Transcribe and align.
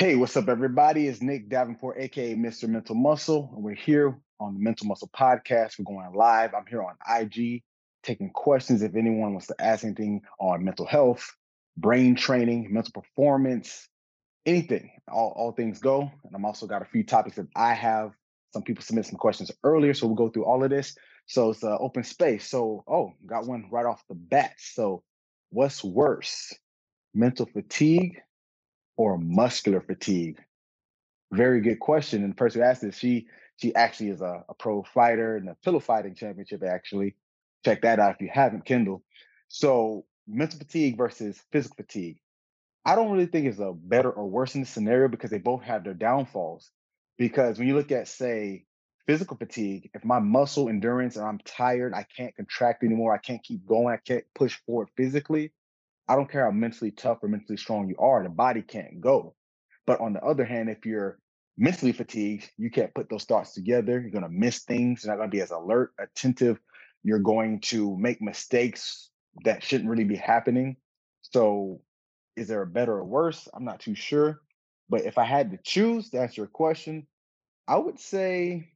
Hey, 0.00 0.16
what's 0.16 0.34
up, 0.34 0.48
everybody? 0.48 1.08
It's 1.08 1.20
Nick 1.20 1.50
Davenport, 1.50 1.98
aka 1.98 2.34
Mr. 2.34 2.66
Mental 2.66 2.94
Muscle, 2.94 3.50
and 3.54 3.62
we're 3.62 3.74
here 3.74 4.18
on 4.40 4.54
the 4.54 4.58
Mental 4.58 4.86
Muscle 4.86 5.10
Podcast. 5.14 5.78
We're 5.78 5.84
going 5.84 6.10
live. 6.14 6.54
I'm 6.54 6.64
here 6.64 6.82
on 6.82 6.94
IG 7.06 7.62
taking 8.02 8.30
questions 8.30 8.80
if 8.80 8.96
anyone 8.96 9.32
wants 9.32 9.48
to 9.48 9.60
ask 9.60 9.84
anything 9.84 10.22
on 10.38 10.64
mental 10.64 10.86
health, 10.86 11.30
brain 11.76 12.14
training, 12.14 12.72
mental 12.72 12.92
performance, 12.92 13.90
anything. 14.46 14.90
All, 15.06 15.34
all 15.36 15.52
things 15.52 15.80
go. 15.80 16.10
And 16.24 16.34
I'm 16.34 16.46
also 16.46 16.66
got 16.66 16.80
a 16.80 16.86
few 16.86 17.04
topics 17.04 17.36
that 17.36 17.48
I 17.54 17.74
have. 17.74 18.12
Some 18.54 18.62
people 18.62 18.82
submit 18.82 19.04
some 19.04 19.18
questions 19.18 19.50
earlier, 19.64 19.92
so 19.92 20.06
we'll 20.06 20.16
go 20.16 20.30
through 20.30 20.46
all 20.46 20.64
of 20.64 20.70
this. 20.70 20.96
So 21.26 21.50
it's 21.50 21.62
an 21.62 21.76
open 21.78 22.04
space. 22.04 22.48
So, 22.48 22.84
oh, 22.88 23.12
got 23.26 23.46
one 23.46 23.68
right 23.70 23.84
off 23.84 24.02
the 24.08 24.14
bat. 24.14 24.54
So, 24.56 25.02
what's 25.50 25.84
worse, 25.84 26.54
mental 27.12 27.44
fatigue 27.44 28.22
or 29.00 29.16
muscular 29.16 29.80
fatigue? 29.80 30.38
Very 31.32 31.62
good 31.62 31.80
question. 31.80 32.22
And 32.22 32.32
the 32.32 32.36
person 32.36 32.60
who 32.60 32.66
asked 32.66 32.82
this, 32.82 32.98
she 32.98 33.28
she 33.56 33.74
actually 33.74 34.10
is 34.10 34.20
a, 34.20 34.44
a 34.46 34.52
pro 34.52 34.82
fighter 34.82 35.38
in 35.38 35.46
the 35.46 35.56
pillow 35.64 35.80
fighting 35.80 36.14
championship. 36.14 36.62
Actually, 36.62 37.16
check 37.64 37.80
that 37.80 37.98
out 37.98 38.16
if 38.16 38.20
you 38.20 38.28
haven't. 38.30 38.66
Kendall. 38.66 39.02
So 39.48 40.04
mental 40.28 40.58
fatigue 40.58 40.98
versus 40.98 41.40
physical 41.50 41.76
fatigue. 41.76 42.18
I 42.84 42.94
don't 42.94 43.10
really 43.10 43.26
think 43.26 43.46
it's 43.46 43.58
a 43.58 43.72
better 43.72 44.10
or 44.10 44.28
worse 44.28 44.54
in 44.54 44.60
the 44.60 44.66
scenario 44.66 45.08
because 45.08 45.30
they 45.30 45.38
both 45.38 45.62
have 45.62 45.82
their 45.82 45.94
downfalls. 45.94 46.70
Because 47.16 47.58
when 47.58 47.68
you 47.68 47.76
look 47.76 47.92
at, 47.92 48.06
say, 48.06 48.64
physical 49.06 49.36
fatigue, 49.38 49.90
if 49.94 50.04
my 50.04 50.18
muscle 50.18 50.68
endurance 50.68 51.16
and 51.16 51.24
I'm 51.24 51.38
tired, 51.38 51.94
I 51.94 52.06
can't 52.16 52.36
contract 52.36 52.82
anymore, 52.82 53.14
I 53.14 53.18
can't 53.18 53.42
keep 53.42 53.66
going, 53.66 53.94
I 53.94 53.98
can't 53.98 54.24
push 54.34 54.58
forward 54.66 54.88
physically, 54.96 55.52
I 56.10 56.16
don't 56.16 56.28
care 56.28 56.44
how 56.44 56.50
mentally 56.50 56.90
tough 56.90 57.18
or 57.22 57.28
mentally 57.28 57.56
strong 57.56 57.88
you 57.88 57.94
are, 58.00 58.24
the 58.24 58.30
body 58.30 58.62
can't 58.62 59.00
go. 59.00 59.36
But 59.86 60.00
on 60.00 60.12
the 60.12 60.20
other 60.22 60.44
hand, 60.44 60.68
if 60.68 60.84
you're 60.84 61.20
mentally 61.56 61.92
fatigued, 61.92 62.50
you 62.58 62.68
can't 62.68 62.92
put 62.94 63.08
those 63.08 63.22
thoughts 63.22 63.54
together. 63.54 64.00
You're 64.00 64.10
going 64.10 64.24
to 64.24 64.28
miss 64.28 64.64
things. 64.64 65.04
You're 65.04 65.12
not 65.12 65.18
going 65.18 65.30
to 65.30 65.36
be 65.36 65.40
as 65.40 65.52
alert, 65.52 65.92
attentive. 66.00 66.58
You're 67.04 67.20
going 67.20 67.60
to 67.66 67.96
make 67.96 68.20
mistakes 68.20 69.08
that 69.44 69.62
shouldn't 69.62 69.88
really 69.88 70.02
be 70.02 70.16
happening. 70.16 70.78
So, 71.22 71.80
is 72.36 72.48
there 72.48 72.62
a 72.62 72.66
better 72.66 72.94
or 72.94 73.04
worse? 73.04 73.46
I'm 73.54 73.64
not 73.64 73.78
too 73.78 73.94
sure. 73.94 74.40
But 74.88 75.02
if 75.02 75.16
I 75.16 75.24
had 75.24 75.52
to 75.52 75.58
choose 75.62 76.10
to 76.10 76.20
answer 76.20 76.40
your 76.40 76.48
question, 76.48 77.06
I 77.68 77.78
would 77.78 78.00
say 78.00 78.72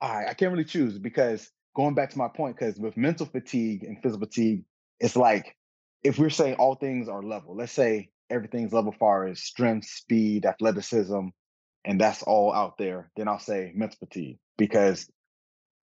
I, 0.00 0.28
I 0.28 0.34
can't 0.34 0.52
really 0.52 0.64
choose 0.64 0.98
because 0.98 1.50
going 1.76 1.94
back 1.94 2.08
to 2.12 2.18
my 2.18 2.28
point, 2.28 2.56
because 2.56 2.78
with 2.78 2.96
mental 2.96 3.26
fatigue 3.26 3.84
and 3.84 4.02
physical 4.02 4.26
fatigue, 4.26 4.64
it's 5.00 5.16
like 5.16 5.56
if 6.02 6.18
we're 6.18 6.30
saying 6.30 6.54
all 6.54 6.74
things 6.74 7.08
are 7.08 7.22
level, 7.22 7.56
let's 7.56 7.72
say 7.72 8.10
everything's 8.30 8.72
level 8.72 8.92
far 8.92 9.26
as 9.26 9.42
strength, 9.42 9.86
speed, 9.86 10.46
athleticism, 10.46 11.28
and 11.84 12.00
that's 12.00 12.22
all 12.22 12.52
out 12.52 12.78
there, 12.78 13.10
then 13.16 13.28
I'll 13.28 13.38
say 13.38 13.72
mental 13.74 13.98
fatigue 13.98 14.38
because 14.56 15.10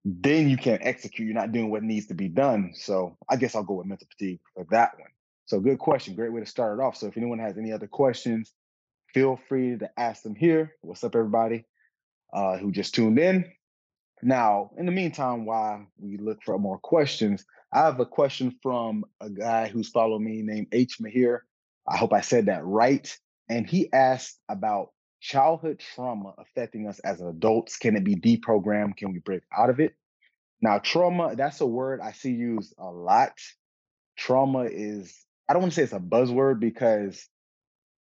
then 0.05 0.49
you 0.49 0.57
can't 0.57 0.85
execute. 0.85 1.27
You're 1.27 1.35
not 1.35 1.53
doing 1.53 1.71
what 1.71 1.83
needs 1.83 2.07
to 2.07 2.15
be 2.15 2.29
done. 2.29 2.73
So 2.75 3.17
I 3.29 3.37
guess 3.37 3.55
I'll 3.55 3.63
go 3.63 3.75
with 3.75 3.87
mental 3.87 4.09
fatigue 4.11 4.41
for 4.55 4.67
that 4.71 4.99
one. 4.99 5.09
So 5.47 5.61
good 5.61 5.79
question. 5.79 6.15
Great 6.15 6.33
way 6.33 6.41
to 6.41 6.47
start 6.47 6.79
it 6.79 6.83
off. 6.83 6.97
So 6.97 7.07
if 7.07 7.17
anyone 7.17 7.39
has 7.39 7.57
any 7.57 7.73
other 7.73 7.87
questions, 7.87 8.53
feel 9.13 9.39
free 9.49 9.79
to 9.79 9.91
ask 9.99 10.23
them 10.23 10.35
here. 10.35 10.75
What's 10.83 11.05
up, 11.05 11.15
everybody 11.15 11.65
uh, 12.33 12.59
who 12.59 12.73
just 12.73 12.95
tuned 12.95 13.19
in? 13.19 13.51
Now, 14.23 14.71
in 14.79 14.87
the 14.87 14.93
meantime, 14.93 15.45
while 15.45 15.87
we 15.99 16.17
look 16.17 16.43
for 16.43 16.59
more 16.59 16.79
questions, 16.79 17.45
I 17.75 17.87
have 17.87 17.99
a 17.99 18.07
question 18.07 18.57
from 18.63 19.05
a 19.21 19.29
guy 19.29 19.67
who's 19.67 19.89
followed 19.89 20.21
me 20.21 20.43
named 20.43 20.69
H. 20.71 20.99
Mahir. 21.01 21.41
I 21.89 21.97
hope 21.97 22.13
I 22.13 22.21
said 22.21 22.47
that 22.47 22.65
right. 22.65 23.19
And 23.49 23.69
he 23.69 23.93
asked 23.93 24.39
about 24.49 24.93
childhood 25.21 25.81
trauma 25.81 26.35
affecting 26.39 26.87
us 26.87 27.01
as 27.01 27.21
adults. 27.21 27.77
Can 27.77 27.97
it 27.97 28.05
be 28.05 28.15
deprogrammed? 28.15 28.97
Can 28.97 29.13
we 29.13 29.19
break 29.19 29.43
out 29.57 29.71
of 29.71 29.81
it? 29.81 29.97
Now, 30.63 30.79
trauma, 30.79 31.35
that's 31.35 31.61
a 31.61 31.67
word 31.67 32.01
I 32.01 32.13
see 32.13 32.31
used 32.31 32.73
a 32.79 32.87
lot. 32.87 33.33
Trauma 34.17 34.69
is, 34.71 35.13
I 35.49 35.53
don't 35.53 35.63
want 35.63 35.73
to 35.73 35.77
say 35.77 35.83
it's 35.83 35.93
a 35.93 35.99
buzzword 35.99 36.61
because 36.61 37.29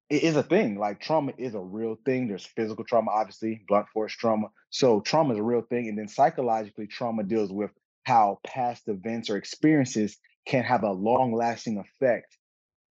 it 0.09 0.23
is 0.23 0.35
a 0.35 0.43
thing. 0.43 0.77
Like 0.79 0.99
trauma 0.99 1.31
is 1.37 1.55
a 1.55 1.61
real 1.61 1.97
thing. 2.05 2.27
There's 2.27 2.45
physical 2.45 2.83
trauma, 2.83 3.11
obviously, 3.11 3.63
blunt 3.69 3.87
force 3.93 4.11
trauma. 4.11 4.47
So 4.69 4.99
trauma 4.99 5.31
is 5.31 5.39
a 5.39 5.43
real 5.43 5.61
thing. 5.61 5.87
And 5.87 5.97
then 5.97 6.09
psychologically, 6.09 6.87
trauma 6.87 7.23
deals 7.23 7.53
with 7.53 7.71
how 8.03 8.39
past 8.45 8.87
events 8.87 9.29
or 9.29 9.37
experiences 9.37 10.17
can 10.45 10.63
have 10.63 10.83
a 10.83 10.91
long 10.91 11.33
lasting 11.33 11.77
effect 11.77 12.37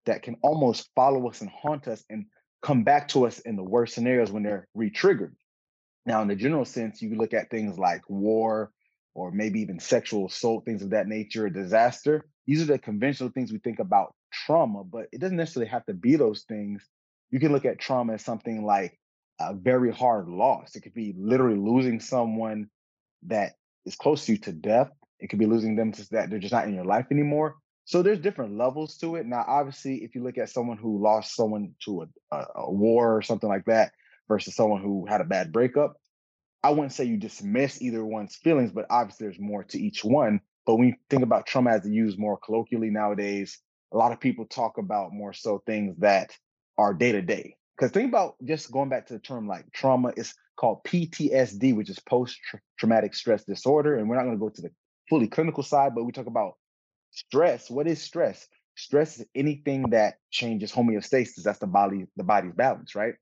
that 0.06 0.22
can 0.22 0.37
almost 0.43 0.88
follow 0.94 1.28
us 1.28 1.41
and 1.41 1.50
haunt 1.50 1.88
us 1.88 2.04
and 2.09 2.26
come 2.62 2.84
back 2.84 3.09
to 3.09 3.26
us 3.26 3.38
in 3.41 3.56
the 3.56 3.62
worst 3.62 3.94
scenarios 3.94 4.31
when 4.31 4.43
they're 4.43 4.66
re-triggered. 4.75 5.34
Now, 6.06 6.22
in 6.22 6.28
the 6.28 6.37
general 6.37 6.65
sense, 6.65 7.03
you 7.03 7.15
look 7.16 7.34
at 7.34 7.50
things 7.50 7.78
like 7.78 8.03
war 8.09 8.71
or 9.15 9.31
maybe 9.31 9.60
even 9.60 9.81
sexual 9.81 10.26
assault, 10.26 10.65
things 10.65 10.82
of 10.82 10.91
that 10.91 11.09
nature, 11.09 11.48
disaster. 11.48 12.25
These 12.47 12.62
are 12.62 12.66
the 12.66 12.78
conventional 12.78 13.31
things 13.31 13.53
we 13.53 13.59
think 13.59 13.78
about 13.78 14.15
trauma, 14.32 14.84
but 14.84 15.06
it 15.12 15.21
doesn't 15.21 15.37
necessarily 15.37 15.71
have 15.71 15.84
to 15.87 15.94
be 15.94 16.16
those 16.16 16.44
things. 16.48 16.87
You 17.31 17.41
can 17.41 17.53
look 17.53 17.65
at 17.65 17.78
trauma 17.78 18.15
as 18.15 18.25
something 18.25 18.65
like 18.65 18.98
a 19.41 19.54
very 19.54 19.92
hard 19.92 20.28
loss. 20.28 20.77
It 20.77 20.81
could 20.81 20.94
be 20.94 21.15
literally 21.19 21.59
losing 21.59 22.00
someone 22.00 22.69
that 23.27 23.53
is 23.84 23.97
close 23.97 24.27
to 24.27 24.32
you 24.32 24.38
to 24.38 24.53
death. 24.53 24.91
It 25.20 25.28
could 25.28 25.38
be 25.38 25.47
losing 25.47 25.76
them 25.76 25.92
to 25.92 26.10
that 26.10 26.31
they're 26.31 26.38
just 26.38 26.53
not 26.53 26.66
in 26.66 26.75
your 26.75 26.84
life 26.84 27.06
anymore. 27.10 27.56
So 27.84 28.03
there's 28.03 28.20
different 28.20 28.56
levels 28.56 28.97
to 28.98 29.16
it. 29.16 29.26
Now, 29.26 29.44
obviously, 29.47 30.04
if 30.04 30.14
you 30.14 30.22
look 30.22 30.38
at 30.38 30.50
someone 30.50 30.76
who 30.76 31.03
lost 31.03 31.34
someone 31.34 31.75
to 31.84 32.03
a, 32.03 32.36
a, 32.36 32.47
a 32.56 32.72
war 32.72 33.16
or 33.16 33.22
something 33.22 33.48
like 33.48 33.64
that 33.64 33.92
versus 34.28 34.54
someone 34.54 34.82
who 34.82 35.06
had 35.06 35.20
a 35.20 35.25
bad 35.25 35.53
breakup, 35.53 35.97
I 36.62 36.70
wouldn't 36.70 36.92
say 36.92 37.04
you 37.04 37.16
dismiss 37.16 37.80
either 37.80 38.04
one's 38.04 38.36
feelings, 38.36 38.70
but 38.70 38.86
obviously 38.91 39.26
there's 39.26 39.41
more 39.41 39.64
to 39.64 39.80
each 39.80 40.04
one. 40.04 40.41
But 40.66 40.76
when 40.76 40.88
you 40.88 40.94
think 41.09 41.22
about 41.22 41.47
trauma 41.47 41.70
as 41.70 41.88
used 41.88 42.19
more 42.19 42.38
colloquially 42.38 42.91
nowadays, 42.91 43.59
a 43.92 43.97
lot 43.97 44.12
of 44.12 44.20
people 44.20 44.44
talk 44.44 44.78
about 44.78 45.12
more 45.12 45.32
so 45.32 45.62
things 45.66 45.97
that 45.98 46.36
are 46.78 46.94
day 46.94 47.12
to 47.12 47.22
day. 47.22 47.56
Because 47.76 47.92
think 47.92 48.10
about 48.10 48.34
just 48.44 48.70
going 48.70 48.91
back 48.91 49.06
to 49.06 49.14
the 49.14 49.19
term 49.19 49.48
like 49.48 49.64
trauma 49.72 50.12
is 50.16 50.34
called 50.56 50.84
PTSD, 50.84 51.75
which 51.75 51.88
is 51.88 51.98
post 51.98 52.38
traumatic 52.78 53.14
stress 53.14 53.42
disorder. 53.44 53.97
And 53.97 54.09
we're 54.09 54.16
not 54.16 54.25
going 54.25 54.36
to 54.36 54.41
go 54.41 54.50
to 54.50 54.62
the 54.62 54.70
fully 55.10 55.28
clinical 55.28 55.62
side, 55.62 55.94
but 55.94 56.04
we 56.04 56.12
talk 56.12 56.26
about 56.26 56.54
stress. 57.10 57.69
What 57.69 57.87
is 57.87 58.00
stress? 58.00 58.47
Stress 58.76 59.19
is 59.19 59.26
anything 59.34 59.91
that 59.91 60.15
changes 60.31 60.72
homeostasis. 60.72 61.43
That's 61.43 61.59
the 61.59 61.66
body, 61.66 62.06
the 62.16 62.25
body's 62.25 62.54
balance, 62.54 62.94
right? 62.94 63.15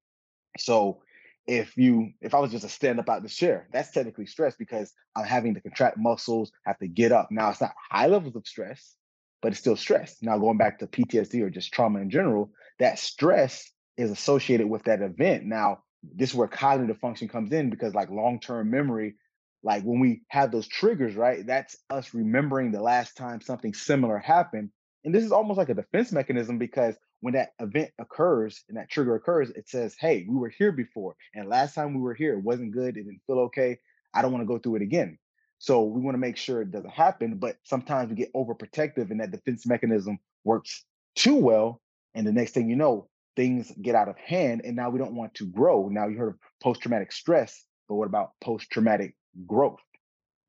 So 0.59 1.03
if 1.49 1.76
you 1.76 2.12
if 2.21 2.34
I 2.34 2.38
was 2.38 2.53
just 2.53 2.65
to 2.65 2.69
stand 2.69 3.00
up 3.00 3.09
out 3.09 3.19
of 3.19 3.22
the 3.22 3.28
chair, 3.31 3.69
that's 3.72 3.91
technically 3.91 4.26
stress 4.26 4.54
because 4.56 4.93
I'm 5.16 5.25
having 5.25 5.54
to 5.54 5.60
contract 5.60 5.97
muscles, 5.97 6.53
have 6.65 6.78
to 6.78 6.87
get 6.87 7.10
up. 7.10 7.28
Now 7.31 7.50
it's 7.50 7.60
not 7.60 7.72
high 7.91 8.06
levels 8.06 8.37
of 8.37 8.47
stress, 8.47 8.94
but 9.41 9.53
it's 9.53 9.60
still 9.60 9.76
stress. 9.76 10.19
Now 10.22 10.38
going 10.38 10.59
back 10.59 10.78
to 10.81 10.87
PTSD 10.87 11.43
or 11.43 11.50
just 11.50 11.72
trauma 11.72 12.00
in 12.00 12.10
general, 12.10 12.50
that 12.78 12.99
stress 12.99 13.69
is 13.97 14.10
associated 14.10 14.69
with 14.69 14.84
that 14.84 15.03
event. 15.03 15.44
Now, 15.44 15.78
this 16.03 16.31
is 16.31 16.37
where 16.37 16.49
cognitive 16.49 16.99
function 16.99 17.28
comes 17.28 17.53
in 17.53 17.70
because 17.70 17.94
like 17.94 18.10
long-term 18.10 18.70
memory, 18.70 19.16
like 19.62 19.82
when 19.82 20.00
we 20.00 20.22
have 20.28 20.52
those 20.52 20.69
triggers, 20.69 21.14
right? 21.14 21.46
That's 21.46 21.76
us 21.91 22.14
remembering 22.14 22.70
the 22.70 22.82
last 22.82 23.16
time 23.16 23.41
something 23.41 23.74
similar 23.74 24.19
happened. 24.19 24.70
And 25.04 25.14
this 25.14 25.24
is 25.24 25.32
almost 25.32 25.58
like 25.58 25.69
a 25.69 25.74
defense 25.74 26.12
mechanism 26.12 26.58
because 26.58 26.96
when 27.20 27.34
that 27.34 27.50
event 27.58 27.91
occurs 27.98 28.62
and 28.69 28.78
that 28.78 28.91
trigger 28.91 29.14
occurs, 29.16 29.50
it 29.50 29.69
says, 29.69 29.96
Hey, 29.98 30.26
we 30.28 30.36
were 30.36 30.52
here 30.56 30.72
before. 30.72 31.16
And 31.34 31.48
last 31.48 31.74
time 31.74 31.94
we 31.94 32.00
were 32.00 32.14
here, 32.14 32.34
it 32.34 32.44
wasn't 32.44 32.72
good. 32.72 32.96
It 32.96 33.04
didn't 33.04 33.22
feel 33.26 33.41
okay. 33.41 33.78
I 34.14 34.22
don't 34.22 34.32
want 34.32 34.42
to 34.42 34.46
go 34.46 34.58
through 34.58 34.76
it 34.76 34.82
again. 34.82 35.19
So 35.58 35.84
we 35.84 36.00
want 36.00 36.14
to 36.14 36.20
make 36.20 36.36
sure 36.36 36.62
it 36.62 36.70
doesn't 36.70 36.90
happen. 36.90 37.38
But 37.38 37.56
sometimes 37.64 38.10
we 38.10 38.16
get 38.16 38.32
overprotective 38.34 39.10
and 39.10 39.20
that 39.20 39.32
defense 39.32 39.66
mechanism 39.66 40.19
works 40.44 40.84
too 41.16 41.36
well. 41.36 41.80
And 42.14 42.26
the 42.26 42.32
next 42.32 42.52
thing 42.52 42.70
you 42.70 42.76
know, 42.76 43.08
things 43.34 43.72
get 43.82 43.94
out 43.94 44.08
of 44.08 44.16
hand 44.19 44.62
and 44.64 44.76
now 44.76 44.90
we 44.90 44.98
don't 44.98 45.16
want 45.16 45.34
to 45.34 45.46
grow. 45.46 45.88
Now 45.88 46.08
you 46.08 46.16
heard 46.16 46.31
of 46.31 46.38
post-traumatic 46.62 47.12
stress, 47.12 47.64
but 47.88 47.96
what 47.96 48.06
about 48.06 48.32
post-traumatic 48.40 49.16
growth? 49.46 49.81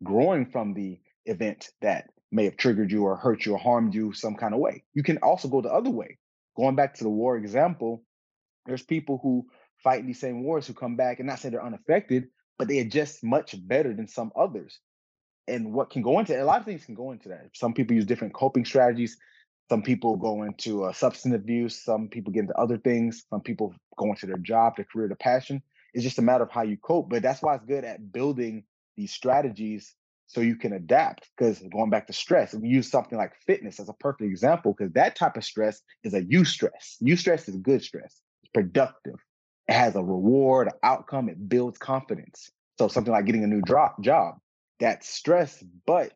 Growing 0.03 0.45
from 0.45 0.73
the 0.73 0.99
event 1.25 1.69
that 1.81 2.09
may 2.31 2.45
have 2.45 2.57
triggered 2.57 2.91
you 2.91 3.03
or 3.03 3.15
hurt 3.15 3.45
you 3.45 3.53
or 3.53 3.57
harmed 3.57 3.93
you 3.93 4.13
some 4.13 4.35
kind 4.35 4.53
of 4.53 4.59
way. 4.59 4.83
You 4.93 5.03
can 5.03 5.17
also 5.17 5.47
go 5.47 5.61
the 5.61 5.73
other 5.73 5.89
way. 5.89 6.17
Going 6.55 6.75
back 6.75 6.95
to 6.95 7.03
the 7.03 7.09
war 7.09 7.37
example, 7.37 8.03
there's 8.65 8.83
people 8.83 9.19
who 9.21 9.47
fight 9.83 10.05
these 10.05 10.19
same 10.19 10.43
wars 10.43 10.67
who 10.67 10.73
come 10.73 10.95
back 10.95 11.19
and 11.19 11.27
not 11.27 11.39
say 11.39 11.49
they're 11.49 11.65
unaffected, 11.65 12.27
but 12.57 12.67
they 12.67 12.79
adjust 12.79 13.23
much 13.23 13.55
better 13.67 13.93
than 13.93 14.07
some 14.07 14.31
others. 14.35 14.79
And 15.47 15.73
what 15.73 15.89
can 15.89 16.01
go 16.01 16.19
into 16.19 16.39
a 16.39 16.43
lot 16.43 16.59
of 16.59 16.65
things 16.65 16.85
can 16.85 16.95
go 16.95 17.11
into 17.11 17.29
that. 17.29 17.49
Some 17.53 17.73
people 17.73 17.95
use 17.95 18.05
different 18.05 18.33
coping 18.33 18.65
strategies. 18.65 19.17
Some 19.69 19.81
people 19.81 20.17
go 20.17 20.43
into 20.43 20.83
uh, 20.83 20.93
substance 20.93 21.33
abuse. 21.33 21.83
Some 21.83 22.07
people 22.07 22.31
get 22.31 22.41
into 22.41 22.57
other 22.57 22.77
things. 22.77 23.25
Some 23.29 23.41
people 23.41 23.73
go 23.97 24.09
into 24.09 24.25
their 24.27 24.37
job, 24.37 24.75
their 24.75 24.85
career, 24.85 25.07
their 25.07 25.15
passion. 25.15 25.63
It's 25.93 26.03
just 26.03 26.19
a 26.19 26.21
matter 26.21 26.43
of 26.43 26.51
how 26.51 26.63
you 26.63 26.77
cope. 26.77 27.09
But 27.09 27.23
that's 27.23 27.41
why 27.41 27.55
it's 27.55 27.65
good 27.65 27.83
at 27.83 28.11
building 28.11 28.63
these 28.99 29.13
strategies 29.13 29.95
so 30.27 30.41
you 30.41 30.55
can 30.55 30.73
adapt. 30.73 31.29
Because 31.35 31.59
going 31.71 31.89
back 31.89 32.07
to 32.07 32.13
stress, 32.13 32.53
we 32.53 32.67
use 32.67 32.91
something 32.91 33.17
like 33.17 33.33
fitness 33.47 33.79
as 33.79 33.89
a 33.89 33.93
perfect 33.93 34.29
example, 34.29 34.75
because 34.77 34.93
that 34.93 35.15
type 35.15 35.37
of 35.37 35.43
stress 35.43 35.81
is 36.03 36.13
a 36.13 36.21
eustress. 36.21 37.01
Eustress 37.01 37.49
is 37.49 37.55
good 37.57 37.81
stress. 37.81 38.21
it's 38.43 38.51
productive. 38.53 39.15
It 39.67 39.73
has 39.73 39.95
a 39.95 40.03
reward, 40.03 40.69
outcome. 40.83 41.29
It 41.29 41.49
builds 41.49 41.77
confidence. 41.77 42.51
So 42.77 42.87
something 42.87 43.11
like 43.11 43.25
getting 43.25 43.43
a 43.43 43.47
new 43.47 43.61
drop 43.61 44.01
job, 44.01 44.35
that's 44.79 45.09
stress, 45.09 45.63
but 45.85 46.13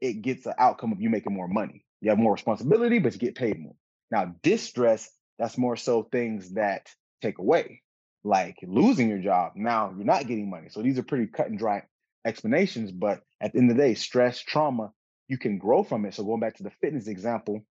it 0.00 0.22
gets 0.22 0.46
an 0.46 0.54
outcome 0.58 0.92
of 0.92 1.00
you 1.00 1.08
making 1.08 1.34
more 1.34 1.48
money. 1.48 1.84
You 2.00 2.10
have 2.10 2.18
more 2.18 2.32
responsibility, 2.32 2.98
but 2.98 3.14
you 3.14 3.18
get 3.18 3.34
paid 3.34 3.58
more. 3.58 3.76
Now, 4.10 4.34
distress, 4.42 5.10
that's 5.38 5.56
more 5.56 5.76
so 5.76 6.02
things 6.02 6.54
that 6.54 6.88
take 7.22 7.38
away, 7.38 7.82
like 8.24 8.56
losing 8.62 9.08
your 9.08 9.18
job. 9.18 9.52
Now 9.56 9.92
you're 9.96 10.04
not 10.04 10.26
getting 10.26 10.50
money. 10.50 10.68
So 10.70 10.82
these 10.82 10.98
are 10.98 11.02
pretty 11.02 11.26
cut 11.26 11.48
and 11.48 11.58
dry 11.58 11.82
explanations. 12.26 12.92
But 12.92 13.20
at 13.40 13.52
the 13.52 13.58
end 13.58 13.70
of 13.70 13.76
the 13.76 13.82
day, 13.82 13.94
stress, 13.94 14.40
trauma, 14.40 14.90
you 15.28 15.38
can 15.38 15.58
grow 15.58 15.82
from 15.82 16.04
it. 16.04 16.14
So 16.14 16.24
going 16.24 16.40
back 16.40 16.56
to 16.56 16.62
the 16.62 16.72
fitness 16.82 17.06
example, 17.06 17.64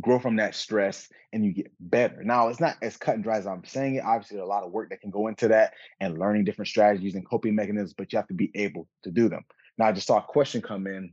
grow 0.00 0.20
from 0.20 0.36
that 0.36 0.54
stress 0.54 1.08
and 1.32 1.44
you 1.44 1.52
get 1.52 1.72
better. 1.80 2.22
Now, 2.22 2.48
it's 2.48 2.60
not 2.60 2.76
as 2.80 2.96
cut 2.96 3.16
and 3.16 3.24
dry 3.24 3.38
as 3.38 3.46
I'm 3.46 3.64
saying 3.64 3.96
it. 3.96 4.04
Obviously, 4.04 4.38
a 4.38 4.46
lot 4.46 4.62
of 4.62 4.70
work 4.70 4.90
that 4.90 5.00
can 5.00 5.10
go 5.10 5.26
into 5.26 5.48
that 5.48 5.72
and 5.98 6.18
learning 6.18 6.44
different 6.44 6.68
strategies 6.68 7.16
and 7.16 7.28
coping 7.28 7.54
mechanisms, 7.54 7.94
but 7.96 8.12
you 8.12 8.16
have 8.18 8.28
to 8.28 8.34
be 8.34 8.50
able 8.54 8.86
to 9.02 9.10
do 9.10 9.28
them. 9.28 9.44
Now, 9.78 9.86
I 9.86 9.92
just 9.92 10.06
saw 10.06 10.18
a 10.18 10.22
question 10.22 10.62
come 10.62 10.86
in. 10.86 11.12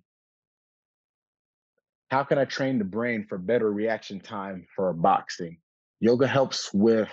How 2.09 2.23
can 2.23 2.37
I 2.37 2.45
train 2.45 2.77
the 2.77 2.85
brain 2.85 3.25
for 3.27 3.37
better 3.37 3.71
reaction 3.71 4.19
time 4.19 4.65
for 4.75 4.93
boxing? 4.93 5.57
Yoga 5.99 6.27
helps 6.27 6.71
with 6.73 7.09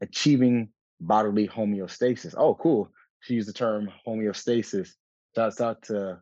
achieving 0.00 0.70
bodily 1.00 1.46
homeostasis. 1.46 2.34
Oh, 2.36 2.54
cool. 2.54 2.90
She 3.20 3.34
used 3.34 3.48
the 3.48 3.52
term 3.52 3.90
homeostasis. 4.06 4.90
Shouts 5.34 5.60
out 5.60 5.82
to 5.84 6.20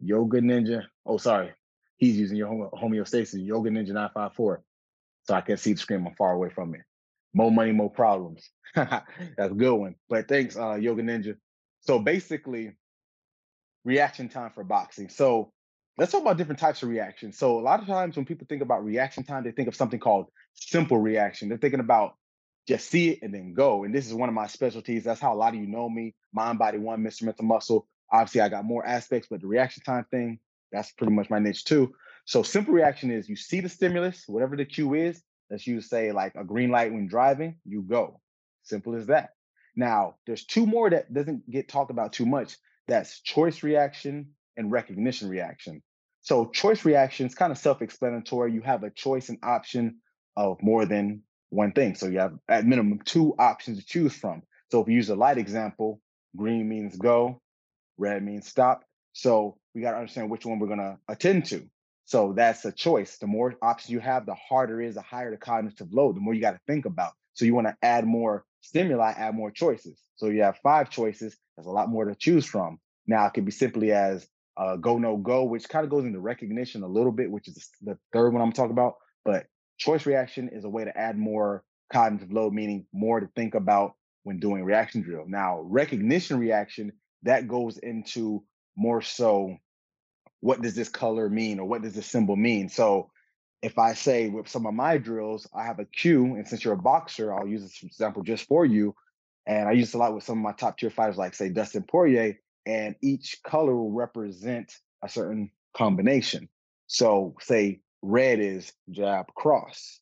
Yoga 0.00 0.40
Ninja. 0.40 0.82
Oh, 1.06 1.16
sorry. 1.16 1.52
He's 1.96 2.16
using 2.16 2.36
your 2.36 2.70
homeostasis, 2.72 3.44
Yoga 3.46 3.70
Ninja 3.70 3.88
954. 3.88 4.62
So 5.24 5.34
I 5.34 5.40
can 5.40 5.56
see 5.56 5.72
the 5.72 5.78
screen. 5.78 6.04
I'm 6.06 6.14
far 6.14 6.32
away 6.32 6.50
from 6.50 6.74
it. 6.74 6.82
More 7.32 7.50
money, 7.50 7.72
more 7.72 7.90
problems. 7.90 8.50
That's 8.74 9.04
a 9.38 9.48
good 9.50 9.74
one. 9.74 9.94
But 10.08 10.28
thanks, 10.28 10.56
uh, 10.56 10.74
Yoga 10.74 11.02
Ninja. 11.02 11.36
So 11.80 11.98
basically, 11.98 12.72
reaction 13.84 14.28
time 14.28 14.50
for 14.54 14.64
boxing. 14.64 15.08
So 15.08 15.52
let's 15.98 16.12
talk 16.12 16.22
about 16.22 16.36
different 16.36 16.58
types 16.58 16.82
of 16.82 16.88
reactions. 16.88 17.38
So 17.38 17.58
a 17.58 17.62
lot 17.62 17.80
of 17.80 17.86
times 17.86 18.16
when 18.16 18.26
people 18.26 18.46
think 18.48 18.62
about 18.62 18.84
reaction 18.84 19.24
time, 19.24 19.44
they 19.44 19.52
think 19.52 19.68
of 19.68 19.76
something 19.76 20.00
called 20.00 20.26
simple 20.54 20.98
reaction. 20.98 21.48
They're 21.48 21.58
thinking 21.58 21.80
about 21.80 22.14
just 22.66 22.88
see 22.88 23.10
it 23.10 23.18
and 23.22 23.34
then 23.34 23.54
go. 23.54 23.84
And 23.84 23.94
this 23.94 24.06
is 24.06 24.14
one 24.14 24.28
of 24.28 24.34
my 24.34 24.46
specialties. 24.46 25.04
That's 25.04 25.20
how 25.20 25.34
a 25.34 25.36
lot 25.36 25.54
of 25.54 25.60
you 25.60 25.66
know 25.66 25.88
me. 25.88 26.14
Mind, 26.32 26.58
body, 26.58 26.78
one, 26.78 27.02
Mr. 27.02 27.24
Mental 27.24 27.44
Muscle. 27.44 27.86
Obviously, 28.10 28.40
I 28.40 28.48
got 28.48 28.64
more 28.64 28.86
aspects, 28.86 29.28
but 29.30 29.40
the 29.40 29.46
reaction 29.46 29.82
time 29.82 30.06
thing, 30.10 30.38
that's 30.70 30.92
pretty 30.92 31.12
much 31.12 31.30
my 31.30 31.38
niche 31.38 31.64
too. 31.64 31.94
So 32.24 32.42
simple 32.42 32.74
reaction 32.74 33.10
is 33.10 33.28
you 33.28 33.36
see 33.36 33.60
the 33.60 33.68
stimulus, 33.68 34.24
whatever 34.26 34.56
the 34.56 34.64
cue 34.64 34.94
is. 34.94 35.22
Let's 35.50 35.66
use 35.66 35.88
say 35.88 36.12
like 36.12 36.34
a 36.34 36.44
green 36.44 36.70
light 36.70 36.92
when 36.92 37.08
driving, 37.08 37.56
you 37.64 37.82
go. 37.82 38.20
Simple 38.62 38.94
as 38.94 39.06
that. 39.06 39.30
Now, 39.74 40.16
there's 40.26 40.44
two 40.44 40.66
more 40.66 40.88
that 40.90 41.12
doesn't 41.12 41.50
get 41.50 41.68
talked 41.68 41.90
about 41.90 42.12
too 42.12 42.26
much. 42.26 42.56
That's 42.88 43.20
choice 43.20 43.62
reaction 43.62 44.30
and 44.56 44.70
recognition 44.70 45.28
reaction. 45.28 45.82
So 46.20 46.46
choice 46.46 46.84
reaction 46.84 47.26
is 47.26 47.34
kind 47.34 47.50
of 47.50 47.58
self-explanatory. 47.58 48.52
You 48.52 48.60
have 48.62 48.84
a 48.84 48.90
choice 48.90 49.28
and 49.28 49.38
option 49.42 49.96
of 50.36 50.62
more 50.62 50.86
than 50.86 51.22
one 51.52 51.72
thing. 51.72 51.94
So 51.94 52.06
you 52.06 52.18
have 52.18 52.34
at 52.48 52.64
minimum 52.64 53.00
two 53.04 53.34
options 53.38 53.78
to 53.78 53.84
choose 53.84 54.14
from. 54.14 54.42
So 54.70 54.80
if 54.80 54.86
we 54.86 54.94
use 54.94 55.10
a 55.10 55.14
light 55.14 55.38
example, 55.38 56.00
green 56.34 56.68
means 56.68 56.96
go, 56.96 57.40
red 57.98 58.22
means 58.22 58.48
stop. 58.48 58.84
So 59.12 59.58
we 59.74 59.82
got 59.82 59.92
to 59.92 59.98
understand 59.98 60.30
which 60.30 60.46
one 60.46 60.58
we're 60.58 60.66
going 60.66 60.78
to 60.78 60.98
attend 61.08 61.46
to. 61.46 61.68
So 62.06 62.32
that's 62.34 62.64
a 62.64 62.72
choice. 62.72 63.18
The 63.18 63.26
more 63.26 63.54
options 63.62 63.90
you 63.90 64.00
have, 64.00 64.26
the 64.26 64.34
harder 64.34 64.80
it 64.80 64.88
is, 64.88 64.94
the 64.94 65.02
higher 65.02 65.30
the 65.30 65.36
cognitive 65.36 65.92
load, 65.92 66.16
the 66.16 66.20
more 66.20 66.34
you 66.34 66.40
got 66.40 66.52
to 66.52 66.60
think 66.66 66.86
about. 66.86 67.12
So 67.34 67.44
you 67.44 67.54
want 67.54 67.68
to 67.68 67.76
add 67.82 68.06
more 68.06 68.44
stimuli, 68.62 69.12
add 69.12 69.34
more 69.34 69.50
choices. 69.50 70.00
So 70.16 70.26
you 70.26 70.42
have 70.42 70.58
five 70.62 70.90
choices. 70.90 71.36
There's 71.56 71.66
a 71.66 71.70
lot 71.70 71.88
more 71.88 72.06
to 72.06 72.14
choose 72.14 72.46
from. 72.46 72.78
Now 73.06 73.26
it 73.26 73.34
could 73.34 73.44
be 73.44 73.52
simply 73.52 73.92
as 73.92 74.26
uh, 74.56 74.76
go 74.76 74.98
no 74.98 75.16
go, 75.16 75.44
which 75.44 75.68
kind 75.68 75.84
of 75.84 75.90
goes 75.90 76.04
into 76.04 76.20
recognition 76.20 76.82
a 76.82 76.88
little 76.88 77.12
bit, 77.12 77.30
which 77.30 77.48
is 77.48 77.68
the 77.82 77.98
third 78.12 78.30
one 78.30 78.42
I'm 78.42 78.52
talking 78.52 78.72
about. 78.72 78.94
But 79.24 79.46
choice 79.82 80.06
reaction 80.06 80.48
is 80.48 80.64
a 80.64 80.68
way 80.68 80.84
to 80.84 80.96
add 80.96 81.18
more 81.18 81.64
cognitive 81.92 82.32
load, 82.32 82.52
meaning 82.52 82.86
more 82.92 83.20
to 83.20 83.28
think 83.34 83.54
about 83.54 83.94
when 84.22 84.38
doing 84.38 84.64
reaction 84.64 85.02
drill. 85.02 85.24
Now, 85.26 85.60
recognition 85.62 86.38
reaction 86.38 86.92
that 87.24 87.48
goes 87.48 87.78
into 87.78 88.44
more 88.76 89.02
so 89.02 89.56
what 90.40 90.62
does 90.62 90.74
this 90.74 90.88
color 90.88 91.28
mean 91.28 91.58
or 91.58 91.66
what 91.66 91.82
does 91.82 91.94
this 91.94 92.06
symbol 92.06 92.36
mean? 92.36 92.68
So 92.68 93.10
if 93.62 93.78
I 93.78 93.94
say 93.94 94.28
with 94.28 94.48
some 94.48 94.66
of 94.66 94.74
my 94.74 94.98
drills, 94.98 95.48
I 95.54 95.64
have 95.64 95.78
a 95.78 95.84
cue, 95.84 96.34
and 96.34 96.46
since 96.46 96.64
you're 96.64 96.74
a 96.74 96.76
boxer, 96.76 97.32
I'll 97.32 97.46
use 97.46 97.62
this 97.62 97.82
example 97.82 98.22
just 98.22 98.46
for 98.48 98.66
you. 98.66 98.94
And 99.46 99.68
I 99.68 99.72
use 99.72 99.88
this 99.88 99.94
a 99.94 99.98
lot 99.98 100.14
with 100.14 100.24
some 100.24 100.38
of 100.38 100.44
my 100.44 100.52
top 100.52 100.78
tier 100.78 100.90
fighters, 100.90 101.16
like 101.16 101.34
say 101.34 101.48
Dustin 101.48 101.84
Poirier, 101.84 102.38
and 102.66 102.96
each 103.02 103.40
color 103.44 103.74
will 103.74 103.92
represent 103.92 104.72
a 105.02 105.08
certain 105.08 105.50
combination. 105.74 106.48
So 106.86 107.34
say 107.40 107.80
red 108.02 108.40
is 108.40 108.72
jab 108.90 109.32
cross. 109.34 110.00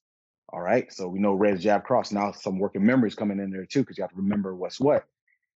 All 0.52 0.60
right. 0.60 0.92
So 0.92 1.08
we 1.08 1.20
know 1.20 1.34
red 1.34 1.54
is 1.54 1.62
jab 1.62 1.84
cross. 1.84 2.10
Now 2.10 2.32
some 2.32 2.58
working 2.58 2.84
memories 2.84 3.14
coming 3.14 3.38
in 3.38 3.50
there 3.50 3.66
too, 3.66 3.80
because 3.80 3.98
you 3.98 4.02
have 4.02 4.10
to 4.10 4.16
remember 4.16 4.54
what's 4.56 4.80
what. 4.80 5.04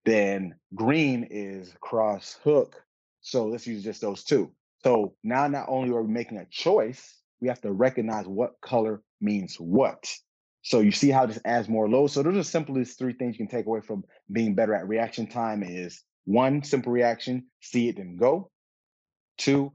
Then 0.05 0.57
green 0.75 1.29
is 1.31 1.73
cross 1.81 2.39
hook. 2.45 2.83
So 3.21 3.47
let's 3.47 3.67
use 3.67 3.85
just 3.85 4.01
those 4.01 4.25
two. 4.25 4.53
So 4.83 5.15
now 5.23 5.47
not 5.47 5.67
only 5.69 5.91
are 5.91 6.03
we 6.03 6.13
making 6.13 6.39
a 6.39 6.47
choice, 6.51 7.17
we 7.41 7.49
have 7.49 7.61
to 7.63 7.73
recognize 7.73 8.27
what 8.27 8.61
color 8.61 9.03
means 9.21 9.57
what. 9.57 10.13
So 10.63 10.81
you 10.81 10.93
see 10.93 11.11
how 11.11 11.27
this 11.27 11.41
adds 11.45 11.69
more 11.69 11.89
load. 11.89 12.09
So 12.09 12.23
those 12.23 12.37
are 12.37 12.43
simplest 12.43 12.99
three 12.99 13.13
things 13.13 13.39
you 13.39 13.47
can 13.47 13.57
take 13.57 13.67
away 13.67 13.81
from 13.81 14.05
being 14.31 14.55
better 14.55 14.75
at 14.75 14.89
reaction 14.89 15.27
time 15.27 15.63
is 15.63 16.03
one, 16.25 16.63
simple 16.63 16.93
reaction, 16.93 17.47
see 17.61 17.89
it 17.89 17.99
and 17.99 18.19
go. 18.19 18.51
Two, 19.39 19.73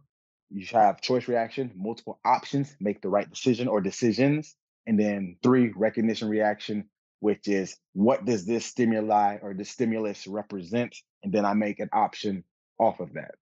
you 0.49 0.65
have 0.71 1.01
choice 1.01 1.27
reaction, 1.27 1.71
multiple 1.75 2.19
options, 2.23 2.75
make 2.79 3.01
the 3.01 3.09
right 3.09 3.29
decision 3.29 3.67
or 3.67 3.81
decisions. 3.81 4.55
And 4.85 4.99
then 4.99 5.37
three, 5.43 5.73
recognition 5.75 6.29
reaction, 6.29 6.85
which 7.19 7.47
is 7.47 7.75
what 7.93 8.25
does 8.25 8.45
this 8.45 8.65
stimuli 8.65 9.37
or 9.41 9.53
this 9.53 9.69
stimulus 9.69 10.27
represent? 10.27 10.95
And 11.23 11.33
then 11.33 11.45
I 11.45 11.53
make 11.53 11.79
an 11.79 11.89
option 11.91 12.43
off 12.79 12.99
of 12.99 13.13
that. 13.13 13.35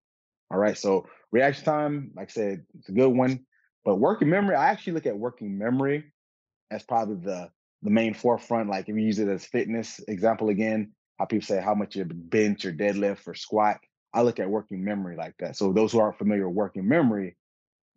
All 0.50 0.58
right. 0.58 0.78
So 0.78 1.08
reaction 1.32 1.66
time, 1.66 2.12
like 2.16 2.30
I 2.30 2.32
said, 2.32 2.66
it's 2.80 2.90
a 2.90 2.94
good 2.94 3.10
one. 3.10 3.46
But 3.84 3.98
working 3.98 4.30
memory, 4.30 4.56
I 4.56 4.70
actually 4.70 4.94
look 4.94 5.06
at 5.06 5.18
working 5.18 5.58
memory 5.58 6.06
as 6.72 6.84
probably 6.84 7.18
the 7.24 7.50
the 7.84 7.92
main 7.92 8.16
forefront. 8.16 8.70
Like 8.70 8.90
if 8.90 8.96
you 8.96 9.04
use 9.04 9.20
it 9.20 9.28
as 9.28 9.46
fitness 9.46 10.00
example 10.08 10.50
again, 10.50 10.94
how 11.20 11.26
people 11.26 11.46
say 11.46 11.62
how 11.62 11.76
much 11.76 11.96
you 11.96 12.06
bench 12.06 12.66
or 12.66 12.74
deadlift 12.74 13.28
or 13.28 13.36
squat. 13.36 13.80
I 14.16 14.22
look 14.22 14.40
at 14.40 14.50
working 14.50 14.84
memory 14.84 15.18
like 15.18 15.36
that. 15.40 15.58
So 15.58 15.74
those 15.74 15.92
who 15.92 16.00
aren't 16.00 16.18
familiar 16.18 16.48
with 16.48 16.56
working 16.56 16.88
memory, 16.88 17.36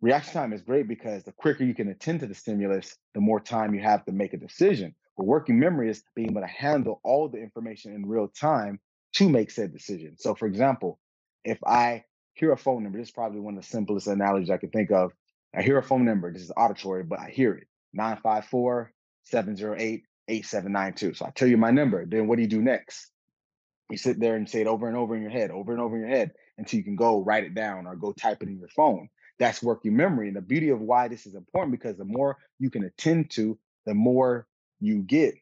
reaction 0.01 0.33
time 0.33 0.51
is 0.51 0.61
great 0.61 0.85
because 0.85 1.23
the 1.23 1.31
quicker 1.31 1.63
you 1.63 1.73
can 1.73 1.87
attend 1.87 2.19
to 2.19 2.27
the 2.27 2.35
stimulus, 2.35 2.97
the 3.13 3.21
more 3.21 3.39
time 3.39 3.73
you 3.73 3.81
have 3.81 4.03
to 4.05 4.11
make 4.11 4.33
a 4.33 4.37
decision. 4.37 4.93
But 5.17 5.27
working 5.27 5.57
memory 5.57 5.89
is 5.89 6.03
being 6.15 6.31
able 6.31 6.41
to 6.41 6.47
handle 6.47 6.99
all 7.05 7.29
the 7.29 7.37
information 7.37 7.93
in 7.93 8.05
real 8.05 8.27
time 8.27 8.81
to 9.13 9.29
make 9.29 9.49
said 9.49 9.71
decision. 9.71 10.17
So 10.19 10.35
for 10.35 10.45
example, 10.45 10.99
if 11.45 11.57
I 11.65 12.03
hear 12.33 12.51
a 12.51 12.57
phone 12.57 12.83
number, 12.83 12.97
this 12.99 13.07
is 13.07 13.13
probably 13.13 13.39
one 13.39 13.55
of 13.55 13.63
the 13.63 13.69
simplest 13.69 14.07
analogies 14.07 14.49
I 14.49 14.57
can 14.57 14.71
think 14.71 14.91
of. 14.91 15.13
I 15.55 15.61
hear 15.61 15.77
a 15.77 15.83
phone 15.83 16.03
number, 16.03 16.33
this 16.33 16.43
is 16.43 16.51
auditory, 16.55 17.03
but 17.03 17.19
I 17.19 17.29
hear 17.29 17.53
it 17.53 17.67
954 17.93 18.91
708 19.23 20.03
8792. 20.27 21.13
So 21.15 21.25
I 21.25 21.29
tell 21.31 21.47
you 21.47 21.57
my 21.57 21.71
number. 21.71 22.05
Then 22.05 22.27
what 22.27 22.35
do 22.35 22.41
you 22.41 22.49
do 22.49 22.61
next? 22.61 23.09
You 23.89 23.97
sit 23.97 24.19
there 24.19 24.35
and 24.35 24.49
say 24.49 24.61
it 24.61 24.67
over 24.67 24.87
and 24.87 24.95
over 24.95 25.15
in 25.15 25.21
your 25.21 25.31
head, 25.31 25.51
over 25.51 25.71
and 25.71 25.81
over 25.81 25.95
in 25.95 26.01
your 26.01 26.09
head 26.09 26.31
until 26.57 26.77
you 26.77 26.83
can 26.83 26.95
go 26.95 27.23
write 27.23 27.43
it 27.43 27.55
down 27.55 27.87
or 27.87 27.95
go 27.95 28.11
type 28.11 28.43
it 28.43 28.49
in 28.49 28.59
your 28.59 28.69
phone. 28.69 29.09
That's 29.39 29.63
working 29.63 29.95
memory. 29.95 30.27
And 30.27 30.35
the 30.35 30.41
beauty 30.41 30.69
of 30.69 30.79
why 30.79 31.07
this 31.07 31.25
is 31.25 31.33
important 31.33 31.71
because 31.71 31.97
the 31.97 32.05
more 32.05 32.37
you 32.59 32.69
can 32.69 32.83
attend 32.83 33.31
to, 33.31 33.57
the 33.85 33.93
more 33.93 34.47
you 34.79 35.01
get. 35.01 35.35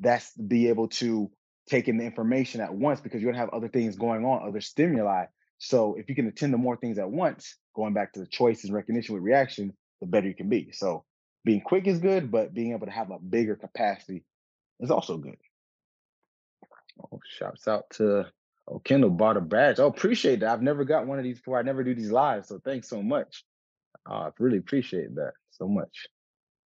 That's 0.00 0.32
be 0.32 0.68
able 0.68 0.88
to 0.88 1.30
take 1.68 1.88
in 1.88 1.98
the 1.98 2.04
information 2.04 2.60
at 2.60 2.74
once 2.74 3.00
because 3.00 3.20
you're 3.20 3.30
gonna 3.32 3.42
have 3.42 3.52
other 3.52 3.68
things 3.68 3.96
going 3.96 4.24
on, 4.24 4.46
other 4.46 4.60
stimuli. 4.60 5.26
So 5.58 5.94
if 5.94 6.08
you 6.08 6.14
can 6.14 6.26
attend 6.26 6.52
to 6.52 6.58
more 6.58 6.76
things 6.76 6.98
at 6.98 7.10
once, 7.10 7.56
going 7.74 7.94
back 7.94 8.12
to 8.14 8.20
the 8.20 8.26
choices 8.26 8.64
and 8.64 8.74
recognition 8.74 9.14
with 9.14 9.22
reaction, 9.22 9.72
the 10.00 10.06
better 10.06 10.28
you 10.28 10.34
can 10.34 10.48
be. 10.48 10.72
So 10.72 11.04
being 11.44 11.60
quick 11.60 11.86
is 11.86 11.98
good, 11.98 12.30
but 12.30 12.54
being 12.54 12.72
able 12.72 12.86
to 12.86 12.92
have 12.92 13.10
a 13.10 13.18
bigger 13.18 13.56
capacity 13.56 14.24
is 14.80 14.90
also 14.90 15.16
good. 15.18 15.36
Oh, 17.00 17.20
shouts 17.38 17.68
out 17.68 17.90
to 17.90 18.26
oh 18.68 18.78
Kendall 18.80 19.10
bought 19.10 19.36
a 19.36 19.40
badge. 19.40 19.78
Oh, 19.78 19.86
appreciate 19.86 20.40
that. 20.40 20.50
I've 20.50 20.62
never 20.62 20.84
got 20.84 21.06
one 21.06 21.18
of 21.18 21.24
these 21.24 21.38
before. 21.38 21.58
I 21.58 21.62
never 21.62 21.84
do 21.84 21.94
these 21.94 22.10
live, 22.10 22.46
so 22.46 22.60
thanks 22.64 22.88
so 22.88 23.02
much. 23.02 23.44
Uh, 24.08 24.14
I 24.14 24.30
really 24.38 24.58
appreciate 24.58 25.14
that 25.14 25.32
so 25.50 25.68
much. 25.68 26.06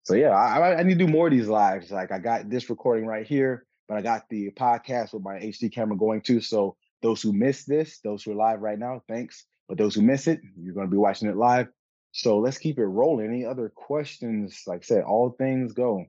So 0.03 0.15
yeah, 0.15 0.31
I, 0.31 0.79
I 0.79 0.83
need 0.83 0.99
to 0.99 1.05
do 1.05 1.11
more 1.11 1.27
of 1.27 1.33
these 1.33 1.47
lives. 1.47 1.91
Like 1.91 2.11
I 2.11 2.19
got 2.19 2.49
this 2.49 2.69
recording 2.69 3.05
right 3.05 3.25
here, 3.25 3.65
but 3.87 3.97
I 3.97 4.01
got 4.01 4.23
the 4.29 4.51
podcast 4.51 5.13
with 5.13 5.23
my 5.23 5.35
HD 5.35 5.71
camera 5.73 5.97
going 5.97 6.21
too. 6.21 6.41
So 6.41 6.75
those 7.01 7.21
who 7.21 7.31
missed 7.31 7.67
this, 7.67 7.99
those 7.99 8.23
who 8.23 8.31
are 8.31 8.35
live 8.35 8.61
right 8.61 8.77
now, 8.77 9.01
thanks. 9.07 9.45
But 9.69 9.77
those 9.77 9.95
who 9.95 10.01
miss 10.01 10.27
it, 10.27 10.41
you're 10.57 10.73
going 10.73 10.87
to 10.87 10.91
be 10.91 10.97
watching 10.97 11.29
it 11.29 11.37
live. 11.37 11.67
So 12.11 12.37
let's 12.39 12.57
keep 12.57 12.77
it 12.79 12.85
rolling. 12.85 13.27
Any 13.27 13.45
other 13.45 13.69
questions? 13.73 14.61
Like 14.67 14.79
I 14.79 14.85
said, 14.85 15.03
all 15.03 15.31
things 15.31 15.73
go. 15.73 15.99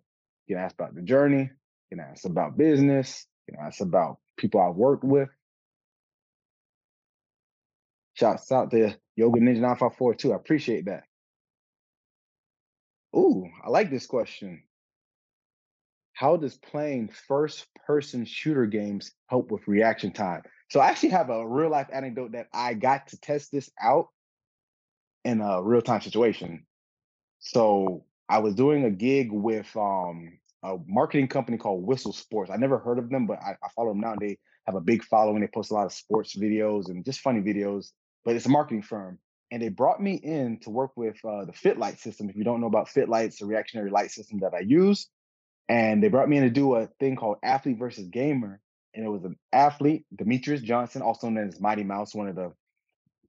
You 0.47 0.56
can 0.56 0.64
ask 0.64 0.75
about 0.75 0.94
the 0.94 1.02
journey, 1.02 1.50
You 1.90 1.97
know, 1.97 2.04
it's 2.12 2.25
about 2.25 2.59
business. 2.59 3.26
You 3.49 3.57
know, 3.57 3.67
it's 3.67 3.81
about 3.81 4.19
people 4.37 4.61
I've 4.61 4.77
worked 4.77 5.05
with. 5.05 5.29
Shouts 8.15 8.51
out 8.53 8.71
to 8.71 8.97
Yoga 9.17 9.41
Ninja 9.41 9.61
954 9.61 10.15
too. 10.15 10.33
I 10.33 10.37
appreciate 10.37 10.87
that. 10.87 11.05
Ooh, 13.17 13.49
I 13.65 13.71
like 13.71 13.91
this 13.91 14.07
question. 14.07 14.63
How 16.15 16.37
does 16.37 16.57
playing 16.57 17.09
first 17.09 17.67
person 17.87 18.25
shooter 18.25 18.67
games 18.67 19.13
help 19.27 19.51
with 19.51 19.67
reaction 19.67 20.13
time? 20.13 20.43
So 20.71 20.81
I 20.81 20.89
actually 20.89 21.11
have 21.11 21.29
a 21.29 21.47
real 21.47 21.71
life 21.71 21.89
anecdote 21.93 22.33
that 22.33 22.49
I 22.53 22.75
got 22.75 23.09
to 23.09 23.21
test 23.21 23.51
this 23.53 23.71
out 23.81 24.09
in 25.25 25.41
a 25.41 25.63
real 25.63 25.83
time 25.83 26.01
situation. 26.01 26.67
So 27.41 28.05
I 28.29 28.39
was 28.39 28.55
doing 28.55 28.85
a 28.85 28.91
gig 28.91 29.31
with 29.31 29.69
um, 29.77 30.39
a 30.64 30.78
marketing 30.87 31.28
company 31.28 31.59
called 31.59 31.87
Whistle 31.87 32.12
Sports. 32.12 32.50
I 32.50 32.56
never 32.56 32.78
heard 32.78 32.99
of 32.99 33.11
them, 33.11 33.26
but 33.26 33.38
I, 33.38 33.50
I 33.62 33.68
follow 33.76 33.90
them 33.90 34.00
now. 34.00 34.14
They 34.18 34.38
have 34.66 34.75
a 34.75 34.80
big 34.80 35.04
following. 35.04 35.42
They 35.42 35.47
post 35.47 35.71
a 35.71 35.75
lot 35.75 35.85
of 35.85 35.92
sports 35.92 36.35
videos 36.35 36.88
and 36.88 37.04
just 37.04 37.21
funny 37.21 37.40
videos. 37.40 37.92
But 38.25 38.35
it's 38.35 38.47
a 38.47 38.50
marketing 38.50 38.83
firm, 38.83 39.18
and 39.50 39.62
they 39.62 39.68
brought 39.68 40.00
me 40.00 40.14
in 40.14 40.59
to 40.61 40.71
work 40.71 40.92
with 40.97 41.16
uh, 41.23 41.44
the 41.44 41.52
FitLight 41.52 41.99
system. 41.99 42.30
If 42.30 42.37
you 42.37 42.44
don't 42.44 42.62
know 42.62 42.66
about 42.66 42.88
FitLight, 42.88 43.26
it's 43.26 43.42
a 43.42 43.47
reactionary 43.47 43.90
light 43.90 44.11
system 44.11 44.40
that 44.40 44.54
I 44.54 44.61
use. 44.61 45.09
And 45.68 46.02
they 46.02 46.09
brought 46.09 46.28
me 46.28 46.38
in 46.38 46.44
to 46.44 46.50
do 46.50 46.75
a 46.76 46.88
thing 46.99 47.16
called 47.16 47.37
athlete 47.42 47.78
versus 47.78 48.09
gamer. 48.09 48.61
And 48.94 49.04
it 49.04 49.09
was 49.09 49.25
an 49.25 49.37
athlete, 49.52 50.06
Demetrious 50.16 50.62
Johnson, 50.62 51.02
also 51.02 51.28
known 51.28 51.49
as 51.49 51.61
Mighty 51.61 51.85
Mouse, 51.85 52.14
one 52.14 52.28
of 52.28 52.37
the 52.37 52.52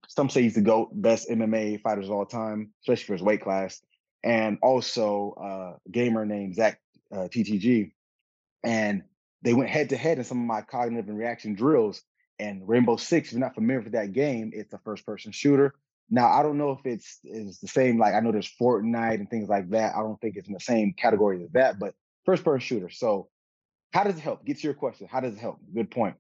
some 0.07 0.29
say 0.29 0.43
he's 0.43 0.55
the 0.55 0.61
GOAT, 0.61 0.89
best 0.93 1.29
MMA 1.29 1.81
fighters 1.81 2.05
of 2.05 2.11
all 2.11 2.25
time, 2.25 2.71
especially 2.83 3.05
for 3.05 3.13
his 3.13 3.23
weight 3.23 3.41
class. 3.41 3.81
And 4.23 4.59
also 4.61 5.35
uh, 5.41 5.77
a 5.85 5.91
gamer 5.91 6.25
named 6.25 6.55
Zach 6.55 6.79
uh, 7.11 7.27
TTG. 7.27 7.91
And 8.63 9.03
they 9.41 9.53
went 9.53 9.69
head 9.69 9.89
to 9.89 9.97
head 9.97 10.17
in 10.17 10.23
some 10.23 10.39
of 10.39 10.47
my 10.47 10.61
cognitive 10.61 11.07
and 11.07 11.17
reaction 11.17 11.55
drills. 11.55 12.01
And 12.39 12.67
Rainbow 12.67 12.97
Six, 12.97 13.29
if 13.29 13.33
you're 13.33 13.41
not 13.41 13.55
familiar 13.55 13.81
with 13.81 13.93
that 13.93 14.11
game, 14.13 14.51
it's 14.53 14.73
a 14.73 14.79
first 14.79 15.05
person 15.05 15.31
shooter. 15.31 15.75
Now, 16.09 16.27
I 16.27 16.43
don't 16.43 16.57
know 16.57 16.71
if 16.71 16.85
it's 16.85 17.19
is 17.23 17.59
the 17.59 17.67
same, 17.67 17.97
like 17.97 18.13
I 18.13 18.19
know 18.19 18.31
there's 18.31 18.51
Fortnite 18.59 19.15
and 19.15 19.29
things 19.29 19.49
like 19.49 19.69
that. 19.71 19.95
I 19.95 19.99
don't 19.99 20.19
think 20.19 20.35
it's 20.35 20.47
in 20.47 20.53
the 20.53 20.59
same 20.59 20.93
category 20.93 21.43
as 21.43 21.51
that, 21.51 21.79
but 21.79 21.95
first 22.25 22.43
person 22.43 22.59
shooter. 22.59 22.89
So 22.89 23.29
how 23.91 24.03
does 24.03 24.17
it 24.17 24.21
help? 24.21 24.45
Get 24.45 24.59
to 24.59 24.63
your 24.67 24.73
question. 24.73 25.07
How 25.09 25.21
does 25.21 25.33
it 25.33 25.39
help? 25.39 25.59
Good 25.73 25.89
point. 25.89 26.15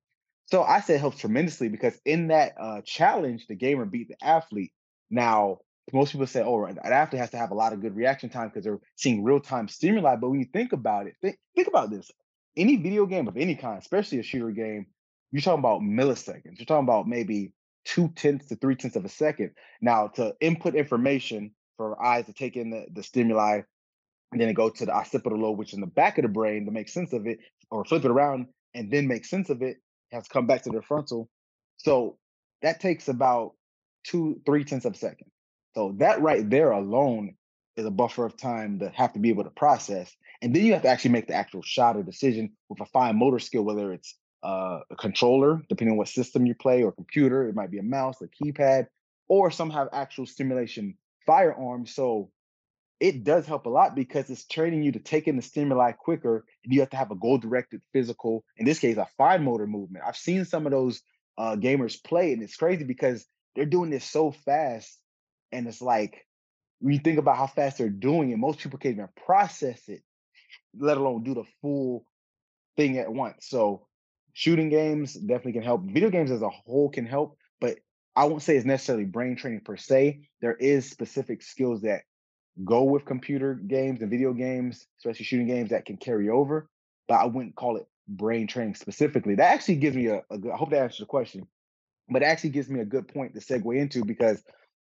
So 0.45 0.63
I 0.63 0.79
say 0.79 0.95
it 0.95 0.99
helps 0.99 1.19
tremendously 1.19 1.69
because 1.69 1.99
in 2.05 2.27
that 2.27 2.53
uh, 2.59 2.81
challenge, 2.85 3.47
the 3.47 3.55
gamer 3.55 3.85
beat 3.85 4.07
the 4.07 4.23
athlete. 4.23 4.71
Now, 5.09 5.59
most 5.93 6.11
people 6.11 6.27
say, 6.27 6.41
oh, 6.41 6.65
an 6.65 6.79
athlete 6.83 7.19
has 7.19 7.29
to 7.31 7.37
have 7.37 7.51
a 7.51 7.55
lot 7.55 7.73
of 7.73 7.81
good 7.81 7.95
reaction 7.95 8.29
time 8.29 8.49
because 8.49 8.63
they're 8.63 8.79
seeing 8.95 9.23
real 9.23 9.39
time 9.39 9.67
stimuli. 9.67 10.15
But 10.15 10.29
when 10.29 10.39
you 10.39 10.47
think 10.51 10.73
about 10.73 11.07
it, 11.07 11.15
think, 11.21 11.37
think 11.55 11.67
about 11.67 11.91
this. 11.91 12.09
Any 12.57 12.77
video 12.77 13.05
game 13.05 13.27
of 13.27 13.37
any 13.37 13.55
kind, 13.55 13.77
especially 13.77 14.19
a 14.19 14.23
shooter 14.23 14.51
game, 14.51 14.87
you're 15.31 15.41
talking 15.41 15.59
about 15.59 15.81
milliseconds. 15.81 16.57
You're 16.57 16.65
talking 16.65 16.87
about 16.87 17.07
maybe 17.07 17.53
two 17.83 18.09
tenths 18.15 18.47
to 18.47 18.55
three 18.55 18.75
tenths 18.75 18.95
of 18.95 19.05
a 19.05 19.09
second. 19.09 19.51
Now, 19.81 20.07
to 20.15 20.33
input 20.39 20.75
information 20.75 21.51
for 21.77 22.01
eyes 22.03 22.25
to 22.25 22.33
take 22.33 22.55
in 22.55 22.71
the, 22.71 22.85
the 22.91 23.03
stimuli, 23.03 23.61
and 24.31 24.41
then 24.41 24.49
it 24.49 24.53
go 24.53 24.69
to 24.69 24.85
the 24.85 24.93
occipital 24.93 25.39
lobe, 25.39 25.57
which 25.57 25.69
is 25.69 25.75
in 25.75 25.81
the 25.81 25.87
back 25.87 26.17
of 26.17 26.23
the 26.23 26.29
brain 26.29 26.65
to 26.65 26.71
make 26.71 26.89
sense 26.89 27.13
of 27.13 27.27
it, 27.27 27.39
or 27.69 27.85
flip 27.85 28.05
it 28.05 28.11
around 28.11 28.47
and 28.73 28.91
then 28.91 29.07
make 29.07 29.25
sense 29.25 29.49
of 29.49 29.61
it, 29.61 29.77
has 30.11 30.27
come 30.27 30.47
back 30.47 30.63
to 30.63 30.69
the 30.69 30.81
frontal. 30.81 31.29
So 31.77 32.17
that 32.61 32.79
takes 32.79 33.07
about 33.07 33.51
two, 34.03 34.41
three 34.45 34.63
tenths 34.63 34.85
of 34.85 34.93
a 34.93 34.97
second. 34.97 35.27
So 35.75 35.93
that 35.97 36.21
right 36.21 36.49
there 36.49 36.71
alone 36.71 37.35
is 37.75 37.85
a 37.85 37.91
buffer 37.91 38.25
of 38.25 38.37
time 38.37 38.79
to 38.79 38.89
have 38.89 39.13
to 39.13 39.19
be 39.19 39.29
able 39.29 39.43
to 39.43 39.49
process. 39.49 40.15
And 40.41 40.55
then 40.55 40.63
you 40.65 40.73
have 40.73 40.83
to 40.83 40.87
actually 40.87 41.11
make 41.11 41.27
the 41.27 41.33
actual 41.33 41.61
shot 41.61 41.97
or 41.97 42.03
decision 42.03 42.53
with 42.69 42.79
a 42.79 42.85
fine 42.85 43.17
motor 43.17 43.39
skill, 43.39 43.63
whether 43.63 43.91
it's 43.91 44.15
uh, 44.43 44.79
a 44.89 44.95
controller, 44.95 45.61
depending 45.67 45.93
on 45.93 45.97
what 45.97 46.07
system 46.07 46.45
you 46.45 46.55
play, 46.55 46.83
or 46.83 46.91
computer. 46.91 47.47
It 47.47 47.55
might 47.55 47.71
be 47.71 47.79
a 47.79 47.83
mouse, 47.83 48.21
a 48.21 48.27
keypad, 48.27 48.87
or 49.27 49.51
some 49.51 49.69
have 49.71 49.89
actual 49.91 50.25
stimulation 50.25 50.97
firearms. 51.25 51.93
So 51.93 52.31
it 52.99 53.23
does 53.25 53.45
help 53.45 53.65
a 53.65 53.69
lot 53.69 53.95
because 53.95 54.29
it's 54.29 54.45
training 54.45 54.83
you 54.83 54.93
to 54.93 54.99
take 54.99 55.27
in 55.27 55.35
the 55.35 55.41
stimuli 55.41 55.91
quicker 55.91 56.45
and 56.63 56.73
you 56.73 56.79
have 56.79 56.89
to 56.91 56.97
have 56.97 57.11
a 57.11 57.15
goal 57.15 57.37
directed 57.37 57.81
physical 57.91 58.45
in 58.57 58.65
this 58.65 58.79
case 58.79 58.95
a 58.95 59.05
fine 59.17 59.43
motor 59.43 59.67
movement 59.67 60.05
i've 60.07 60.15
seen 60.15 60.45
some 60.45 60.65
of 60.65 60.71
those 60.71 61.01
uh, 61.37 61.57
gamers 61.57 62.01
play 62.01 62.31
and 62.31 62.41
it's 62.41 62.55
crazy 62.55 62.85
because 62.85 63.25
they're 63.53 63.65
doing 63.65 63.89
this 63.89 64.05
so 64.05 64.31
fast 64.31 64.97
and 65.55 65.67
it's 65.67 65.81
like 65.81 66.25
when 66.79 66.93
you 66.93 66.99
think 66.99 67.17
about 67.17 67.37
how 67.37 67.47
fast 67.47 67.77
they're 67.77 67.89
doing 67.89 68.31
it 68.31 68.37
most 68.37 68.59
people 68.59 68.79
can't 68.79 68.95
even 68.95 69.09
process 69.25 69.87
it 69.87 70.01
let 70.77 70.97
alone 70.97 71.23
do 71.23 71.33
the 71.33 71.43
full 71.61 72.05
thing 72.75 72.97
at 72.97 73.11
once 73.11 73.47
so 73.47 73.87
shooting 74.33 74.69
games 74.69 75.13
definitely 75.13 75.53
can 75.53 75.63
help 75.63 75.81
video 75.83 76.09
games 76.09 76.31
as 76.31 76.41
a 76.41 76.49
whole 76.49 76.89
can 76.89 77.05
help 77.05 77.37
but 77.59 77.77
i 78.15 78.25
won't 78.25 78.41
say 78.41 78.55
it's 78.55 78.65
necessarily 78.65 79.05
brain 79.05 79.35
training 79.35 79.61
per 79.61 79.77
se 79.77 80.19
there 80.41 80.55
is 80.55 80.89
specific 80.89 81.41
skills 81.41 81.81
that 81.81 82.01
go 82.63 82.83
with 82.83 83.05
computer 83.05 83.55
games 83.55 84.01
and 84.01 84.09
video 84.09 84.31
games, 84.33 84.87
especially 84.99 85.25
shooting 85.25 85.47
games 85.47 85.71
that 85.71 85.85
can 85.85 85.97
carry 85.97 86.29
over. 86.29 86.69
But 87.07 87.15
I 87.15 87.25
wouldn't 87.25 87.55
call 87.55 87.77
it 87.77 87.87
brain 88.07 88.47
training 88.47 88.75
specifically. 88.75 89.35
That 89.35 89.51
actually 89.51 89.75
gives 89.75 89.95
me 89.95 90.07
a, 90.07 90.21
a 90.29 90.37
good, 90.37 90.51
I 90.51 90.57
hope 90.57 90.69
that 90.69 90.81
answers 90.81 90.99
the 90.99 91.05
question, 91.05 91.47
but 92.09 92.21
it 92.21 92.25
actually 92.25 92.51
gives 92.51 92.69
me 92.69 92.79
a 92.79 92.85
good 92.85 93.07
point 93.07 93.33
to 93.33 93.41
segue 93.41 93.77
into 93.77 94.05
because 94.05 94.41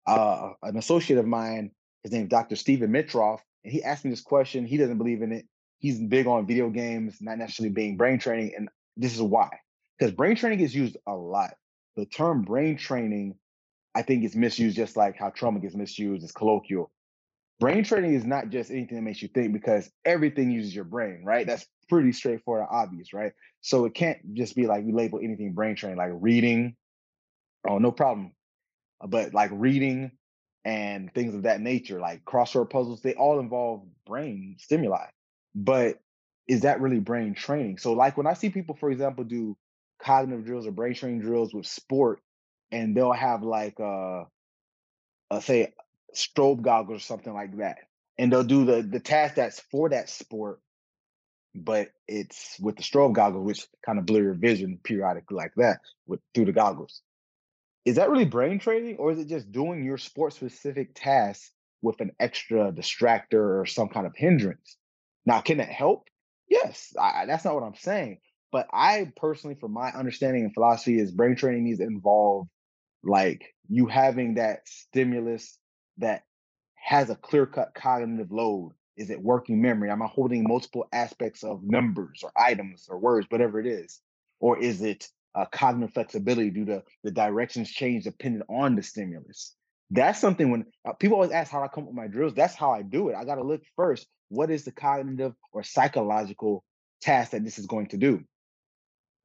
uh, 0.07 0.51
an 0.63 0.77
associate 0.77 1.19
of 1.19 1.27
mine, 1.27 1.71
his 2.03 2.13
name 2.13 2.25
is 2.25 2.29
Dr. 2.29 2.57
Stephen 2.57 2.91
Mitroff, 2.91 3.41
and 3.65 3.73
he 3.73 3.83
asked 3.83 4.05
me 4.05 4.11
this 4.11 4.21
question. 4.21 4.67
He 4.67 4.77
doesn't 4.77 4.99
believe 4.99 5.23
in 5.23 5.33
it. 5.33 5.47
He's 5.79 5.99
big 5.99 6.27
on 6.27 6.47
video 6.47 6.71
games, 6.71 7.19
not 7.21 7.39
necessarily 7.39 7.73
being 7.73 7.97
brain 7.97 8.19
training. 8.19 8.53
And 8.57 8.69
this 8.97 9.15
is 9.15 9.23
why. 9.23 9.51
Because 9.99 10.15
brain 10.15 10.37
training 10.37 10.61
is 10.61 10.75
used 10.75 10.97
a 11.07 11.15
lot. 11.15 11.55
The 11.97 12.07
term 12.07 12.43
brain 12.43 12.77
training, 12.77 13.37
I 13.95 14.03
think, 14.03 14.25
is 14.25 14.35
misused 14.35 14.77
just 14.77 14.97
like 14.97 15.17
how 15.17 15.31
trauma 15.31 15.61
gets 15.61 15.75
misused. 15.75 16.25
It's 16.25 16.33
colloquial 16.33 16.91
brain 17.61 17.85
training 17.85 18.15
is 18.15 18.27
not 18.27 18.51
just 18.51 18.71
anything 18.71 18.97
that 18.97 19.03
makes 19.03 19.23
you 19.23 19.29
think 19.29 19.53
because 19.53 19.91
everything 20.05 20.51
uses 20.51 20.75
your 20.75 20.85
brain, 20.85 21.23
right? 21.25 21.47
That's 21.47 21.67
pretty 21.89 22.13
straightforward 22.13 22.67
and 22.69 22.71
obvious, 22.71 23.15
right? 23.15 23.33
So 23.63 23.87
it 23.87 23.95
can't 23.95 24.19
just 24.35 24.55
be 24.55 24.67
like 24.67 24.85
we 24.85 24.93
label 24.93 25.21
anything 25.23 25.55
brain 25.55 25.77
training, 25.77 25.99
like 25.99 26.11
reading. 26.13 26.77
Oh, 27.67 27.79
no 27.79 27.91
problem. 27.91 28.34
But 29.07 29.35
like 29.35 29.51
reading 29.53 30.13
and 30.65 31.13
things 31.13 31.35
of 31.35 31.43
that 31.43 31.61
nature, 31.61 32.01
like 32.01 32.25
crossword 32.25 32.71
puzzles, 32.71 33.03
they 33.03 33.15
all 33.15 33.39
involve 33.39 33.83
brain 34.07 34.57
stimuli. 34.59 35.07
But 35.55 35.99
is 36.49 36.63
that 36.63 36.81
really 36.81 37.01
brain 37.01 37.35
training? 37.35 37.79
So, 37.79 37.93
like 37.93 38.17
when 38.17 38.27
I 38.27 38.35
see 38.35 38.51
people, 38.51 38.75
for 38.75 38.91
example, 38.91 39.25
do 39.25 39.57
cognitive 40.03 40.45
drills 40.45 40.67
or 40.67 40.73
brain 40.73 40.95
training 40.95 41.21
drills 41.21 41.55
with 41.55 41.67
sport, 41.67 42.21
and 42.71 42.97
they'll 42.97 43.13
have 43.13 43.43
like 43.43 43.79
uh, 43.81 44.25
uh 45.31 45.41
say 45.41 45.73
strobe 46.15 46.63
goggles 46.63 46.99
or 46.99 47.05
something 47.05 47.33
like 47.33 47.57
that. 47.59 47.79
And 48.19 48.33
they'll 48.33 48.45
do 48.45 48.65
the 48.65 48.83
the 48.83 49.01
task 49.01 49.37
that's 49.37 49.61
for 49.61 49.89
that 49.91 50.09
sport, 50.09 50.61
but 51.55 51.89
it's 52.07 52.59
with 52.61 52.77
the 52.77 52.83
strobe 52.83 53.15
goggles, 53.15 53.45
which 53.45 53.67
kind 53.85 53.99
of 53.99 54.07
blur 54.07 54.23
your 54.23 54.35
vision 54.35 54.79
periodically 54.83 55.37
like 55.37 55.53
that 55.57 55.81
with 56.07 56.21
through 56.35 56.47
the 56.47 56.53
goggles. 56.53 57.03
Is 57.85 57.97
that 57.97 58.11
really 58.11 58.25
brain 58.25 58.59
training, 58.59 58.97
or 58.99 59.12
is 59.12 59.19
it 59.19 59.29
just 59.29 59.53
doing 59.53 59.85
your 59.85 59.99
sport 59.99 60.33
specific 60.33 60.95
task 60.95 61.53
with 61.83 62.00
an 62.00 62.12
extra 62.19 62.73
distractor 62.73 63.61
or 63.61 63.67
some 63.67 63.88
kind 63.88 64.07
of 64.07 64.14
hindrance? 64.17 64.76
Now, 65.26 65.41
can 65.41 65.59
that 65.59 65.69
help? 65.69 66.09
Yes, 66.49 66.95
I, 67.00 67.26
that's 67.26 67.45
not 67.45 67.55
what 67.55 67.62
I'm 67.62 67.75
saying. 67.75 68.19
But 68.53 68.69
I 68.73 69.12
personally, 69.17 69.57
from 69.57 69.73
my 69.73 69.91
understanding 69.91 70.45
and 70.45 70.55
philosophy, 70.55 70.99
is 70.99 71.11
brain 71.11 71.37
training 71.37 71.64
needs 71.64 71.79
to 71.79 71.85
involve 71.85 72.49
like 73.03 73.55
you 73.69 73.87
having 73.87 74.35
that 74.35 74.61
stimulus 74.67 75.59
that 75.99 76.23
has 76.75 77.11
a 77.11 77.17
clear 77.17 77.47
cut 77.47 77.75
cognitive 77.75 78.31
load? 78.31 78.73
Is 78.97 79.11
it 79.11 79.21
working 79.21 79.61
memory? 79.61 79.91
Am 79.91 80.03
I 80.03 80.07
holding 80.07 80.45
multiple 80.45 80.87
aspects 80.93 81.43
of 81.43 81.64
numbers 81.64 82.21
or 82.23 82.31
items 82.37 82.87
or 82.88 82.99
words, 82.99 83.26
whatever 83.29 83.59
it 83.59 83.67
is? 83.67 84.00
Or 84.38 84.59
is 84.59 84.83
it 84.83 85.09
a 85.35 85.47
cognitive 85.47 85.95
flexibility 85.95 86.50
due 86.50 86.64
to 86.67 86.83
the 87.03 87.11
directions 87.11 87.71
change 87.71 88.05
depending 88.05 88.43
on 88.49 88.76
the 88.76 88.83
stimulus? 88.83 89.55
That's 89.91 90.19
something 90.19 90.50
when 90.50 90.64
uh, 90.88 90.93
people 90.95 91.17
always 91.17 91.31
ask 91.31 91.50
how 91.50 91.62
I 91.62 91.69
come 91.69 91.85
up 91.85 91.88
with 91.88 91.97
my 91.97 92.09
drills. 92.09 92.35
That's 92.35 92.55
how 92.55 92.73
I 92.73 92.83
do 92.83 93.11
it. 93.11 93.17
I 93.17 93.25
got 93.25 93.37
to 93.37 93.45
look 93.45 93.62
first. 93.76 94.07
What 94.29 94.50
is 94.50 94.64
the 94.64 94.73
cognitive 94.73 95.35
or 95.53 95.62
psychological 95.62 96.64
task 97.00 97.33
that 97.33 97.45
this 97.45 97.59
is 97.59 97.67
going 97.67 97.88
to 97.88 97.97
do? 97.97 98.25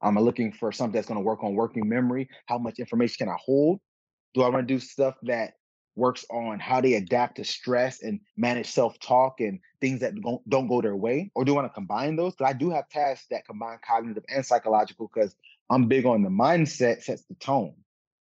I'm 0.02 0.18
looking 0.18 0.52
for 0.52 0.72
something 0.72 0.92
that's 0.92 1.08
going 1.08 1.18
to 1.18 1.24
work 1.24 1.42
on 1.42 1.54
working 1.54 1.88
memory? 1.88 2.28
How 2.46 2.58
much 2.58 2.78
information 2.78 3.16
can 3.18 3.28
I 3.28 3.36
hold? 3.38 3.80
Do 4.34 4.42
I 4.42 4.48
want 4.48 4.66
to 4.68 4.74
do 4.74 4.80
stuff 4.80 5.16
that 5.24 5.54
works 5.96 6.24
on 6.30 6.58
how 6.58 6.80
they 6.80 6.94
adapt 6.94 7.36
to 7.36 7.44
stress 7.44 8.02
and 8.02 8.20
manage 8.36 8.66
self-talk 8.66 9.40
and 9.40 9.58
things 9.80 10.00
that 10.00 10.14
don't, 10.20 10.48
don't 10.48 10.68
go 10.68 10.80
their 10.80 10.96
way 10.96 11.30
or 11.34 11.44
do 11.44 11.50
you 11.50 11.56
want 11.56 11.66
to 11.66 11.74
combine 11.74 12.16
those 12.16 12.32
because 12.32 12.48
i 12.48 12.56
do 12.56 12.70
have 12.70 12.88
tasks 12.88 13.26
that 13.30 13.44
combine 13.44 13.78
cognitive 13.86 14.22
and 14.28 14.46
psychological 14.46 15.10
because 15.12 15.34
i'm 15.70 15.88
big 15.88 16.06
on 16.06 16.22
the 16.22 16.30
mindset 16.30 17.02
sets 17.02 17.24
the 17.26 17.34
tone 17.36 17.74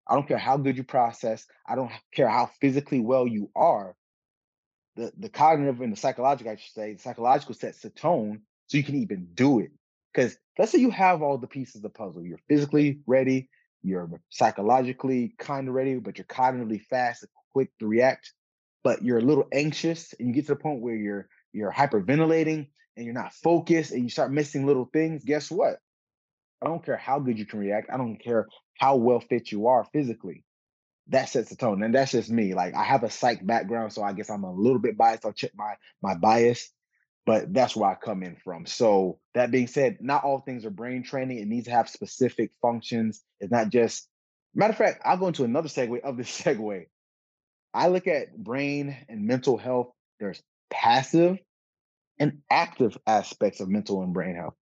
i 0.09 0.14
don't 0.14 0.28
care 0.28 0.38
how 0.38 0.57
good 0.57 0.76
you 0.76 0.85
process 0.85 1.47
i 1.69 1.75
don't 1.76 1.90
care 2.14 2.28
how 2.28 2.50
physically 2.61 3.00
well 3.00 3.26
you 3.26 3.50
are 3.57 3.95
the, 4.97 5.12
the 5.19 5.28
cognitive 5.28 5.81
and 5.81 5.93
the 5.93 5.97
psychological 5.97 6.52
i 6.52 6.57
should 6.57 6.75
say 6.75 6.93
the 6.95 7.00
psychological 7.00 7.55
sets 7.55 7.81
the 7.81 7.90
tone 7.90 8.43
so 8.69 8.76
you 8.76 8.85
can 8.85 8.97
even 8.97 9.28
do 9.35 9.61
it 9.61 9.71
Because 10.14 10.37
let's 10.59 10.73
say 10.73 10.78
you 10.78 10.90
have 10.90 11.23
all 11.23 11.38
the 11.38 11.47
pieces 11.47 11.76
of 11.76 11.83
the 11.83 11.90
puzzle. 11.90 12.25
You're 12.25 12.40
physically 12.49 13.00
ready, 13.07 13.49
you're 13.83 14.11
psychologically 14.31 15.35
kind 15.38 15.69
of 15.69 15.75
ready, 15.75 15.97
but 15.97 16.19
you're 16.19 16.26
cognitively 16.26 16.83
fast 16.83 17.23
and 17.23 17.31
quick 17.52 17.71
to 17.78 17.87
react. 17.87 18.33
But 18.85 19.05
you're 19.05 19.19
a 19.19 19.23
little 19.23 19.47
anxious, 19.52 20.14
and 20.19 20.28
you 20.28 20.35
get 20.35 20.47
to 20.47 20.55
the 20.55 20.61
point 20.61 20.83
where 20.83 20.97
you're 20.97 21.28
you're 21.52 21.73
hyperventilating 21.73 22.69
and 22.97 23.05
you're 23.05 23.14
not 23.14 23.35
focused, 23.35 23.93
and 23.93 24.02
you 24.02 24.11
start 24.11 24.33
missing 24.33 24.67
little 24.67 24.88
things. 24.93 25.25
Guess 25.25 25.50
what? 25.50 25.78
I 26.62 26.67
don't 26.67 26.85
care 26.85 26.97
how 26.97 27.19
good 27.19 27.38
you 27.38 27.47
can 27.47 27.61
react. 27.61 27.91
I 27.93 27.97
don't 27.97 28.17
care 28.17 28.49
how 28.79 28.97
well 28.97 29.21
fit 29.21 29.53
you 29.53 29.69
are 29.69 29.87
physically. 29.93 30.45
That 31.09 31.29
sets 31.29 31.49
the 31.49 31.57
tone, 31.57 31.83
and 31.83 31.95
that's 31.95 32.12
just 32.12 32.31
me. 32.31 32.55
Like 32.55 32.75
I 32.75 32.85
have 32.85 33.03
a 33.03 33.11
psych 33.11 33.45
background, 33.47 33.93
so 33.93 34.03
I 34.03 34.12
guess 34.12 34.29
I'm 34.29 34.45
a 34.45 34.53
little 34.53 34.79
bit 34.79 34.99
biased. 34.99 35.25
I'll 35.25 35.33
check 35.33 35.53
my 35.57 35.75
my 36.03 36.15
bias, 36.15 36.71
but 37.25 37.53
that's 37.55 37.75
where 37.75 37.91
I 37.91 37.95
come 37.95 38.23
in 38.23 38.37
from. 38.37 38.67
So 38.67 39.19
that 39.35 39.50
being 39.50 39.69
said, 39.69 39.99
not 40.00 40.25
all 40.25 40.41
things 40.41 40.67
are 40.67 40.71
brain 40.71 41.03
training. 41.03 41.38
It 41.38 41.49
needs 41.49 41.67
to 41.67 41.73
have 41.73 41.88
specific 41.88 42.50
functions. 42.61 43.23
It's 43.41 43.50
not 43.50 43.71
just 43.71 44.09
matter 44.55 44.73
of 44.73 44.79
fact. 44.79 45.00
I'll 45.05 45.17
go 45.17 45.29
into 45.29 45.45
another 45.45 45.69
segue 45.69 46.00
of 46.00 46.17
this 46.17 46.41
segue. 46.43 46.87
I 47.73 47.88
look 47.88 48.07
at 48.07 48.37
brain 48.37 48.97
and 49.09 49.27
mental 49.27 49.57
health. 49.57 49.93
There's 50.21 50.43
passive 50.71 51.38
and 52.19 52.38
active 52.50 52.99
aspects 53.07 53.61
of 53.61 53.69
mental 53.69 54.03
and 54.03 54.12
brain 54.12 54.35
health 54.35 54.55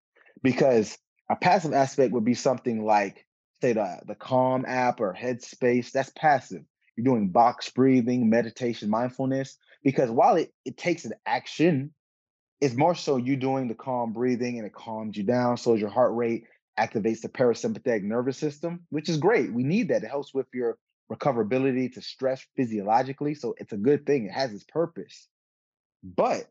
because 0.44 0.98
a 1.30 1.36
passive 1.36 1.74
aspect 1.74 2.14
would 2.14 2.26
be 2.26 2.34
something 2.34 2.86
like, 2.86 3.26
say, 3.62 3.74
the, 3.74 4.02
the 4.06 4.16
Calm 4.16 4.66
app 4.68 5.00
or 5.00 5.14
Headspace. 5.14 5.92
That's 5.92 6.12
passive. 6.16 6.64
You're 6.96 7.06
doing 7.06 7.30
box 7.30 7.70
breathing, 7.70 8.30
meditation, 8.30 8.90
mindfulness, 8.90 9.58
because 9.84 10.10
while 10.10 10.36
it, 10.36 10.54
it 10.64 10.78
takes 10.78 11.06
an 11.06 11.14
action, 11.26 11.94
it's 12.62 12.76
more 12.76 12.96
so 12.96 13.18
you 13.18 13.36
doing 13.36 13.68
the 13.68 13.76
calm 13.76 14.14
breathing 14.14 14.58
and 14.58 14.66
it 14.66 14.74
calms 14.74 15.18
you 15.18 15.24
down, 15.24 15.58
slows 15.58 15.80
your 15.80 15.90
heart 15.90 16.16
rate, 16.16 16.46
activates 16.80 17.22
the 17.22 17.30
parasympathetic 17.30 18.04
nervous 18.04 18.38
system, 18.38 18.86
which 18.90 19.10
is 19.10 19.18
great. 19.18 19.52
We 19.52 19.64
need 19.64 19.90
that. 19.90 20.04
It 20.04 20.10
helps 20.10 20.34
with 20.34 20.48
your 20.54 20.78
recoverability 21.12 21.94
to 21.94 22.02
stress 22.02 22.46
physiologically. 22.56 23.36
So 23.36 23.56
it's 23.58 23.74
a 23.74 23.78
good 23.78 24.06
thing. 24.06 24.26
It 24.26 24.32
has 24.32 24.54
its 24.54 24.64
purpose. 24.64 25.28
But 26.04 26.48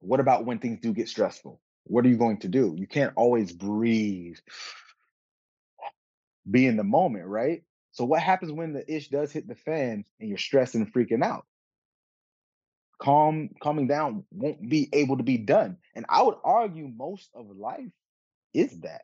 what 0.00 0.20
about 0.20 0.44
when 0.44 0.58
things 0.58 0.80
do 0.80 0.92
get 0.92 1.08
stressful? 1.08 1.60
What 1.88 2.04
are 2.04 2.08
you 2.08 2.16
going 2.16 2.38
to 2.40 2.48
do? 2.48 2.74
You 2.76 2.86
can't 2.86 3.12
always 3.16 3.52
breathe, 3.52 4.38
be 6.48 6.66
in 6.66 6.76
the 6.76 6.84
moment, 6.84 7.26
right? 7.26 7.62
So 7.92 8.04
what 8.04 8.22
happens 8.22 8.52
when 8.52 8.72
the 8.72 8.92
ish 8.92 9.08
does 9.08 9.32
hit 9.32 9.48
the 9.48 9.54
fan 9.54 10.04
and 10.20 10.28
you're 10.28 10.38
stressed 10.38 10.74
and 10.74 10.92
freaking 10.92 11.24
out? 11.24 11.46
Calm, 13.00 13.50
calming 13.60 13.86
down 13.86 14.24
won't 14.30 14.68
be 14.68 14.88
able 14.92 15.16
to 15.16 15.22
be 15.22 15.38
done. 15.38 15.78
And 15.94 16.06
I 16.08 16.22
would 16.22 16.36
argue 16.44 16.88
most 16.88 17.30
of 17.34 17.46
life 17.56 17.90
is 18.54 18.80
that. 18.80 19.02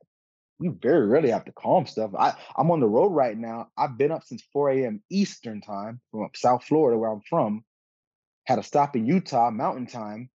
You 0.61 0.79
very 0.81 1.07
rarely 1.07 1.31
have 1.31 1.45
to 1.47 1.53
calm 1.53 1.87
stuff. 1.87 2.13
I, 2.17 2.35
I'm 2.57 2.71
on 2.71 2.81
the 2.81 2.87
road 2.87 3.09
right 3.09 3.37
now. 3.37 3.69
I've 3.77 3.99
been 3.99 4.13
up 4.13 4.25
since 4.25 4.43
4 4.53 4.71
a.m. 4.71 5.03
Eastern 5.11 5.61
time 5.61 6.01
from 6.11 6.25
up 6.25 6.37
South 6.37 6.65
Florida, 6.65 6.97
where 6.97 7.11
I'm 7.11 7.23
from. 7.29 7.65
Had 8.45 8.59
a 8.59 8.63
stop 8.63 8.95
in 8.95 9.07
Utah, 9.07 9.51
Mountain 9.51 9.87
Time, 9.87 10.31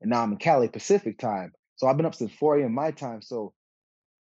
and 0.00 0.10
now 0.10 0.22
I'm 0.22 0.32
in 0.32 0.38
Cali 0.38 0.68
Pacific 0.68 1.18
Time. 1.18 1.52
So 1.76 1.86
I've 1.86 1.96
been 1.96 2.06
up 2.06 2.14
since 2.14 2.32
4 2.32 2.60
a.m. 2.60 2.74
my 2.74 2.90
time. 2.90 3.22
So 3.22 3.52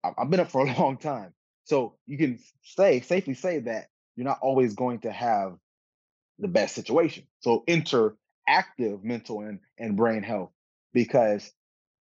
I've 0.03 0.29
been 0.29 0.39
up 0.39 0.51
for 0.51 0.65
a 0.65 0.74
long 0.79 0.98
time. 0.98 1.33
So 1.65 1.95
you 2.05 2.17
can 2.17 2.39
say 2.63 3.01
safely 3.01 3.33
say 3.33 3.60
that 3.60 3.88
you're 4.15 4.25
not 4.25 4.39
always 4.41 4.75
going 4.75 5.00
to 5.00 5.12
have 5.12 5.55
the 6.39 6.48
best 6.48 6.75
situation. 6.75 7.25
So 7.39 7.63
enter 7.67 8.15
active 8.48 9.03
mental 9.03 9.41
and, 9.41 9.60
and 9.77 9.95
brain 9.95 10.24
health 10.24 10.51
because 10.93 11.51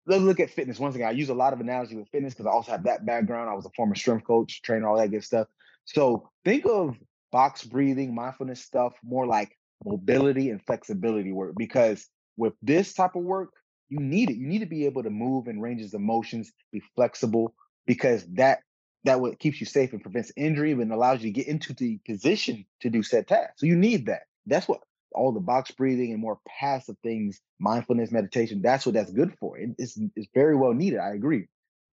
let's 0.07 0.23
look 0.23 0.39
at 0.39 0.49
fitness. 0.49 0.79
Once 0.79 0.95
again, 0.95 1.07
I 1.07 1.11
use 1.11 1.29
a 1.29 1.33
lot 1.33 1.53
of 1.53 1.59
analogy 1.59 1.95
with 1.95 2.09
fitness 2.09 2.33
because 2.33 2.47
I 2.47 2.51
also 2.51 2.71
have 2.71 2.83
that 2.83 3.05
background. 3.05 3.49
I 3.49 3.53
was 3.53 3.65
a 3.65 3.71
former 3.75 3.95
strength 3.95 4.25
coach, 4.25 4.61
trainer, 4.61 4.87
all 4.87 4.97
that 4.97 5.11
good 5.11 5.23
stuff. 5.23 5.47
So 5.85 6.29
think 6.45 6.65
of 6.65 6.95
box 7.31 7.63
breathing, 7.63 8.15
mindfulness 8.15 8.63
stuff 8.63 8.93
more 9.03 9.27
like 9.27 9.55
mobility 9.85 10.49
and 10.49 10.63
flexibility 10.65 11.31
work 11.31 11.53
because 11.57 12.07
with 12.37 12.53
this 12.61 12.93
type 12.93 13.15
of 13.15 13.23
work, 13.23 13.49
you 13.89 13.99
need 13.99 14.29
it. 14.29 14.37
You 14.37 14.47
need 14.47 14.59
to 14.59 14.65
be 14.65 14.85
able 14.85 15.03
to 15.03 15.09
move 15.09 15.47
in 15.47 15.59
ranges 15.59 15.93
of 15.93 16.01
motions, 16.01 16.51
be 16.71 16.81
flexible, 16.95 17.53
because 17.85 18.25
that 18.33 18.59
that 19.05 19.21
what 19.21 19.39
keeps 19.39 19.59
you 19.59 19.65
safe 19.65 19.93
and 19.93 20.01
prevents 20.01 20.31
injury 20.35 20.71
and 20.71 20.91
allows 20.91 21.21
you 21.21 21.29
to 21.29 21.33
get 21.33 21.47
into 21.47 21.73
the 21.73 21.99
position 22.05 22.65
to 22.81 22.89
do 22.89 23.01
said 23.01 23.27
task. 23.27 23.53
So 23.57 23.65
you 23.65 23.77
need 23.77 24.07
that. 24.07 24.23
That's 24.45 24.67
what 24.67 24.81
all 25.13 25.31
the 25.31 25.39
box 25.39 25.71
breathing 25.71 26.11
and 26.11 26.21
more 26.21 26.39
passive 26.47 26.97
things, 27.01 27.39
mindfulness, 27.59 28.11
meditation, 28.11 28.61
that's 28.61 28.85
what 28.85 28.93
that's 28.93 29.11
good 29.11 29.33
for. 29.39 29.57
It, 29.57 29.71
it's, 29.77 29.97
it's 30.15 30.27
very 30.33 30.55
well 30.55 30.73
needed. 30.73 30.99
I 30.99 31.13
agree. 31.13 31.47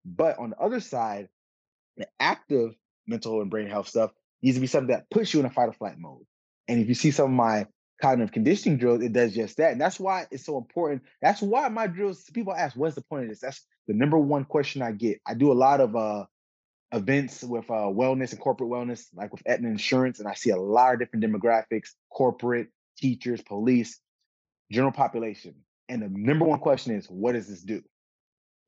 But 0.04 0.38
on 0.38 0.50
the 0.50 0.58
other 0.58 0.80
side, 0.80 1.28
the 1.96 2.08
active 2.20 2.74
mental 3.06 3.40
and 3.40 3.50
brain 3.50 3.68
health 3.68 3.88
stuff 3.88 4.10
needs 4.42 4.56
to 4.56 4.60
be 4.60 4.66
something 4.66 4.94
that 4.94 5.08
puts 5.10 5.32
you 5.32 5.40
in 5.40 5.46
a 5.46 5.50
fight 5.50 5.68
or 5.68 5.72
flight 5.72 5.98
mode. 5.98 6.24
And 6.68 6.80
if 6.80 6.88
you 6.88 6.94
see 6.94 7.10
some 7.10 7.26
of 7.26 7.36
my 7.36 7.66
cognitive 8.00 8.32
conditioning 8.32 8.78
drills, 8.78 9.02
it 9.02 9.12
does 9.12 9.34
just 9.34 9.56
that. 9.56 9.72
And 9.72 9.80
that's 9.80 9.98
why 9.98 10.26
it's 10.30 10.44
so 10.44 10.58
important. 10.58 11.02
That's 11.22 11.40
why 11.40 11.68
my 11.68 11.86
drills, 11.86 12.24
people 12.32 12.54
ask, 12.54 12.76
what's 12.76 12.94
the 12.94 13.02
point 13.02 13.24
of 13.24 13.30
this? 13.30 13.40
That's 13.40 13.64
the 13.86 13.94
number 13.94 14.18
one 14.18 14.44
question 14.44 14.82
I 14.82 14.92
get. 14.92 15.20
I 15.26 15.34
do 15.34 15.52
a 15.52 15.54
lot 15.54 15.80
of 15.80 15.96
uh, 15.96 16.24
events 16.92 17.42
with 17.42 17.70
uh, 17.70 17.88
wellness 17.90 18.32
and 18.32 18.40
corporate 18.40 18.70
wellness, 18.70 19.06
like 19.14 19.32
with 19.32 19.42
Aetna 19.46 19.68
Insurance, 19.68 20.20
and 20.20 20.28
I 20.28 20.34
see 20.34 20.50
a 20.50 20.56
lot 20.56 20.94
of 20.94 21.00
different 21.00 21.24
demographics, 21.24 21.90
corporate, 22.10 22.68
teachers, 22.98 23.40
police, 23.42 23.98
general 24.70 24.92
population. 24.92 25.54
And 25.88 26.02
the 26.02 26.08
number 26.10 26.44
one 26.44 26.58
question 26.58 26.94
is, 26.94 27.06
what 27.06 27.32
does 27.32 27.48
this 27.48 27.62
do? 27.62 27.82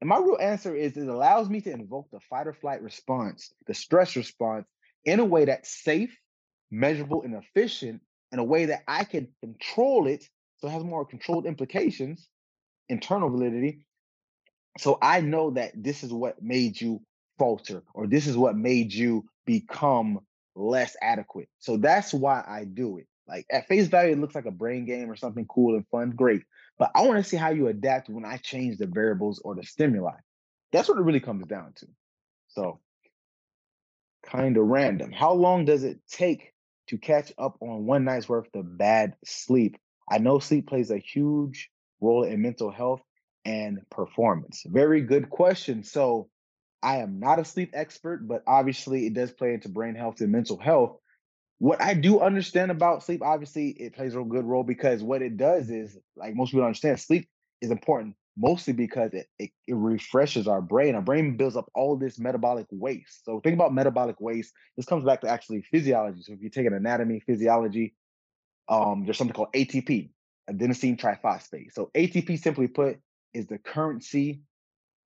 And 0.00 0.08
my 0.08 0.18
real 0.18 0.38
answer 0.40 0.76
is 0.76 0.96
it 0.96 1.08
allows 1.08 1.48
me 1.48 1.60
to 1.62 1.72
invoke 1.72 2.08
the 2.12 2.20
fight 2.20 2.46
or 2.46 2.52
flight 2.52 2.82
response, 2.82 3.52
the 3.66 3.74
stress 3.74 4.14
response, 4.14 4.66
in 5.04 5.18
a 5.18 5.24
way 5.24 5.46
that's 5.46 5.82
safe, 5.82 6.16
measurable, 6.70 7.22
and 7.22 7.34
efficient 7.34 8.00
in 8.32 8.38
a 8.38 8.44
way 8.44 8.66
that 8.66 8.82
I 8.86 9.04
can 9.04 9.28
control 9.40 10.06
it 10.06 10.28
so 10.58 10.68
it 10.68 10.72
has 10.72 10.84
more 10.84 11.04
controlled 11.04 11.46
implications, 11.46 12.28
internal 12.88 13.30
validity. 13.30 13.80
So 14.78 14.98
I 15.00 15.20
know 15.20 15.50
that 15.52 15.72
this 15.74 16.02
is 16.02 16.12
what 16.12 16.42
made 16.42 16.80
you 16.80 17.00
falter 17.38 17.82
or 17.94 18.06
this 18.06 18.26
is 18.26 18.36
what 18.36 18.56
made 18.56 18.92
you 18.92 19.24
become 19.46 20.20
less 20.54 20.96
adequate. 21.00 21.48
So 21.58 21.76
that's 21.76 22.12
why 22.12 22.44
I 22.46 22.64
do 22.64 22.98
it. 22.98 23.06
Like 23.28 23.46
at 23.50 23.68
face 23.68 23.86
value, 23.86 24.12
it 24.12 24.18
looks 24.18 24.34
like 24.34 24.46
a 24.46 24.50
brain 24.50 24.84
game 24.84 25.10
or 25.10 25.16
something 25.16 25.46
cool 25.46 25.74
and 25.74 25.86
fun, 25.88 26.10
great. 26.10 26.42
But 26.78 26.90
I 26.94 27.02
want 27.02 27.22
to 27.22 27.28
see 27.28 27.36
how 27.36 27.50
you 27.50 27.68
adapt 27.68 28.08
when 28.08 28.24
I 28.24 28.38
change 28.38 28.78
the 28.78 28.86
variables 28.86 29.40
or 29.44 29.54
the 29.54 29.64
stimuli. 29.64 30.16
That's 30.72 30.88
what 30.88 30.98
it 30.98 31.02
really 31.02 31.20
comes 31.20 31.46
down 31.46 31.72
to. 31.76 31.86
So 32.48 32.80
kind 34.24 34.56
of 34.56 34.66
random. 34.66 35.12
How 35.12 35.32
long 35.32 35.64
does 35.64 35.84
it 35.84 36.00
take 36.10 36.52
to 36.88 36.98
catch 36.98 37.32
up 37.38 37.56
on 37.60 37.86
one 37.86 38.04
night's 38.04 38.28
worth 38.28 38.54
of 38.54 38.78
bad 38.78 39.14
sleep. 39.24 39.76
I 40.10 40.18
know 40.18 40.38
sleep 40.38 40.68
plays 40.68 40.90
a 40.90 40.98
huge 40.98 41.70
role 42.00 42.24
in 42.24 42.42
mental 42.42 42.70
health 42.70 43.00
and 43.44 43.78
performance. 43.90 44.62
Very 44.66 45.02
good 45.02 45.30
question. 45.30 45.82
So, 45.82 46.28
I 46.82 46.98
am 46.98 47.18
not 47.18 47.40
a 47.40 47.44
sleep 47.44 47.70
expert, 47.74 48.26
but 48.26 48.44
obviously 48.46 49.06
it 49.06 49.14
does 49.14 49.32
play 49.32 49.54
into 49.54 49.68
brain 49.68 49.96
health 49.96 50.20
and 50.20 50.30
mental 50.30 50.58
health. 50.58 50.96
What 51.58 51.82
I 51.82 51.94
do 51.94 52.20
understand 52.20 52.70
about 52.70 53.02
sleep, 53.02 53.20
obviously, 53.20 53.70
it 53.70 53.96
plays 53.96 54.14
a 54.14 54.18
real 54.18 54.28
good 54.28 54.44
role 54.44 54.62
because 54.62 55.02
what 55.02 55.22
it 55.22 55.36
does 55.36 55.70
is, 55.70 55.98
like 56.16 56.36
most 56.36 56.52
people 56.52 56.64
understand, 56.64 57.00
sleep 57.00 57.28
is 57.60 57.72
important 57.72 58.14
mostly 58.38 58.72
because 58.72 59.12
it, 59.12 59.26
it, 59.38 59.50
it, 59.66 59.74
refreshes 59.74 60.46
our 60.46 60.62
brain. 60.62 60.94
Our 60.94 61.02
brain 61.02 61.36
builds 61.36 61.56
up 61.56 61.68
all 61.74 61.96
this 61.96 62.18
metabolic 62.18 62.66
waste. 62.70 63.24
So 63.24 63.40
think 63.40 63.54
about 63.54 63.74
metabolic 63.74 64.20
waste. 64.20 64.52
This 64.76 64.86
comes 64.86 65.04
back 65.04 65.20
to 65.22 65.28
actually 65.28 65.62
physiology. 65.62 66.22
So 66.22 66.32
if 66.32 66.40
you 66.40 66.48
take 66.48 66.66
an 66.66 66.72
anatomy, 66.72 67.20
physiology, 67.20 67.94
um, 68.68 69.04
there's 69.04 69.18
something 69.18 69.34
called 69.34 69.52
ATP, 69.54 70.10
adenosine 70.48 70.98
triphosphate. 70.98 71.72
So 71.72 71.90
ATP, 71.94 72.38
simply 72.38 72.68
put, 72.68 72.98
is 73.34 73.46
the 73.46 73.58
currency 73.58 74.42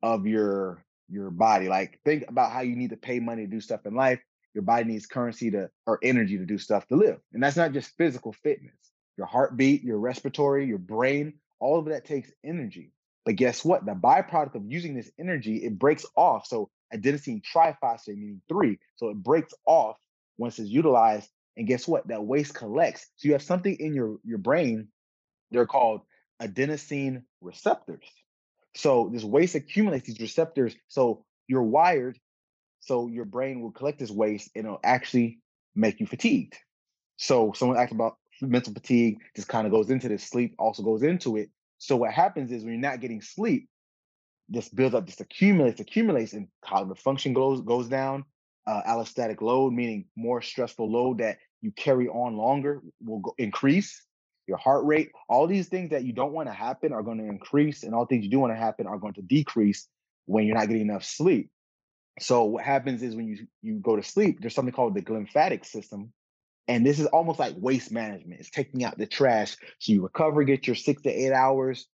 of 0.03 0.27
your 0.27 0.85
your 1.09 1.31
body. 1.31 1.69
Like 1.69 2.01
think 2.05 2.25
about 2.29 2.53
how 2.53 2.61
you 2.61 2.77
need 2.77 2.91
to 2.91 2.97
pay 2.97 3.21
money 3.21 3.43
to 3.43 3.51
do 3.51 3.61
stuff 3.61 3.87
in 3.87 3.95
life. 3.95 4.21
Your 4.55 4.63
body 4.63 4.85
needs 4.85 5.07
currency 5.07 5.51
to 5.53 5.71
or 5.87 5.99
energy 6.03 6.39
to 6.39 6.47
do 6.47 6.59
stuff 6.59 6.87
to 6.89 6.97
live. 6.97 7.19
And 7.33 7.43
that's 7.43 7.57
not 7.57 7.73
just 7.73 7.97
physical 7.97 8.33
fitness. 8.33 8.75
Your 9.17 9.27
heartbeat, 9.27 9.83
your 9.83 9.99
respiratory, 9.99 10.67
your 10.67 10.79
brain, 10.79 11.35
all 11.61 11.79
of 11.79 11.87
that 11.87 12.05
takes 12.05 12.31
energy. 12.45 12.93
But 13.25 13.37
guess 13.37 13.65
what? 13.65 13.87
The 13.87 13.93
byproduct 13.93 14.55
of 14.55 14.65
using 14.67 14.95
this 14.95 15.11
energy, 15.19 15.59
it 15.59 15.79
breaks 15.79 16.05
off. 16.17 16.47
So 16.47 16.71
adenosine 16.93 17.43
triphosphate, 17.43 18.17
meaning 18.17 18.43
three. 18.49 18.79
So 18.97 19.11
it 19.11 19.17
breaks 19.17 19.55
off 19.67 19.97
once 20.39 20.59
it's 20.59 20.71
utilized. 20.71 21.29
And 21.57 21.67
guess 21.67 21.87
what? 21.87 22.09
That 22.09 22.25
waste 22.25 22.55
collects. 22.55 23.09
So 23.17 23.29
you 23.29 23.33
have 23.33 23.43
something 23.43 23.77
in 23.79 23.95
your, 23.95 24.17
your 24.25 24.39
brain. 24.39 24.89
They're 25.51 25.67
called 25.67 26.01
adenosine 26.41 27.23
receptors. 27.41 28.05
So 28.75 29.11
this 29.13 29.23
waste 29.23 29.55
accumulates 29.55 30.07
these 30.07 30.21
receptors. 30.21 30.75
So 30.89 31.25
you're 31.47 31.63
wired. 31.63 32.19
So 32.81 33.07
your 33.07 33.27
brain 33.27 33.61
will 33.61 33.71
collect 33.71 33.99
this 33.99 34.11
waste 34.11 34.51
and 34.57 34.65
it'll 34.65 34.81
actually 34.83 35.39
make 35.75 36.01
you 36.01 36.07
fatigued. 36.07 36.57
So 37.17 37.53
someone 37.53 37.79
asked 37.79 37.93
about 37.93 38.17
mental 38.41 38.73
fatigue, 38.73 39.19
just 39.37 39.47
kind 39.47 39.67
of 39.67 39.73
goes 39.73 39.91
into 39.91 40.09
this. 40.09 40.25
Sleep 40.25 40.55
also 40.59 40.83
goes 40.83 41.03
into 41.03 41.37
it. 41.37 41.51
So 41.83 41.97
what 41.97 42.13
happens 42.13 42.53
is 42.53 42.63
when 42.63 42.75
you're 42.75 42.81
not 42.81 43.01
getting 43.01 43.21
sleep, 43.21 43.69
this 44.49 44.69
builds 44.69 44.95
up, 44.95 45.05
this 45.05 45.19
accumulates, 45.19 45.81
accumulates, 45.81 46.33
and 46.33 46.47
cognitive 46.65 47.03
function 47.03 47.33
goes 47.33 47.61
goes 47.61 47.89
down. 47.89 48.25
Uh, 48.65 48.83
allostatic 48.87 49.41
load, 49.41 49.73
meaning 49.73 50.05
more 50.15 50.41
stressful 50.41 50.89
load 50.89 51.19
that 51.19 51.39
you 51.61 51.73
carry 51.73 52.07
on 52.07 52.37
longer, 52.37 52.81
will 53.05 53.19
go, 53.19 53.35
increase 53.37 54.01
your 54.47 54.59
heart 54.59 54.85
rate. 54.85 55.11
All 55.29 55.49
these 55.49 55.67
things 55.67 55.91
that 55.91 56.05
you 56.05 56.13
don't 56.13 56.33
want 56.33 56.49
to 56.49 56.53
happen 56.53 56.93
are 56.93 57.03
going 57.03 57.19
to 57.19 57.25
increase, 57.25 57.83
and 57.83 57.97
all 57.97 58.07
things 58.07 58.25
you 58.25 58.31
do 58.31 58.39
want 58.39 58.53
to 58.53 58.57
happen 58.57 58.87
are 58.87 58.99
going 58.99 59.15
to 59.15 59.23
decrease 59.23 59.89
when 60.27 60.45
you're 60.45 60.55
not 60.55 60.69
getting 60.69 60.83
enough 60.83 61.03
sleep. 61.03 61.51
So 62.21 62.45
what 62.45 62.63
happens 62.63 63.03
is 63.03 63.17
when 63.17 63.27
you 63.27 63.49
you 63.61 63.81
go 63.81 63.97
to 63.97 64.05
sleep, 64.05 64.39
there's 64.41 64.55
something 64.55 64.73
called 64.73 64.95
the 64.95 65.03
glymphatic 65.03 65.67
system, 65.67 66.13
and 66.69 66.87
this 66.87 66.99
is 67.01 67.07
almost 67.07 67.39
like 67.39 67.55
waste 67.57 67.93
management. 67.93 68.41
It's 68.41 68.51
taking 68.51 68.85
out 68.85 68.99
the 68.99 69.07
trash. 69.07 69.57
So 69.79 69.93
you 69.93 70.03
recover, 70.03 70.45
get 70.45 70.67
your 70.67 70.77
six 70.77 71.03
to 71.03 71.11
eight 71.11 71.33
hours, 71.33 71.87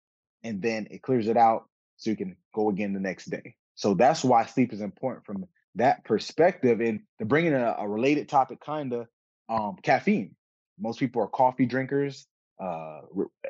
and 0.42 0.60
then 0.60 0.88
it 0.90 1.02
clears 1.02 1.28
it 1.28 1.36
out 1.36 1.68
so 1.96 2.10
you 2.10 2.16
can 2.16 2.36
go 2.54 2.68
again 2.68 2.92
the 2.92 3.00
next 3.00 3.30
day. 3.30 3.54
So 3.74 3.94
that's 3.94 4.24
why 4.24 4.46
sleep 4.46 4.72
is 4.72 4.80
important 4.80 5.26
from 5.26 5.44
that 5.76 6.04
perspective. 6.04 6.80
And 6.80 7.00
to 7.18 7.24
bring 7.24 7.46
in 7.46 7.54
a, 7.54 7.76
a 7.78 7.88
related 7.88 8.28
topic, 8.28 8.60
kind 8.60 8.92
of 8.92 9.06
um, 9.48 9.76
caffeine. 9.82 10.34
Most 10.78 10.98
people 10.98 11.22
are 11.22 11.28
coffee 11.28 11.66
drinkers, 11.66 12.26
uh, 12.62 13.00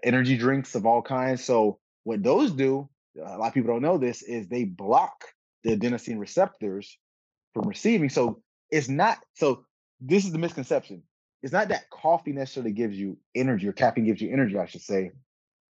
energy 0.02 0.36
drinks 0.36 0.74
of 0.74 0.86
all 0.86 1.02
kinds. 1.02 1.44
So 1.44 1.78
what 2.04 2.22
those 2.22 2.52
do, 2.52 2.88
a 3.16 3.38
lot 3.38 3.48
of 3.48 3.54
people 3.54 3.72
don't 3.72 3.82
know 3.82 3.98
this, 3.98 4.22
is 4.22 4.48
they 4.48 4.64
block 4.64 5.24
the 5.64 5.76
adenosine 5.76 6.18
receptors 6.18 6.98
from 7.54 7.68
receiving. 7.68 8.10
So 8.10 8.42
it's 8.70 8.88
not 8.88 9.18
so 9.34 9.64
this 10.00 10.24
is 10.24 10.32
the 10.32 10.38
misconception. 10.38 11.02
It's 11.42 11.52
not 11.52 11.68
that 11.68 11.90
coffee 11.90 12.32
necessarily 12.32 12.72
gives 12.72 12.96
you 12.96 13.18
energy 13.34 13.68
or 13.68 13.72
caffeine 13.72 14.04
gives 14.04 14.20
you 14.20 14.32
energy, 14.32 14.58
I 14.58 14.66
should 14.66 14.82
say, 14.82 15.12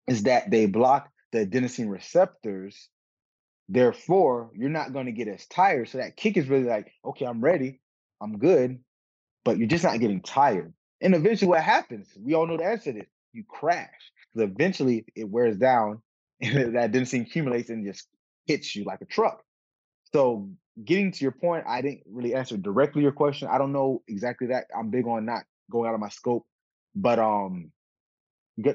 is 0.07 0.25
that 0.25 0.51
they 0.51 0.67
block 0.67 1.11
the 1.33 1.47
adenosine 1.47 1.91
receptors. 1.91 2.89
Therefore, 3.69 4.51
you're 4.55 4.71
not 4.71 4.93
going 4.93 5.07
to 5.07 5.13
get 5.13 5.29
as 5.29 5.47
tired. 5.47 5.89
So 5.89 5.99
that 5.99 6.17
kick 6.17 6.37
is 6.37 6.49
really 6.49 6.65
like, 6.65 6.93
okay, 7.05 7.27
I'm 7.27 7.41
ready, 7.41 7.81
I'm 8.21 8.39
good, 8.39 8.79
but 9.45 9.59
you're 9.59 9.69
just 9.69 9.85
not 9.85 10.01
getting 10.01 10.23
tired. 10.23 10.73
And 11.01 11.15
eventually, 11.15 11.49
what 11.49 11.63
happens? 11.63 12.09
We 12.19 12.35
all 12.35 12.47
know 12.47 12.57
the 12.57 12.65
answer 12.65 12.93
to 12.93 13.01
this. 13.01 13.09
You 13.33 13.45
crash. 13.47 13.91
Because 14.33 14.51
eventually, 14.51 15.05
it 15.15 15.29
wears 15.29 15.57
down, 15.57 16.01
and 16.41 16.75
that 16.77 16.93
adenosine 16.93 17.23
accumulates 17.23 17.71
and 17.71 17.85
just 17.85 18.07
hits 18.47 18.75
you 18.75 18.85
like 18.85 19.01
a 19.03 19.07
truck. 19.07 19.43
So 20.13 20.51
getting 20.83 21.13
to 21.13 21.25
your 21.25 21.33
point, 21.33 21.65
I 21.67 21.81
didn't 21.81 22.03
really 22.07 22.35
answer 22.35 22.57
directly 22.57 23.03
your 23.03 23.13
question. 23.13 23.49
I 23.49 23.59
don't 23.59 23.73
know 23.73 24.03
exactly 24.09 24.49
that. 24.49 24.67
I'm 24.77 24.91
big 24.91 25.07
on 25.07 25.25
not 25.25 25.45
going 25.71 25.89
out 25.89 25.95
of 25.95 26.01
my 26.01 26.09
scope, 26.09 26.47
but 26.95 27.19
um, 27.19 27.73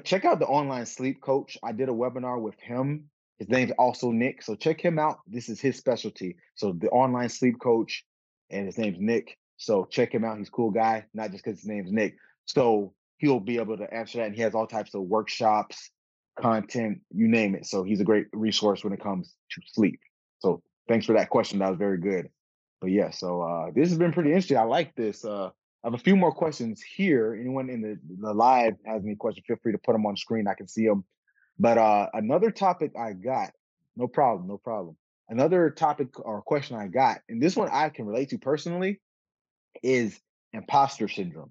check 0.04 0.24
out 0.24 0.38
the 0.38 0.46
online 0.46 0.86
sleep 0.86 1.20
coach. 1.20 1.56
I 1.62 1.72
did 1.72 1.88
a 1.88 1.92
webinar 1.92 2.40
with 2.40 2.58
him. 2.60 3.10
His 3.38 3.48
name's 3.48 3.72
also 3.72 4.12
Nick, 4.12 4.42
so 4.42 4.54
check 4.54 4.80
him 4.80 4.98
out. 4.98 5.18
This 5.26 5.48
is 5.48 5.60
his 5.60 5.76
specialty. 5.76 6.36
So 6.54 6.72
the 6.72 6.88
online 6.90 7.28
sleep 7.28 7.56
coach, 7.60 8.04
and 8.50 8.66
his 8.66 8.78
name's 8.78 9.00
Nick. 9.00 9.36
So 9.56 9.84
check 9.84 10.12
him 10.14 10.24
out. 10.24 10.38
He's 10.38 10.48
a 10.48 10.52
cool 10.52 10.70
guy, 10.70 11.06
not 11.14 11.30
just 11.32 11.44
because 11.44 11.60
his 11.60 11.68
name's 11.68 11.90
Nick. 11.90 12.16
So 12.44 12.94
he'll 13.18 13.40
be 13.40 13.58
able 13.58 13.76
to 13.78 13.92
answer 13.92 14.18
that. 14.18 14.26
And 14.26 14.34
he 14.34 14.42
has 14.42 14.54
all 14.54 14.66
types 14.66 14.94
of 14.94 15.02
workshops, 15.02 15.90
content, 16.40 17.00
you 17.10 17.28
name 17.28 17.54
it. 17.54 17.66
So 17.66 17.82
he's 17.82 18.00
a 18.00 18.04
great 18.04 18.26
resource 18.32 18.84
when 18.84 18.92
it 18.92 19.02
comes 19.02 19.34
to 19.52 19.62
sleep. 19.72 19.98
So 20.40 20.62
thanks 20.88 21.06
for 21.06 21.14
that 21.14 21.30
question. 21.30 21.58
That 21.58 21.70
was 21.70 21.78
very 21.78 21.98
good. 21.98 22.28
But 22.80 22.90
yeah, 22.90 23.10
so 23.10 23.42
uh, 23.42 23.70
this 23.74 23.88
has 23.90 23.98
been 23.98 24.12
pretty 24.12 24.30
interesting. 24.30 24.56
I 24.56 24.64
like 24.64 24.94
this. 24.96 25.24
Uh, 25.24 25.50
I 25.84 25.86
have 25.86 25.94
a 25.94 25.98
few 25.98 26.16
more 26.16 26.32
questions 26.32 26.82
here. 26.82 27.36
Anyone 27.38 27.70
in 27.70 27.80
the, 27.80 27.98
the 28.20 28.32
live 28.32 28.74
has 28.84 29.04
any 29.04 29.16
questions, 29.16 29.46
feel 29.46 29.56
free 29.62 29.72
to 29.72 29.78
put 29.78 29.92
them 29.92 30.06
on 30.06 30.16
screen. 30.16 30.46
I 30.46 30.54
can 30.54 30.68
see 30.68 30.86
them. 30.86 31.04
But 31.58 31.78
uh, 31.78 32.08
another 32.12 32.50
topic 32.50 32.92
I 32.98 33.12
got, 33.12 33.52
no 33.96 34.08
problem, 34.08 34.48
no 34.48 34.58
problem. 34.58 34.96
Another 35.28 35.70
topic 35.70 36.18
or 36.18 36.42
question 36.42 36.76
I 36.76 36.88
got, 36.88 37.20
and 37.28 37.40
this 37.40 37.56
one 37.56 37.68
I 37.72 37.88
can 37.88 38.06
relate 38.06 38.30
to 38.30 38.38
personally, 38.38 39.00
is 39.82 40.20
imposter 40.52 41.08
syndrome. 41.08 41.50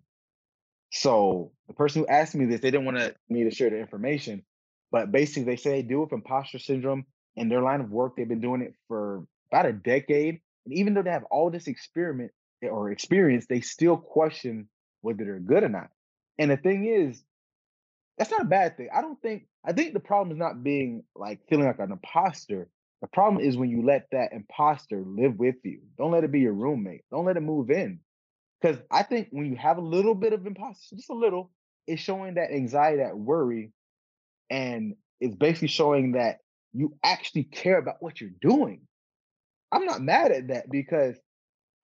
So 0.91 1.52
the 1.67 1.74
person 1.74 2.02
who 2.02 2.08
asked 2.08 2.36
me 2.36 2.46
this, 2.46 2.60
they 2.60 2.72
didn't 2.72 2.86
want 2.86 3.15
me 3.30 3.46
to 3.46 3.52
share 3.52 3.70
the 3.70 3.80
information, 3.80 4.44
but 4.91 5.12
basically 5.12 5.44
they 5.44 5.56
say 5.56 5.72
they 5.72 5.82
deal 5.82 6.02
with 6.02 6.12
imposter 6.12 6.60
syndrome 6.60 7.06
in 7.36 7.50
their 7.50 7.62
line 7.62 7.82
of 7.82 7.91
work. 7.91 8.15
They've 8.15 8.28
been 8.28 8.41
doing 8.41 8.62
it 8.62 8.74
for 8.88 9.26
about 9.52 9.65
a 9.65 9.74
decade. 9.74 10.39
And 10.65 10.74
even 10.76 10.94
though 10.94 11.02
they 11.02 11.12
have 11.12 11.26
all 11.32 11.50
this 11.50 11.67
experiment 11.67 12.32
eh, 12.63 12.67
or 12.67 12.91
experience, 12.91 13.46
they 13.48 13.62
still 13.62 13.98
question 13.98 14.67
whether 15.02 15.24
they're 15.24 15.39
good 15.39 15.63
or 15.63 15.70
not. 15.70 15.89
And 16.38 16.52
the 16.52 16.58
thing 16.58 16.86
is, 16.86 17.24
that's 18.17 18.32
not 18.32 18.41
a 18.41 18.46
bad 18.46 18.78
thing. 18.78 18.89
I 18.94 19.02
don't 19.02 19.20
think, 19.22 19.48
I 19.65 19.74
think 19.74 19.94
the 19.94 20.00
problem 20.00 20.32
is 20.32 20.39
not 20.39 20.63
being 20.63 21.04
like 21.15 21.39
feeling 21.50 21.65
like 21.65 21.80
an 21.80 21.91
imposter. 21.91 22.70
The 23.02 23.08
problem 23.08 23.44
is 23.44 23.58
when 23.58 23.70
you 23.70 23.84
let 23.84 24.08
that 24.12 24.32
imposter 24.32 25.04
live 25.06 25.39
with 25.39 25.56
you. 25.63 25.80
Don't 25.98 26.12
let 26.12 26.24
it 26.24 26.32
be 26.32 26.41
your 26.41 26.54
roommate. 26.54 27.02
Don't 27.10 27.26
let 27.26 27.38
it 27.38 27.41
move 27.41 27.72
in. 27.72 28.00
Because 28.62 28.78
I 28.91 29.02
think 29.02 29.30
when 29.32 29.48
you 29.48 29.56
have 29.56 29.80
a 29.80 29.82
little 29.82 30.13
bit 30.13 30.34
of 30.34 30.46
imposter, 30.46 30.96
just 30.96 31.10
a 31.10 31.15
little, 31.15 31.50
it's 31.88 32.02
showing 32.02 32.36
that 32.36 32.52
anxiety, 32.52 32.98
that 32.98 33.17
worry, 33.17 33.72
and 34.52 34.96
it's 35.20 35.36
basically 35.36 35.70
showing 35.70 36.12
that 36.12 36.39
you 36.74 36.96
actually 37.04 37.44
care 37.44 37.78
about 37.78 37.98
what 38.00 38.22
you're 38.22 38.32
doing. 38.42 38.82
I'm 39.72 39.86
not 39.86 40.02
mad 40.02 40.32
at 40.32 40.48
that 40.50 40.70
because 40.70 41.16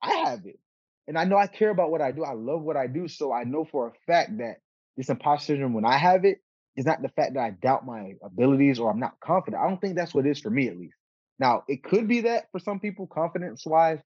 I 0.01 0.11
have 0.29 0.45
it. 0.45 0.59
And 1.07 1.17
I 1.17 1.23
know 1.23 1.37
I 1.37 1.47
care 1.47 1.69
about 1.69 1.91
what 1.91 2.01
I 2.01 2.11
do. 2.11 2.23
I 2.23 2.33
love 2.33 2.61
what 2.61 2.77
I 2.77 2.87
do. 2.87 3.07
So 3.07 3.31
I 3.31 3.43
know 3.43 3.65
for 3.65 3.87
a 3.87 3.91
fact 4.05 4.37
that 4.39 4.57
this 4.97 5.09
imposter 5.09 5.53
syndrome, 5.53 5.73
when 5.73 5.85
I 5.85 5.97
have 5.97 6.25
it, 6.25 6.39
is 6.75 6.85
not 6.85 7.01
the 7.01 7.09
fact 7.09 7.33
that 7.33 7.39
I 7.39 7.51
doubt 7.51 7.85
my 7.85 8.13
abilities 8.23 8.79
or 8.79 8.91
I'm 8.91 8.99
not 8.99 9.19
confident. 9.19 9.61
I 9.63 9.67
don't 9.67 9.79
think 9.79 9.95
that's 9.95 10.13
what 10.13 10.25
it 10.25 10.29
is 10.29 10.39
for 10.39 10.49
me, 10.49 10.67
at 10.67 10.77
least. 10.77 10.95
Now, 11.39 11.63
it 11.67 11.83
could 11.83 12.07
be 12.07 12.21
that 12.21 12.45
for 12.51 12.59
some 12.59 12.79
people, 12.79 13.07
confidence 13.07 13.65
wise, 13.65 13.99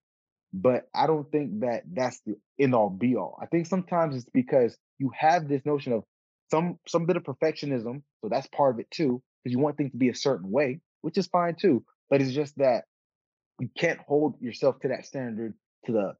but 0.53 0.83
I 0.93 1.07
don't 1.07 1.29
think 1.31 1.61
that 1.61 1.83
that's 1.91 2.21
the 2.25 2.35
end 2.59 2.75
all 2.75 2.89
be 2.89 3.15
all. 3.15 3.37
I 3.41 3.45
think 3.45 3.67
sometimes 3.67 4.15
it's 4.15 4.29
because 4.33 4.77
you 4.99 5.11
have 5.17 5.47
this 5.47 5.65
notion 5.65 5.93
of 5.93 6.03
some 6.49 6.77
some 6.87 7.05
bit 7.05 7.17
of 7.17 7.23
perfectionism, 7.23 8.03
so 8.21 8.29
that's 8.29 8.47
part 8.47 8.75
of 8.75 8.79
it 8.79 8.91
too, 8.91 9.21
because 9.43 9.53
you 9.53 9.59
want 9.59 9.77
things 9.77 9.91
to 9.91 9.97
be 9.97 10.09
a 10.09 10.15
certain 10.15 10.51
way, 10.51 10.79
which 11.01 11.17
is 11.17 11.27
fine 11.27 11.55
too. 11.55 11.83
But 12.09 12.21
it's 12.21 12.33
just 12.33 12.57
that 12.57 12.85
you 13.59 13.69
can't 13.77 13.99
hold 14.07 14.41
yourself 14.41 14.79
to 14.81 14.89
that 14.89 15.05
standard 15.05 15.53
to 15.85 15.91
the 15.91 16.13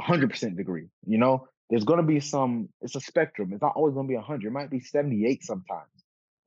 100% 0.00 0.56
degree. 0.56 0.88
You 1.06 1.18
know, 1.18 1.48
there's 1.68 1.84
going 1.84 2.00
to 2.00 2.06
be 2.06 2.20
some, 2.20 2.68
it's 2.80 2.96
a 2.96 3.00
spectrum. 3.00 3.52
It's 3.52 3.62
not 3.62 3.74
always 3.76 3.94
going 3.94 4.06
to 4.06 4.10
be 4.10 4.16
100. 4.16 4.48
It 4.48 4.52
might 4.52 4.70
be 4.70 4.80
78 4.80 5.44
sometimes. 5.44 5.88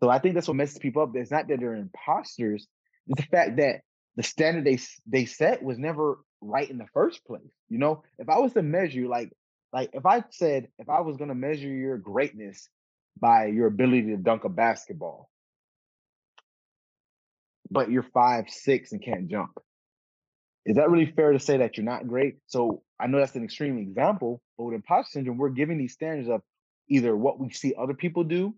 So 0.01 0.09
I 0.09 0.19
think 0.19 0.35
that's 0.35 0.47
what 0.47 0.57
messes 0.57 0.79
people 0.79 1.01
up. 1.01 1.15
It's 1.15 1.31
not 1.31 1.47
that 1.47 1.59
they're 1.59 1.75
imposters. 1.75 2.67
It's 3.07 3.21
the 3.21 3.27
fact 3.27 3.57
that 3.57 3.81
the 4.15 4.23
standard 4.23 4.65
they 4.65 4.79
they 5.07 5.25
set 5.25 5.63
was 5.63 5.77
never 5.77 6.19
right 6.41 6.69
in 6.69 6.77
the 6.77 6.87
first 6.93 7.25
place. 7.25 7.51
You 7.69 7.77
know, 7.77 8.03
if 8.19 8.29
I 8.29 8.39
was 8.39 8.53
to 8.53 8.61
measure 8.61 9.07
like 9.07 9.31
like 9.71 9.91
if 9.93 10.05
I 10.05 10.23
said 10.29 10.67
if 10.77 10.89
I 10.89 11.01
was 11.01 11.17
going 11.17 11.29
to 11.29 11.35
measure 11.35 11.69
your 11.69 11.97
greatness 11.97 12.67
by 13.19 13.45
your 13.45 13.67
ability 13.67 14.07
to 14.07 14.17
dunk 14.17 14.43
a 14.43 14.49
basketball, 14.49 15.29
but 17.73 17.91
you're 17.91 18.05
five 18.13 18.45
six 18.49 18.91
and 18.91 19.03
can't 19.03 19.27
jump, 19.27 19.51
is 20.65 20.77
that 20.77 20.89
really 20.89 21.11
fair 21.11 21.33
to 21.33 21.39
say 21.39 21.57
that 21.57 21.77
you're 21.77 21.85
not 21.85 22.07
great? 22.07 22.35
So 22.47 22.83
I 22.99 23.07
know 23.07 23.19
that's 23.19 23.35
an 23.35 23.43
extreme 23.43 23.77
example, 23.77 24.41
but 24.57 24.65
with 24.65 24.75
imposter 24.75 25.11
syndrome, 25.11 25.37
we're 25.37 25.49
giving 25.49 25.77
these 25.77 25.93
standards 25.93 26.29
of 26.29 26.41
either 26.89 27.15
what 27.15 27.39
we 27.39 27.49
see 27.49 27.73
other 27.77 27.93
people 27.93 28.23
do, 28.23 28.55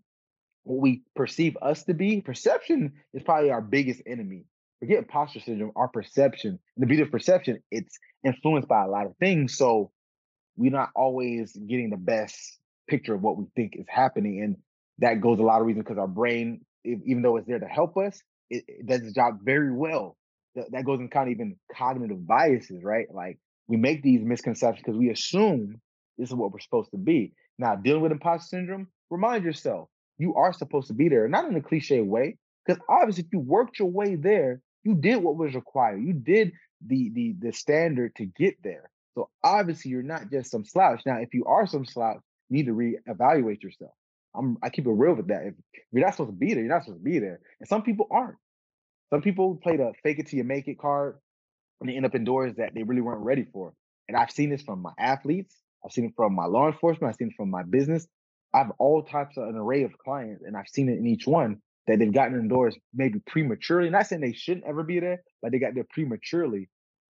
what 0.64 0.82
we 0.82 1.04
perceive 1.16 1.58
us 1.62 1.84
to 1.84 1.94
be. 1.94 2.22
Perception 2.22 2.94
is 3.14 3.24
probably 3.24 3.52
our 3.52 3.62
biggest 3.62 4.02
enemy 4.06 4.46
forget 4.80 5.00
imposter 5.00 5.40
syndrome, 5.40 5.72
our 5.76 5.88
perception, 5.88 6.52
and 6.52 6.84
the 6.84 6.86
beauty 6.86 7.02
of 7.02 7.12
perception, 7.12 7.60
it's 7.72 7.98
influenced 8.24 8.68
by 8.68 8.84
a 8.84 8.88
lot 8.88 9.06
of 9.06 9.16
things. 9.18 9.58
So 9.58 9.92
we're 10.56 10.72
not 10.72 10.90
always 10.96 11.54
getting 11.54 11.90
the 11.90 11.98
best 11.98 12.60
picture 12.88 13.16
of 13.16 13.22
what 13.22 13.38
we 13.38 13.46
think 13.56 13.76
is 13.76 13.86
happening. 13.90 14.42
And 14.44 14.58
that 15.00 15.22
goes 15.22 15.40
a 15.40 15.44
lot 15.44 15.62
of 15.62 15.68
reasons 15.68 15.86
because 15.86 15.98
our 15.98 16.08
brain, 16.08 16.62
even 16.84 17.22
though 17.22 17.38
it's 17.38 17.48
there 17.48 17.60
to 17.60 17.66
help 17.66 17.98
us, 17.98 18.22
it, 18.50 18.64
it 18.68 18.86
does 18.86 19.02
the 19.02 19.12
job 19.12 19.40
very 19.44 19.72
well. 19.72 20.18
That, 20.56 20.72
that 20.72 20.86
goes 20.86 21.00
in 21.00 21.10
kind 21.10 21.28
of 21.28 21.34
even 21.34 21.58
cognitive 21.76 22.26
biases, 22.26 22.84
right? 22.84 23.08
Like 23.14 23.40
we 23.68 23.78
make 23.78 24.02
these 24.04 24.24
misconceptions 24.24 24.84
because 24.86 24.98
we 24.98 25.10
assume 25.10 25.82
this 26.18 26.30
is 26.30 26.36
what 26.36 26.52
we're 26.52 26.60
supposed 26.60 26.92
to 26.92 26.98
be. 26.98 27.34
Now, 27.58 27.76
dealing 27.76 28.02
with 28.02 28.12
imposter 28.12 28.58
syndrome, 28.58 28.88
remind 29.10 29.44
yourself 29.44 29.90
you 30.18 30.36
are 30.36 30.54
supposed 30.54 30.88
to 30.88 30.94
be 30.94 31.10
there, 31.10 31.28
not 31.28 31.50
in 31.50 31.56
a 31.56 31.62
cliche 31.62 32.02
way, 32.02 32.38
because 32.66 32.82
obviously 32.90 33.24
if 33.24 33.34
you 33.34 33.40
worked 33.40 33.80
your 33.80 33.90
way 33.90 34.16
there, 34.16 34.62
you 34.84 34.96
did 34.96 35.18
what 35.18 35.36
was 35.36 35.56
required. 35.56 36.04
You 36.04 36.14
did 36.14 36.54
the 36.86 37.10
the 37.14 37.36
the 37.40 37.52
standard 37.52 38.16
to 38.16 38.26
get 38.26 38.56
there. 38.64 38.90
So 39.16 39.30
obviously 39.44 39.92
you're 39.92 40.04
not 40.04 40.30
just 40.32 40.52
some 40.52 40.66
slouch. 40.66 41.02
Now, 41.06 41.18
if 41.18 41.34
you 41.34 41.46
are 41.46 41.66
some 41.66 41.86
slouch, 41.86 42.20
you 42.50 42.58
need 42.58 42.66
to 42.68 42.74
reevaluate 42.74 43.64
yourself. 43.64 43.94
I'm 44.38 44.58
I 44.64 44.70
keep 44.70 44.88
it 44.88 44.92
real 44.92 45.16
with 45.16 45.28
that. 45.28 45.44
If 45.48 45.54
you're 45.92 46.06
not 46.06 46.14
supposed 46.14 46.32
to 46.32 46.38
be 46.38 46.54
there, 46.54 46.64
you're 46.64 46.74
not 46.74 46.84
supposed 46.84 47.02
to 47.02 47.04
be 47.04 47.20
there. 47.20 47.40
And 47.60 47.70
some 47.70 47.84
people 47.84 48.08
aren't. 48.12 48.38
Some 49.12 49.22
people 49.22 49.58
play 49.62 49.78
the 49.78 49.94
fake 50.04 50.20
it 50.20 50.28
till 50.28 50.38
you 50.38 50.44
make 50.44 50.68
it 50.68 50.80
card 50.80 51.18
and 51.82 51.90
they 51.90 51.96
end 51.96 52.06
up 52.06 52.16
in 52.16 52.24
doors 52.24 52.54
that 52.58 52.74
they 52.74 52.84
really 52.84 53.02
weren't 53.02 53.24
ready 53.24 53.46
for. 53.52 53.74
And 54.08 54.18
I've 54.18 54.32
seen 54.32 54.50
this 54.50 54.62
from 54.62 54.82
my 54.82 54.92
athletes, 55.00 55.56
I've 55.86 55.92
seen 55.92 56.06
it 56.06 56.14
from 56.16 56.34
my 56.34 56.46
law 56.46 56.68
enforcement, 56.68 57.10
I've 57.12 57.18
seen 57.18 57.30
it 57.30 57.36
from 57.38 57.50
my 57.50 57.64
business. 57.64 58.08
I 58.54 58.60
have 58.60 58.72
all 58.80 59.04
types 59.04 59.38
of 59.38 59.48
an 59.50 59.56
array 59.58 59.84
of 59.84 59.98
clients, 59.98 60.44
and 60.46 60.56
I've 60.56 60.70
seen 60.70 60.90
it 60.90 60.98
in 60.98 61.06
each 61.06 61.28
one 61.28 61.58
that 61.88 62.00
they've 62.00 62.14
gotten 62.14 62.40
indoors 62.40 62.76
maybe 62.94 63.20
prematurely. 63.28 63.90
Not 63.90 64.08
saying 64.08 64.22
they 64.22 64.34
shouldn't 64.34 64.66
ever 64.66 64.84
be 64.84 65.00
there, 65.00 65.22
but 65.42 65.52
they 65.52 65.60
got 65.60 65.76
there 65.76 65.86
prematurely. 65.90 66.70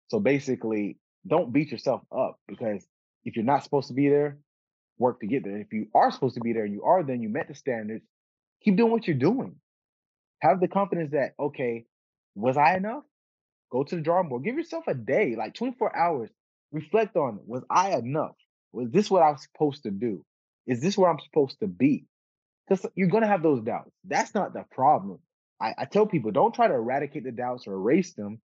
So 0.10 0.20
basically, 0.20 0.98
don't 1.28 1.54
beat 1.54 1.72
yourself 1.72 2.02
up 2.12 2.40
because 2.48 2.86
if 3.24 3.36
you're 3.36 3.46
not 3.46 3.64
supposed 3.64 3.88
to 3.90 3.94
be 3.94 4.10
there, 4.10 4.40
work 4.98 5.20
to 5.22 5.28
get 5.28 5.44
there. 5.44 5.58
If 5.58 5.74
you 5.74 5.88
are 5.96 6.12
supposed 6.12 6.36
to 6.36 6.42
be 6.42 6.54
there, 6.54 6.66
you 6.66 6.84
are, 6.84 7.04
then 7.04 7.22
you 7.22 7.30
met 7.30 7.48
the 7.48 7.56
standards. 7.56 8.06
Keep 8.64 8.78
doing 8.78 8.92
what 8.92 9.08
you're 9.08 9.18
doing. 9.18 9.56
Have 10.40 10.60
the 10.60 10.68
confidence 10.68 11.12
that, 11.12 11.34
okay, 11.40 11.86
was 12.36 12.58
I 12.58 12.76
enough? 12.78 13.04
Go 13.72 13.84
to 13.84 13.96
the 13.96 14.02
drawing 14.02 14.30
board. 14.30 14.44
Give 14.44 14.56
yourself 14.58 14.86
a 14.88 14.94
day, 14.94 15.36
like 15.38 15.54
24 15.56 15.96
hours. 15.98 16.30
Reflect 16.72 17.16
on 17.16 17.40
was 17.46 17.64
I 17.70 17.92
enough? 17.96 18.36
Was 18.74 18.90
this 18.92 19.10
what 19.10 19.24
I 19.24 19.32
was 19.32 19.44
supposed 19.44 19.84
to 19.84 19.92
do? 19.92 20.24
Is 20.68 20.82
this 20.82 20.98
where 20.98 21.10
I'm 21.10 21.20
supposed 21.20 21.60
to 21.62 21.68
be? 21.68 22.06
Because 22.68 22.86
you're 22.96 23.10
going 23.10 23.24
to 23.24 23.30
have 23.30 23.44
those 23.44 23.62
doubts. 23.64 23.92
That's 24.06 24.36
not 24.36 24.54
the 24.54 24.66
problem. 24.72 25.20
I, 25.62 25.74
I 25.78 25.86
tell 25.86 26.06
people 26.08 26.32
don't 26.32 26.54
try 26.56 26.68
to 26.68 26.74
eradicate 26.74 27.24
the 27.24 27.32
doubts 27.32 27.68
or 27.68 27.74
erase 27.74 28.14
them. 28.14 28.42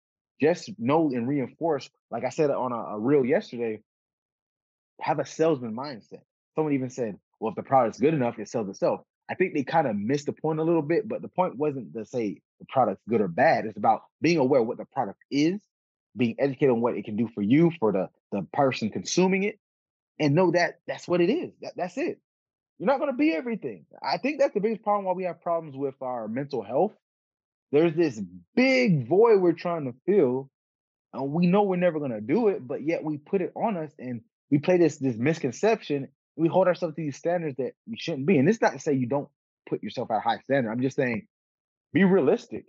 Just 0.41 0.71
know 0.79 1.09
and 1.11 1.27
reinforce, 1.27 1.89
like 2.11 2.25
I 2.25 2.29
said 2.29 2.51
on 2.51 2.71
a, 2.71 2.75
a 2.75 2.99
reel 2.99 3.25
yesterday, 3.25 3.81
have 5.01 5.19
a 5.19 5.25
salesman 5.25 5.75
mindset. 5.75 6.21
Someone 6.55 6.73
even 6.73 6.89
said, 6.89 7.17
well, 7.39 7.51
if 7.51 7.55
the 7.55 7.63
product's 7.63 7.99
good 7.99 8.13
enough, 8.13 8.39
it 8.39 8.49
sells 8.49 8.69
itself. 8.69 9.01
I 9.29 9.35
think 9.35 9.53
they 9.53 9.63
kind 9.63 9.87
of 9.87 9.95
missed 9.95 10.27
the 10.27 10.33
point 10.33 10.59
a 10.59 10.63
little 10.63 10.81
bit, 10.81 11.07
but 11.07 11.21
the 11.21 11.27
point 11.27 11.57
wasn't 11.57 11.93
to 11.93 12.05
say 12.05 12.41
the 12.59 12.65
product's 12.69 13.03
good 13.09 13.21
or 13.21 13.27
bad. 13.27 13.65
It's 13.65 13.77
about 13.77 14.01
being 14.21 14.37
aware 14.37 14.61
what 14.61 14.77
the 14.77 14.85
product 14.85 15.19
is, 15.31 15.59
being 16.15 16.35
educated 16.39 16.69
on 16.69 16.81
what 16.81 16.95
it 16.95 17.05
can 17.05 17.15
do 17.15 17.27
for 17.33 17.41
you, 17.41 17.71
for 17.79 17.91
the, 17.91 18.09
the 18.31 18.47
person 18.53 18.89
consuming 18.89 19.43
it, 19.43 19.59
and 20.19 20.35
know 20.35 20.51
that 20.51 20.79
that's 20.87 21.07
what 21.07 21.21
it 21.21 21.29
is. 21.29 21.51
That, 21.61 21.73
that's 21.75 21.97
it. 21.97 22.19
You're 22.77 22.87
not 22.87 22.99
going 22.99 23.11
to 23.11 23.17
be 23.17 23.33
everything. 23.33 23.85
I 24.03 24.17
think 24.17 24.39
that's 24.39 24.53
the 24.53 24.59
biggest 24.59 24.83
problem 24.83 25.05
why 25.05 25.13
we 25.13 25.23
have 25.23 25.41
problems 25.41 25.75
with 25.75 25.95
our 26.01 26.27
mental 26.27 26.61
health. 26.61 26.93
There's 27.71 27.95
this 27.95 28.21
big 28.55 29.07
void 29.07 29.41
we're 29.41 29.53
trying 29.53 29.85
to 29.85 29.95
fill, 30.05 30.49
and 31.13 31.31
we 31.31 31.47
know 31.47 31.63
we're 31.63 31.77
never 31.77 31.99
going 31.99 32.11
to 32.11 32.21
do 32.21 32.49
it, 32.49 32.65
but 32.65 32.83
yet 32.83 33.03
we 33.03 33.17
put 33.17 33.41
it 33.41 33.53
on 33.55 33.77
us 33.77 33.91
and 33.97 34.21
we 34.51 34.59
play 34.59 34.77
this 34.77 34.97
this 34.97 35.15
misconception. 35.17 36.09
We 36.35 36.47
hold 36.47 36.67
ourselves 36.67 36.95
to 36.95 37.01
these 37.01 37.17
standards 37.17 37.57
that 37.57 37.73
we 37.87 37.97
shouldn't 37.97 38.25
be. 38.25 38.37
And 38.37 38.47
it's 38.49 38.61
not 38.61 38.73
to 38.73 38.79
say 38.79 38.93
you 38.93 39.07
don't 39.07 39.29
put 39.69 39.83
yourself 39.83 40.11
at 40.11 40.17
a 40.17 40.21
high 40.21 40.39
standard. 40.39 40.71
I'm 40.71 40.81
just 40.81 40.95
saying 40.95 41.27
be 41.93 42.03
realistic. 42.03 42.65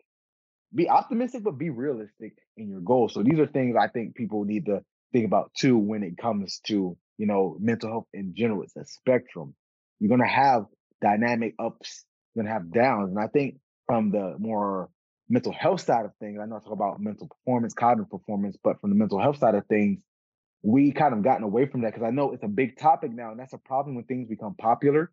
Be 0.74 0.88
optimistic, 0.88 1.42
but 1.42 1.58
be 1.58 1.70
realistic 1.70 2.34
in 2.56 2.68
your 2.68 2.80
goals. 2.80 3.14
So 3.14 3.22
these 3.22 3.38
are 3.38 3.46
things 3.46 3.76
I 3.80 3.88
think 3.88 4.14
people 4.14 4.44
need 4.44 4.66
to 4.66 4.82
think 5.12 5.26
about 5.26 5.52
too 5.54 5.78
when 5.78 6.02
it 6.02 6.16
comes 6.18 6.60
to, 6.66 6.96
you 7.18 7.26
know, 7.26 7.56
mental 7.60 7.88
health 7.90 8.06
in 8.12 8.34
general. 8.34 8.62
It's 8.62 8.76
a 8.76 8.84
spectrum. 8.84 9.54
You're 9.98 10.10
gonna 10.10 10.28
have 10.28 10.66
dynamic 11.00 11.54
ups, 11.58 12.04
you're 12.34 12.44
gonna 12.44 12.54
have 12.54 12.72
downs. 12.72 13.10
And 13.10 13.18
I 13.18 13.28
think 13.28 13.56
from 13.86 14.10
the 14.10 14.36
more 14.38 14.90
mental 15.28 15.52
health 15.52 15.80
side 15.80 16.04
of 16.04 16.12
things, 16.20 16.38
I 16.40 16.46
know 16.46 16.56
I 16.56 16.60
talk 16.60 16.72
about 16.72 17.00
mental 17.00 17.28
performance, 17.28 17.74
cognitive 17.74 18.10
performance, 18.10 18.56
but 18.62 18.80
from 18.80 18.90
the 18.90 18.96
mental 18.96 19.20
health 19.20 19.38
side 19.38 19.54
of 19.54 19.66
things, 19.66 20.00
we 20.66 20.90
kind 20.90 21.14
of 21.14 21.22
gotten 21.22 21.44
away 21.44 21.64
from 21.66 21.82
that 21.82 21.94
because 21.94 22.04
I 22.04 22.10
know 22.10 22.32
it's 22.32 22.42
a 22.42 22.48
big 22.48 22.76
topic 22.76 23.12
now, 23.12 23.30
and 23.30 23.38
that's 23.38 23.52
a 23.52 23.58
problem 23.58 23.94
when 23.94 24.04
things 24.04 24.28
become 24.28 24.56
popular. 24.56 25.12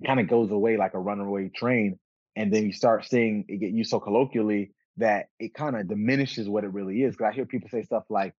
It 0.00 0.06
kind 0.08 0.18
of 0.18 0.28
goes 0.28 0.50
away 0.50 0.76
like 0.76 0.94
a 0.94 0.98
runaway 0.98 1.50
train, 1.50 2.00
and 2.34 2.52
then 2.52 2.66
you 2.66 2.72
start 2.72 3.04
seeing 3.04 3.44
it 3.46 3.58
get 3.58 3.70
used 3.70 3.90
so 3.90 4.00
colloquially 4.00 4.72
that 4.96 5.26
it 5.38 5.54
kind 5.54 5.76
of 5.76 5.88
diminishes 5.88 6.48
what 6.48 6.64
it 6.64 6.72
really 6.72 7.04
is. 7.04 7.14
Because 7.14 7.30
I 7.30 7.32
hear 7.32 7.46
people 7.46 7.68
say 7.68 7.84
stuff 7.84 8.02
like 8.10 8.34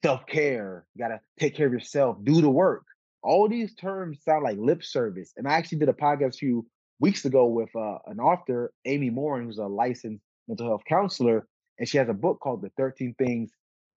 self 0.00 0.24
care, 0.26 0.86
you 0.94 1.02
gotta 1.02 1.20
take 1.40 1.56
care 1.56 1.66
of 1.66 1.72
yourself, 1.72 2.18
do 2.22 2.40
the 2.40 2.48
work. 2.48 2.84
All 3.24 3.48
these 3.48 3.74
terms 3.74 4.22
sound 4.22 4.44
like 4.44 4.58
lip 4.58 4.84
service. 4.84 5.32
And 5.36 5.48
I 5.48 5.54
actually 5.54 5.78
did 5.78 5.88
a 5.88 5.92
podcast 5.92 6.36
a 6.36 6.38
few 6.38 6.66
weeks 7.00 7.24
ago 7.24 7.46
with 7.46 7.74
uh, 7.74 7.98
an 8.06 8.20
author, 8.20 8.72
Amy 8.84 9.10
Morin, 9.10 9.46
who's 9.46 9.58
a 9.58 9.66
licensed 9.66 10.22
mental 10.46 10.68
health 10.68 10.82
counselor, 10.88 11.48
and 11.80 11.88
she 11.88 11.98
has 11.98 12.08
a 12.08 12.14
book 12.14 12.38
called 12.40 12.62
The 12.62 12.70
13 12.76 13.16
Things 13.18 13.50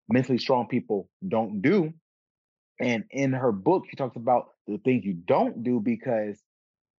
Mentally 0.09 0.37
Strong 0.37 0.67
People 0.67 1.09
Don't 1.27 1.61
Do. 1.61 1.93
And 2.79 3.03
in 3.11 3.33
her 3.33 3.51
book, 3.51 3.83
she 3.89 3.95
talks 3.95 4.15
about 4.15 4.49
the 4.67 4.77
things 4.79 5.05
you 5.05 5.13
don't 5.13 5.63
do 5.63 5.79
because 5.79 6.41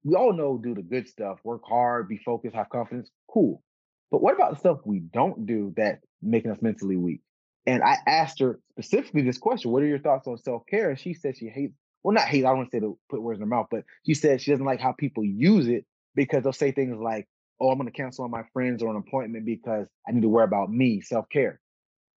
we 0.05 0.15
all 0.15 0.33
know 0.33 0.59
do 0.63 0.75
the 0.75 0.83
good 0.83 1.09
stuff, 1.09 1.39
work 1.45 1.63
hard, 1.67 2.09
be 2.09 2.19
focused, 2.19 2.55
have 2.55 2.69
confidence. 2.69 3.11
Cool. 3.29 3.63
But 4.11 4.23
what 4.23 4.35
about 4.35 4.53
the 4.53 4.59
stuff 4.59 4.79
we 4.85 5.01
don't 5.01 5.47
do 5.47 5.73
that 5.77 6.01
making 6.23 6.51
us 6.51 6.63
mentally 6.63 6.97
weak? 6.97 7.21
And 7.67 7.83
I 7.83 7.97
asked 8.07 8.39
her 8.41 8.61
specifically 8.73 9.23
this 9.23 9.39
question: 9.39 9.71
What 9.71 9.83
are 9.83 9.87
your 9.87 9.99
thoughts 9.99 10.29
on 10.29 10.37
self 10.39 10.63
care? 10.67 10.91
And 10.91 10.99
she 10.99 11.15
said 11.15 11.37
she 11.37 11.49
hates. 11.49 11.75
Well, 12.03 12.15
not 12.15 12.29
hate. 12.29 12.45
I 12.45 12.49
don't 12.49 12.59
want 12.59 12.71
to 12.71 12.77
say 12.77 12.81
to 12.81 12.99
put 13.09 13.23
words 13.23 13.39
in 13.39 13.41
her 13.41 13.47
mouth, 13.47 13.69
but 13.71 13.85
she 14.05 14.13
said 14.13 14.41
she 14.41 14.51
doesn't 14.51 14.67
like 14.67 14.81
how 14.81 14.93
people 14.93 15.25
use 15.25 15.69
it 15.69 15.87
because 16.15 16.43
they'll 16.43 16.53
say 16.53 16.71
things 16.71 16.99
like, 16.99 17.27
"Oh, 17.61 17.71
I'm 17.71 17.79
going 17.79 17.91
to 17.91 17.97
cancel 17.97 18.25
on 18.25 18.31
my 18.31 18.43
friends 18.53 18.83
or 18.83 18.91
an 18.91 18.97
appointment 18.97 19.47
because 19.47 19.87
I 20.07 20.13
need 20.13 20.23
to 20.23 20.29
worry 20.29 20.45
about 20.45 20.71
me, 20.71 21.01
self 21.01 21.29
care." 21.31 21.61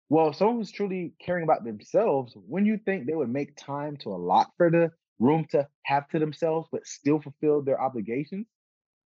Well, 0.09 0.33
someone 0.33 0.57
who's 0.59 0.71
truly 0.71 1.15
caring 1.25 1.45
about 1.45 1.65
themselves, 1.65 2.35
when 2.37 2.65
you 2.67 2.79
think 2.79 3.07
they 3.07 3.15
would 3.15 3.31
make 3.31 3.57
time 3.57 3.97
to 3.99 4.11
allot 4.11 4.51
for 4.57 4.71
the 4.71 4.93
room 5.19 5.47
to 5.51 5.67
have 5.85 6.09
to 6.11 6.19
themselves, 6.19 6.69
but 6.71 6.87
still 6.87 7.21
fulfill 7.21 7.63
their 7.63 7.81
obligations? 7.81 8.47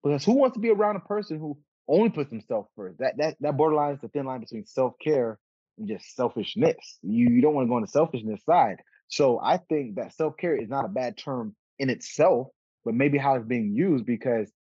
Because 0.04 0.26
who 0.26 0.34
wants 0.34 0.56
to 0.56 0.62
be 0.62 0.70
around 0.70 0.96
a 0.98 1.02
person 1.02 1.40
who 1.40 1.58
only 1.88 2.10
puts 2.10 2.30
themselves 2.30 2.70
first? 2.76 3.00
That 3.00 3.18
that 3.18 3.38
that 3.42 3.58
borderlines 3.58 4.02
the 4.02 4.10
thin 4.10 4.26
line 4.26 4.40
between 4.42 4.66
self 4.66 4.94
care 5.04 5.40
and 5.78 5.88
just 5.88 6.16
selfishness. 6.16 7.00
You 7.02 7.30
you 7.30 7.42
don't 7.42 7.54
want 7.54 7.66
to 7.68 7.70
go 7.70 7.76
on 7.76 7.82
the 7.82 7.88
selfishness 7.88 8.44
side. 8.46 8.78
So 9.08 9.40
I 9.42 9.58
think 9.58 9.96
that 9.96 10.14
self 10.14 10.38
care 10.38 10.56
is 10.56 10.70
not 10.70 10.86
a 10.86 10.90
bad 10.90 11.18
term 11.18 11.56
in 11.80 11.90
itself, 11.90 12.48
but 12.86 12.94
maybe 12.94 13.18
how 13.18 13.36
it's 13.36 13.46
being 13.48 13.74
used 13.76 14.06
because 14.06 14.52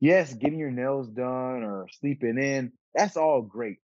yes, 0.00 0.32
getting 0.34 0.58
your 0.58 0.70
nails 0.70 1.08
done 1.08 1.62
or 1.62 1.86
sleeping 2.00 2.38
in, 2.38 2.72
that's 2.94 3.16
all 3.16 3.42
great. 3.42 3.78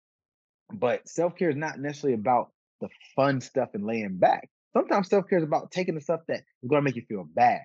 But 0.72 1.08
self 1.08 1.36
care 1.36 1.50
is 1.50 1.56
not 1.56 1.78
necessarily 1.78 2.14
about 2.14 2.50
the 2.80 2.88
fun 3.16 3.40
stuff 3.40 3.70
and 3.74 3.84
laying 3.84 4.18
back. 4.18 4.48
Sometimes 4.72 5.08
self 5.08 5.28
care 5.28 5.38
is 5.38 5.44
about 5.44 5.70
taking 5.70 5.94
the 5.94 6.00
stuff 6.00 6.20
that 6.28 6.42
is 6.62 6.68
going 6.68 6.80
to 6.80 6.84
make 6.84 6.96
you 6.96 7.04
feel 7.08 7.24
bad. 7.24 7.62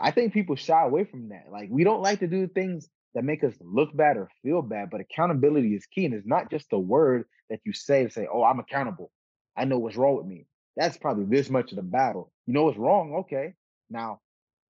I 0.00 0.10
think 0.12 0.32
people 0.32 0.56
shy 0.56 0.82
away 0.82 1.04
from 1.04 1.28
that. 1.28 1.46
Like 1.50 1.68
we 1.70 1.84
don't 1.84 2.02
like 2.02 2.20
to 2.20 2.26
do 2.26 2.46
things 2.46 2.88
that 3.14 3.24
make 3.24 3.44
us 3.44 3.54
look 3.60 3.94
bad 3.94 4.16
or 4.16 4.28
feel 4.42 4.62
bad, 4.62 4.88
but 4.90 5.00
accountability 5.00 5.74
is 5.74 5.86
key. 5.86 6.04
And 6.04 6.14
it's 6.14 6.26
not 6.26 6.50
just 6.50 6.66
a 6.72 6.78
word 6.78 7.24
that 7.50 7.60
you 7.64 7.72
say 7.72 8.04
to 8.04 8.10
say, 8.10 8.26
oh, 8.32 8.44
I'm 8.44 8.60
accountable. 8.60 9.10
I 9.56 9.64
know 9.64 9.78
what's 9.78 9.96
wrong 9.96 10.16
with 10.16 10.26
me. 10.26 10.46
That's 10.76 10.96
probably 10.96 11.24
this 11.24 11.50
much 11.50 11.72
of 11.72 11.76
the 11.76 11.82
battle. 11.82 12.32
You 12.46 12.54
know 12.54 12.64
what's 12.64 12.78
wrong? 12.78 13.16
Okay. 13.20 13.54
Now, 13.90 14.20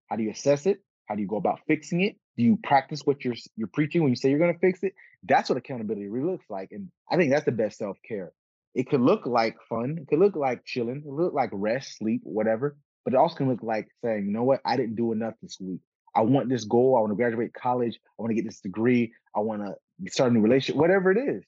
how 0.08 0.16
do 0.16 0.22
you 0.22 0.30
assess 0.30 0.66
it? 0.66 0.78
How 1.06 1.14
do 1.14 1.20
you 1.20 1.28
go 1.28 1.36
about 1.36 1.60
fixing 1.66 2.00
it? 2.00 2.16
Do 2.36 2.44
you 2.44 2.58
practice 2.62 3.02
what 3.04 3.24
you're 3.24 3.34
you're 3.56 3.68
preaching 3.68 4.02
when 4.02 4.10
you 4.10 4.16
say 4.16 4.30
you're 4.30 4.38
going 4.38 4.52
to 4.52 4.58
fix 4.60 4.82
it? 4.82 4.94
That's 5.24 5.48
what 5.48 5.58
accountability 5.58 6.08
really 6.08 6.30
looks 6.30 6.48
like, 6.48 6.70
and 6.72 6.90
I 7.10 7.16
think 7.16 7.30
that's 7.32 7.44
the 7.44 7.52
best 7.52 7.78
self 7.78 7.98
care. 8.06 8.32
It 8.74 8.88
could 8.88 9.00
look 9.00 9.26
like 9.26 9.56
fun. 9.68 9.98
It 10.00 10.08
could 10.08 10.20
look 10.20 10.36
like 10.36 10.64
chilling. 10.64 10.98
It 10.98 11.02
could 11.04 11.14
look 11.14 11.34
like 11.34 11.50
rest, 11.52 11.98
sleep, 11.98 12.20
whatever. 12.24 12.76
But 13.04 13.14
it 13.14 13.16
also 13.16 13.36
can 13.36 13.48
look 13.48 13.62
like 13.62 13.88
saying, 14.04 14.26
you 14.26 14.32
know 14.32 14.44
what, 14.44 14.60
I 14.64 14.76
didn't 14.76 14.96
do 14.96 15.12
enough 15.12 15.34
this 15.42 15.58
week. 15.60 15.80
I 16.14 16.22
want 16.22 16.48
this 16.48 16.64
goal. 16.64 16.96
I 16.96 17.00
want 17.00 17.12
to 17.12 17.16
graduate 17.16 17.52
college. 17.54 17.98
I 18.18 18.22
want 18.22 18.30
to 18.30 18.34
get 18.34 18.44
this 18.44 18.60
degree. 18.60 19.12
I 19.34 19.40
want 19.40 19.62
to 19.62 20.10
start 20.10 20.30
a 20.30 20.34
new 20.34 20.40
relationship, 20.40 20.76
whatever 20.76 21.10
it 21.10 21.18
is. 21.18 21.44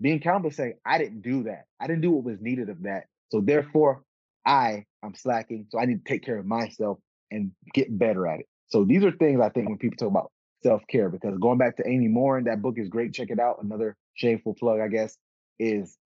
Being 0.00 0.16
accountable, 0.16 0.50
saying, 0.50 0.74
I 0.84 0.98
didn't 0.98 1.22
do 1.22 1.44
that. 1.44 1.64
I 1.80 1.86
didn't 1.86 2.02
do 2.02 2.10
what 2.10 2.24
was 2.24 2.40
needed 2.40 2.70
of 2.70 2.82
that. 2.82 3.04
So 3.30 3.40
therefore, 3.40 4.02
I 4.46 4.86
am 5.04 5.14
slacking. 5.14 5.66
So 5.70 5.78
I 5.78 5.84
need 5.84 6.04
to 6.04 6.08
take 6.10 6.24
care 6.24 6.38
of 6.38 6.46
myself 6.46 6.98
and 7.30 7.52
get 7.74 7.96
better 7.96 8.26
at 8.26 8.40
it. 8.40 8.48
So 8.70 8.84
these 8.84 9.04
are 9.04 9.12
things 9.12 9.40
I 9.40 9.48
think 9.50 9.68
when 9.68 9.78
people 9.78 9.96
talk 9.96 10.08
about 10.08 10.32
self 10.62 10.82
care, 10.88 11.08
because 11.08 11.38
going 11.38 11.58
back 11.58 11.76
to 11.76 11.88
Amy 11.88 12.08
Morin, 12.08 12.44
that 12.44 12.62
book 12.62 12.76
is 12.78 12.88
great. 12.88 13.12
Check 13.12 13.30
it 13.30 13.40
out. 13.40 13.62
Another 13.62 13.96
shameful 14.14 14.54
plug, 14.54 14.80
I 14.80 14.88
guess, 14.88 15.16
is 15.58 15.96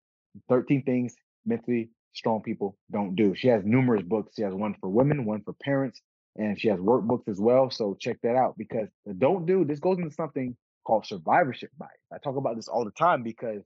13 0.48 0.83
Things 0.83 1.14
Mentally 1.44 1.90
Strong 2.14 2.42
People 2.42 2.77
Don't 2.90 3.14
Do. 3.14 3.35
She 3.35 3.48
has 3.48 3.64
numerous 3.64 4.03
books. 4.03 4.35
She 4.37 4.42
has 4.42 4.55
one 4.55 4.74
for 4.81 4.88
women, 4.88 5.27
one 5.27 5.42
for 5.42 5.53
parents, 5.53 6.00
and 6.37 6.59
she 6.59 6.68
has 6.68 6.81
workbooks 6.81 7.29
as 7.29 7.38
well. 7.38 7.70
So 7.70 7.96
check 8.00 8.18
that 8.22 8.37
out 8.37 8.57
because 8.57 8.88
the 9.05 9.14
don't 9.14 9.46
do, 9.46 9.64
this 9.64 9.81
goes 9.81 9.98
into 9.98 10.11
something 10.11 10.57
called 10.87 11.07
survivorship 11.07 11.70
bias. 11.79 11.90
I 12.12 12.18
talk 12.18 12.37
about 12.37 12.57
this 12.57 12.68
all 12.68 12.85
the 12.85 12.90
time 12.90 13.22
because 13.22 13.62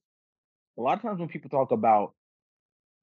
a 0.76 0.82
lot 0.82 0.96
of 0.96 1.02
times 1.02 1.18
when 1.20 1.28
people 1.28 1.50
talk 1.50 1.70
about 1.70 2.14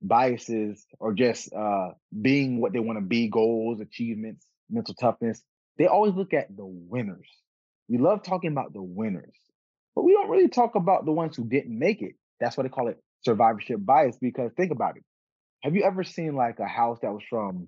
biases 0.01 0.85
or 0.99 1.13
just 1.13 1.53
uh, 1.53 1.91
being 2.21 2.59
what 2.59 2.73
they 2.73 2.79
want 2.79 2.97
to 2.97 3.05
be, 3.05 3.29
goals, 3.29 3.81
achievements, 3.81 4.45
mental 4.69 4.93
toughness, 4.93 5.41
they 5.77 5.87
always 5.87 6.13
look 6.13 6.33
at 6.33 6.55
the 6.55 6.65
winners. 6.65 7.29
We 7.87 7.97
love 7.97 8.23
talking 8.23 8.51
about 8.51 8.73
the 8.73 8.81
winners, 8.81 9.35
but 9.95 10.03
we 10.03 10.13
don't 10.13 10.29
really 10.29 10.47
talk 10.47 10.75
about 10.75 11.05
the 11.05 11.11
ones 11.11 11.35
who 11.35 11.45
didn't 11.45 11.77
make 11.77 12.01
it. 12.01 12.15
That's 12.39 12.57
why 12.57 12.63
they 12.63 12.69
call 12.69 12.87
it 12.87 13.01
survivorship 13.23 13.77
bias 13.79 14.17
because 14.17 14.51
think 14.55 14.71
about 14.71 14.97
it. 14.97 15.03
Have 15.63 15.75
you 15.75 15.83
ever 15.83 16.03
seen 16.03 16.35
like 16.35 16.59
a 16.59 16.67
house 16.67 16.99
that 17.01 17.11
was 17.11 17.23
from 17.29 17.67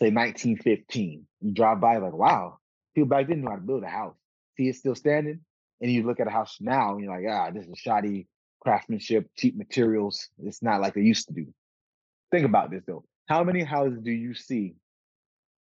say 0.00 0.10
1915? 0.10 1.26
You 1.40 1.52
drive 1.52 1.80
by 1.80 1.96
like, 1.98 2.12
wow, 2.12 2.58
people 2.94 3.08
back 3.08 3.28
then 3.28 3.40
knew 3.40 3.48
how 3.48 3.56
to 3.56 3.62
build 3.62 3.82
a 3.82 3.88
house. 3.88 4.16
See 4.56 4.68
it 4.68 4.76
still 4.76 4.94
standing? 4.94 5.40
And 5.80 5.90
you 5.90 6.04
look 6.04 6.20
at 6.20 6.28
a 6.28 6.30
house 6.30 6.58
now 6.60 6.94
and 6.94 7.04
you're 7.04 7.12
like, 7.12 7.26
ah, 7.28 7.50
this 7.50 7.66
is 7.66 7.78
shoddy 7.78 8.28
craftsmanship, 8.60 9.28
cheap 9.36 9.56
materials. 9.56 10.28
It's 10.38 10.62
not 10.62 10.80
like 10.80 10.94
they 10.94 11.00
used 11.00 11.26
to 11.28 11.34
do. 11.34 11.52
Think 12.30 12.46
about 12.46 12.70
this 12.70 12.84
though. 12.86 13.04
How 13.26 13.42
many 13.42 13.64
houses 13.64 14.00
do 14.02 14.12
you 14.12 14.34
see 14.34 14.74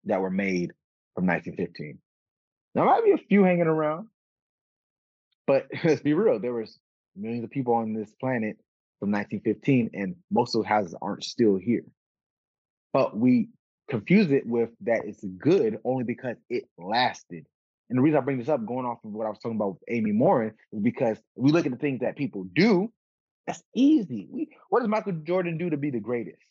that 0.05 0.21
were 0.21 0.29
made 0.29 0.73
from 1.19 1.27
1915? 1.27 1.99
There 2.75 2.85
might 2.85 3.03
be 3.03 3.11
a 3.11 3.17
few 3.17 3.43
hanging 3.43 3.67
around, 3.67 4.07
But 5.47 5.67
let's 5.83 6.01
be 6.01 6.13
real, 6.13 6.39
there 6.39 6.53
was 6.53 6.79
millions 7.15 7.43
of 7.43 7.51
people 7.51 7.73
on 7.73 7.93
this 7.93 8.13
planet 8.19 8.57
from 8.99 9.11
1915, 9.11 9.91
and 9.93 10.15
most 10.31 10.55
of 10.55 10.61
those 10.61 10.69
houses 10.69 10.95
aren't 11.01 11.25
still 11.25 11.57
here. 11.57 11.85
But 12.93 13.17
we 13.17 13.49
confuse 13.89 14.31
it 14.31 14.45
with 14.47 14.69
that 14.81 15.01
it's 15.05 15.23
good 15.23 15.79
only 15.83 16.05
because 16.05 16.37
it 16.49 16.65
lasted. 16.77 17.45
And 17.89 17.97
the 17.97 18.01
reason 18.01 18.19
I 18.19 18.21
bring 18.21 18.39
this 18.39 18.49
up, 18.49 18.65
going 18.65 18.85
off 18.85 19.03
of 19.03 19.11
what 19.11 19.25
I 19.25 19.29
was 19.29 19.39
talking 19.39 19.57
about 19.57 19.73
with 19.73 19.83
Amy 19.89 20.11
Morin, 20.11 20.53
is 20.71 20.79
because 20.79 21.17
we 21.35 21.51
look 21.51 21.65
at 21.65 21.71
the 21.71 21.77
things 21.77 22.01
that 22.01 22.15
people 22.15 22.45
do. 22.55 22.91
That's 23.47 23.63
easy. 23.75 24.27
We, 24.31 24.49
what 24.69 24.79
does 24.79 24.89
Michael 24.89 25.13
Jordan 25.23 25.57
do 25.57 25.71
to 25.71 25.77
be 25.77 25.89
the 25.89 25.99
greatest? 25.99 26.41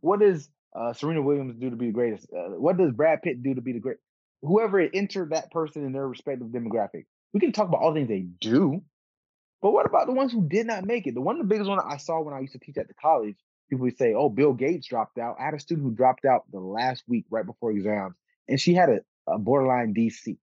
What 0.00 0.20
does 0.20 0.50
uh, 0.74 0.92
Serena 0.92 1.22
Williams 1.22 1.56
do 1.58 1.70
to 1.70 1.76
be 1.76 1.86
the 1.86 1.92
greatest? 1.92 2.26
Uh, 2.32 2.50
what 2.58 2.76
does 2.76 2.92
Brad 2.92 3.22
Pitt 3.22 3.42
do 3.42 3.54
to 3.54 3.60
be 3.60 3.72
the 3.72 3.80
great? 3.80 3.98
Whoever 4.42 4.80
entered 4.80 5.30
that 5.30 5.50
person 5.50 5.84
in 5.84 5.92
their 5.92 6.08
respective 6.08 6.48
demographic, 6.48 7.04
we 7.32 7.40
can 7.40 7.52
talk 7.52 7.68
about 7.68 7.80
all 7.80 7.92
the 7.92 8.00
things 8.00 8.08
they 8.08 8.26
do, 8.40 8.82
but 9.62 9.72
what 9.72 9.86
about 9.86 10.06
the 10.06 10.12
ones 10.12 10.32
who 10.32 10.46
did 10.46 10.66
not 10.66 10.84
make 10.84 11.06
it? 11.06 11.14
The 11.14 11.20
one 11.20 11.36
of 11.36 11.42
the 11.42 11.48
biggest 11.48 11.70
one 11.70 11.78
I 11.80 11.96
saw 11.96 12.20
when 12.20 12.34
I 12.34 12.40
used 12.40 12.54
to 12.54 12.58
teach 12.58 12.76
at 12.76 12.88
the 12.88 12.94
college, 12.94 13.36
people 13.70 13.84
would 13.84 13.96
say, 13.96 14.12
"Oh, 14.12 14.28
Bill 14.28 14.52
Gates 14.52 14.88
dropped 14.88 15.18
out." 15.18 15.36
I 15.40 15.44
had 15.44 15.54
a 15.54 15.60
student 15.60 15.86
who 15.86 15.94
dropped 15.94 16.24
out 16.24 16.50
the 16.50 16.60
last 16.60 17.04
week 17.06 17.26
right 17.30 17.46
before 17.46 17.70
exams, 17.70 18.16
and 18.48 18.60
she 18.60 18.74
had 18.74 18.88
a, 18.90 19.00
a 19.32 19.38
borderline 19.38 19.94
DC. 19.94 20.36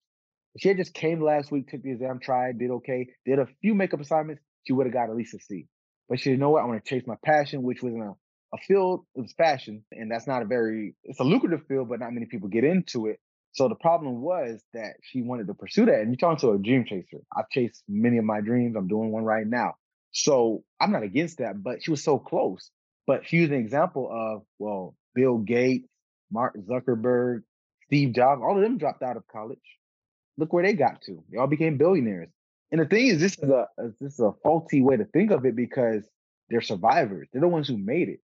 She 0.58 0.68
had 0.68 0.76
just 0.76 0.94
came 0.94 1.20
last 1.20 1.50
week, 1.50 1.68
took 1.68 1.82
the 1.82 1.92
exam, 1.92 2.20
tried, 2.20 2.58
did 2.58 2.70
okay, 2.70 3.08
did 3.26 3.38
a 3.38 3.48
few 3.60 3.74
makeup 3.74 4.00
assignments. 4.00 4.42
She 4.64 4.72
would 4.72 4.86
have 4.86 4.92
got 4.92 5.10
at 5.10 5.16
least 5.16 5.34
a 5.34 5.40
C. 5.40 5.66
But 6.08 6.20
she, 6.20 6.30
you 6.30 6.36
know 6.36 6.50
what? 6.50 6.62
I 6.62 6.66
want 6.66 6.84
to 6.84 6.88
chase 6.88 7.06
my 7.06 7.16
passion, 7.24 7.62
which 7.62 7.82
was 7.82 7.94
in 7.94 8.02
a, 8.02 8.14
a 8.54 8.58
field 8.58 9.04
of 9.16 9.30
fashion, 9.36 9.84
and 9.92 10.10
that's 10.10 10.26
not 10.26 10.42
a 10.42 10.44
very 10.44 10.94
it's 11.04 11.20
a 11.20 11.24
lucrative 11.24 11.66
field, 11.66 11.88
but 11.88 12.00
not 12.00 12.12
many 12.12 12.26
people 12.26 12.48
get 12.48 12.64
into 12.64 13.06
it. 13.06 13.18
So 13.52 13.68
the 13.68 13.74
problem 13.74 14.20
was 14.20 14.62
that 14.74 14.94
she 15.02 15.22
wanted 15.22 15.46
to 15.48 15.54
pursue 15.54 15.86
that. 15.86 16.00
And 16.00 16.10
you're 16.10 16.16
talking 16.16 16.38
to 16.48 16.54
a 16.54 16.58
dream 16.58 16.84
chaser. 16.84 17.18
I've 17.36 17.48
chased 17.50 17.82
many 17.88 18.18
of 18.18 18.24
my 18.24 18.40
dreams. 18.40 18.76
I'm 18.76 18.88
doing 18.88 19.10
one 19.10 19.24
right 19.24 19.46
now. 19.46 19.74
So 20.12 20.62
I'm 20.80 20.92
not 20.92 21.02
against 21.02 21.38
that, 21.38 21.62
but 21.62 21.82
she 21.82 21.90
was 21.90 22.02
so 22.02 22.18
close. 22.18 22.70
But 23.06 23.26
she 23.26 23.40
was 23.40 23.50
an 23.50 23.56
example 23.56 24.08
of, 24.12 24.42
well, 24.58 24.94
Bill 25.14 25.38
Gates, 25.38 25.88
Mark 26.30 26.56
Zuckerberg, 26.56 27.42
Steve 27.86 28.14
Jobs, 28.14 28.42
all 28.44 28.56
of 28.56 28.62
them 28.62 28.78
dropped 28.78 29.02
out 29.02 29.16
of 29.16 29.26
college. 29.26 29.58
Look 30.36 30.52
where 30.52 30.62
they 30.62 30.74
got 30.74 31.00
to. 31.02 31.22
They 31.30 31.38
all 31.38 31.46
became 31.46 31.78
billionaires. 31.78 32.28
And 32.70 32.80
the 32.80 32.84
thing 32.84 33.06
is, 33.06 33.18
this 33.18 33.38
is 33.38 33.48
a 33.48 33.66
this 33.98 34.12
is 34.12 34.20
a 34.20 34.32
faulty 34.42 34.82
way 34.82 34.96
to 34.96 35.06
think 35.06 35.30
of 35.30 35.46
it 35.46 35.56
because 35.56 36.06
they're 36.50 36.60
survivors. 36.60 37.28
They're 37.32 37.40
the 37.40 37.48
ones 37.48 37.66
who 37.66 37.78
made 37.78 38.08
it. 38.08 38.20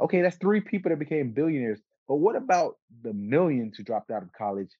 Okay, 0.00 0.22
that's 0.22 0.36
three 0.36 0.60
people 0.60 0.90
that 0.90 0.98
became 0.98 1.32
billionaires. 1.32 1.80
But 2.06 2.16
what 2.16 2.36
about 2.36 2.76
the 3.02 3.12
millions 3.12 3.76
who 3.76 3.84
dropped 3.84 4.10
out 4.10 4.22
of 4.22 4.32
college 4.32 4.70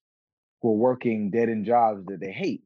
who 0.61 0.69
are 0.69 0.77
working 0.77 1.29
dead 1.29 1.49
end 1.49 1.65
jobs 1.65 2.05
that 2.07 2.19
they 2.19 2.31
hate? 2.31 2.63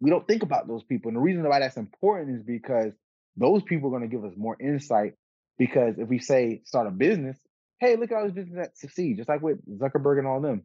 We 0.00 0.10
don't 0.10 0.26
think 0.26 0.42
about 0.42 0.68
those 0.68 0.82
people. 0.82 1.08
And 1.08 1.16
the 1.16 1.20
reason 1.20 1.46
why 1.48 1.60
that's 1.60 1.76
important 1.76 2.36
is 2.36 2.42
because 2.42 2.92
those 3.36 3.62
people 3.62 3.88
are 3.88 3.98
going 3.98 4.08
to 4.08 4.16
give 4.16 4.24
us 4.24 4.36
more 4.36 4.56
insight. 4.60 5.14
Because 5.58 5.98
if 5.98 6.08
we 6.08 6.18
say 6.18 6.62
start 6.64 6.86
a 6.86 6.90
business, 6.90 7.38
hey, 7.80 7.96
look 7.96 8.10
at 8.10 8.16
all 8.16 8.24
these 8.24 8.34
businesses 8.34 8.58
that 8.58 8.78
succeed, 8.78 9.18
just 9.18 9.28
like 9.28 9.42
with 9.42 9.58
Zuckerberg 9.78 10.18
and 10.18 10.26
all 10.26 10.40
them. 10.40 10.62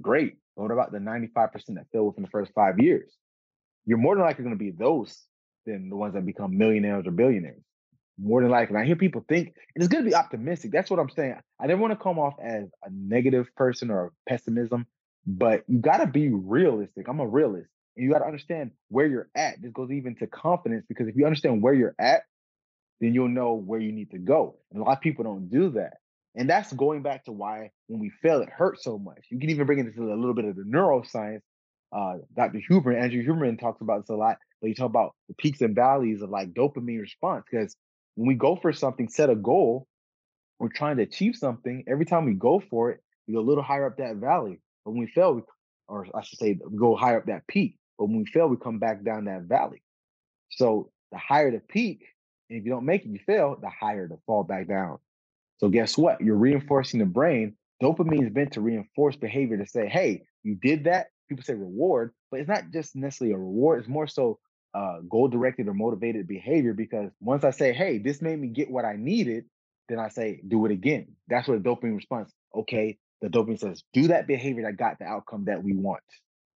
Great. 0.00 0.36
But 0.56 0.62
what 0.62 0.72
about 0.72 0.92
the 0.92 0.98
95% 0.98 1.32
that 1.74 1.86
fail 1.92 2.06
within 2.06 2.22
the 2.22 2.30
first 2.30 2.52
five 2.54 2.78
years? 2.78 3.12
You're 3.86 3.98
more 3.98 4.14
than 4.14 4.24
likely 4.24 4.44
going 4.44 4.56
to 4.56 4.64
be 4.64 4.70
those 4.70 5.20
than 5.66 5.90
the 5.90 5.96
ones 5.96 6.14
that 6.14 6.24
become 6.24 6.56
millionaires 6.56 7.06
or 7.06 7.10
billionaires 7.10 7.62
more 8.18 8.42
than 8.42 8.50
likely. 8.50 8.76
I 8.76 8.84
hear 8.84 8.96
people 8.96 9.24
think, 9.28 9.54
it's 9.74 9.88
going 9.88 10.04
to 10.04 10.10
be 10.10 10.14
optimistic. 10.14 10.70
That's 10.70 10.90
what 10.90 11.00
I'm 11.00 11.10
saying. 11.10 11.36
I 11.60 11.66
never 11.66 11.80
want 11.80 11.92
to 11.92 12.02
come 12.02 12.18
off 12.18 12.34
as 12.42 12.68
a 12.84 12.90
negative 12.90 13.48
person 13.56 13.90
or 13.90 14.12
pessimism, 14.28 14.86
but 15.26 15.64
you 15.66 15.78
got 15.78 15.98
to 15.98 16.06
be 16.06 16.28
realistic. 16.28 17.08
I'm 17.08 17.20
a 17.20 17.26
realist. 17.26 17.68
And 17.96 18.04
you 18.04 18.12
got 18.12 18.20
to 18.20 18.26
understand 18.26 18.72
where 18.88 19.06
you're 19.06 19.28
at. 19.34 19.60
This 19.62 19.72
goes 19.72 19.90
even 19.90 20.16
to 20.16 20.26
confidence 20.26 20.84
because 20.88 21.08
if 21.08 21.16
you 21.16 21.26
understand 21.26 21.62
where 21.62 21.74
you're 21.74 21.94
at, 21.98 22.22
then 23.00 23.14
you'll 23.14 23.28
know 23.28 23.54
where 23.54 23.80
you 23.80 23.92
need 23.92 24.10
to 24.12 24.18
go. 24.18 24.56
And 24.72 24.80
a 24.80 24.84
lot 24.84 24.98
of 24.98 25.02
people 25.02 25.24
don't 25.24 25.50
do 25.50 25.70
that. 25.70 25.94
And 26.36 26.50
that's 26.50 26.72
going 26.72 27.02
back 27.02 27.24
to 27.24 27.32
why 27.32 27.70
when 27.86 28.00
we 28.00 28.10
fail, 28.22 28.40
it 28.40 28.48
hurts 28.48 28.82
so 28.82 28.98
much. 28.98 29.26
You 29.30 29.38
can 29.38 29.50
even 29.50 29.66
bring 29.66 29.78
it 29.78 29.86
into 29.86 30.12
a 30.12 30.16
little 30.16 30.34
bit 30.34 30.44
of 30.44 30.56
the 30.56 30.62
neuroscience. 30.62 31.42
Uh, 31.94 32.14
Dr. 32.34 32.60
Huberman, 32.68 33.00
Andrew 33.00 33.24
Huberman 33.24 33.58
talks 33.58 33.80
about 33.80 34.02
this 34.02 34.10
a 34.10 34.16
lot, 34.16 34.38
but 34.60 34.66
you 34.66 34.74
talk 34.74 34.86
about 34.86 35.14
the 35.28 35.34
peaks 35.34 35.60
and 35.60 35.76
valleys 35.76 36.22
of 36.22 36.30
like 36.30 36.52
dopamine 36.52 37.00
response 37.00 37.44
because 37.48 37.76
when 38.14 38.28
we 38.28 38.34
go 38.34 38.56
for 38.56 38.72
something, 38.72 39.08
set 39.08 39.30
a 39.30 39.34
goal, 39.34 39.86
we're 40.58 40.68
trying 40.68 40.96
to 40.98 41.02
achieve 41.02 41.36
something. 41.36 41.84
Every 41.88 42.04
time 42.04 42.24
we 42.24 42.34
go 42.34 42.62
for 42.70 42.90
it, 42.90 43.00
we 43.26 43.34
go 43.34 43.40
a 43.40 43.42
little 43.42 43.64
higher 43.64 43.86
up 43.86 43.96
that 43.98 44.16
valley. 44.16 44.60
But 44.84 44.92
when 44.92 45.00
we 45.00 45.06
fail, 45.06 45.34
we, 45.34 45.42
or 45.88 46.06
I 46.14 46.22
should 46.22 46.38
say, 46.38 46.58
go 46.76 46.94
higher 46.94 47.18
up 47.18 47.26
that 47.26 47.46
peak. 47.46 47.76
But 47.98 48.06
when 48.06 48.18
we 48.18 48.26
fail, 48.26 48.48
we 48.48 48.56
come 48.56 48.78
back 48.78 49.04
down 49.04 49.24
that 49.24 49.42
valley. 49.42 49.82
So 50.50 50.90
the 51.10 51.18
higher 51.18 51.50
the 51.50 51.60
peak, 51.60 52.04
and 52.48 52.58
if 52.58 52.64
you 52.64 52.70
don't 52.70 52.84
make 52.84 53.04
it, 53.04 53.08
you 53.08 53.18
fail, 53.26 53.56
the 53.60 53.70
higher 53.70 54.06
the 54.08 54.18
fall 54.26 54.44
back 54.44 54.68
down. 54.68 54.98
So 55.58 55.68
guess 55.68 55.96
what? 55.96 56.20
You're 56.20 56.36
reinforcing 56.36 57.00
the 57.00 57.06
brain. 57.06 57.56
Dopamine 57.82 58.26
is 58.26 58.34
meant 58.34 58.52
to 58.52 58.60
reinforce 58.60 59.16
behavior 59.16 59.56
to 59.56 59.66
say, 59.66 59.88
hey, 59.88 60.22
you 60.42 60.54
did 60.54 60.84
that. 60.84 61.08
People 61.28 61.44
say 61.44 61.54
reward, 61.54 62.12
but 62.30 62.40
it's 62.40 62.48
not 62.48 62.64
just 62.72 62.94
necessarily 62.94 63.34
a 63.34 63.38
reward. 63.38 63.80
It's 63.80 63.88
more 63.88 64.06
so 64.06 64.38
uh, 64.74 65.00
goal 65.08 65.28
directed 65.28 65.68
or 65.68 65.74
motivated 65.74 66.26
behavior 66.26 66.74
because 66.74 67.10
once 67.20 67.44
I 67.44 67.50
say, 67.50 67.72
hey, 67.72 67.98
this 67.98 68.20
made 68.20 68.38
me 68.38 68.48
get 68.48 68.70
what 68.70 68.84
I 68.84 68.96
needed, 68.96 69.44
then 69.88 69.98
I 69.98 70.08
say, 70.08 70.40
do 70.46 70.66
it 70.66 70.72
again. 70.72 71.14
That's 71.28 71.46
what 71.46 71.58
a 71.58 71.60
dopamine 71.60 71.96
response. 71.96 72.32
Okay, 72.54 72.98
the 73.20 73.28
dopamine 73.28 73.60
says, 73.60 73.84
do 73.92 74.08
that 74.08 74.26
behavior 74.26 74.64
that 74.64 74.76
got 74.76 74.98
the 74.98 75.04
outcome 75.04 75.44
that 75.46 75.62
we 75.62 75.74
want. 75.74 76.02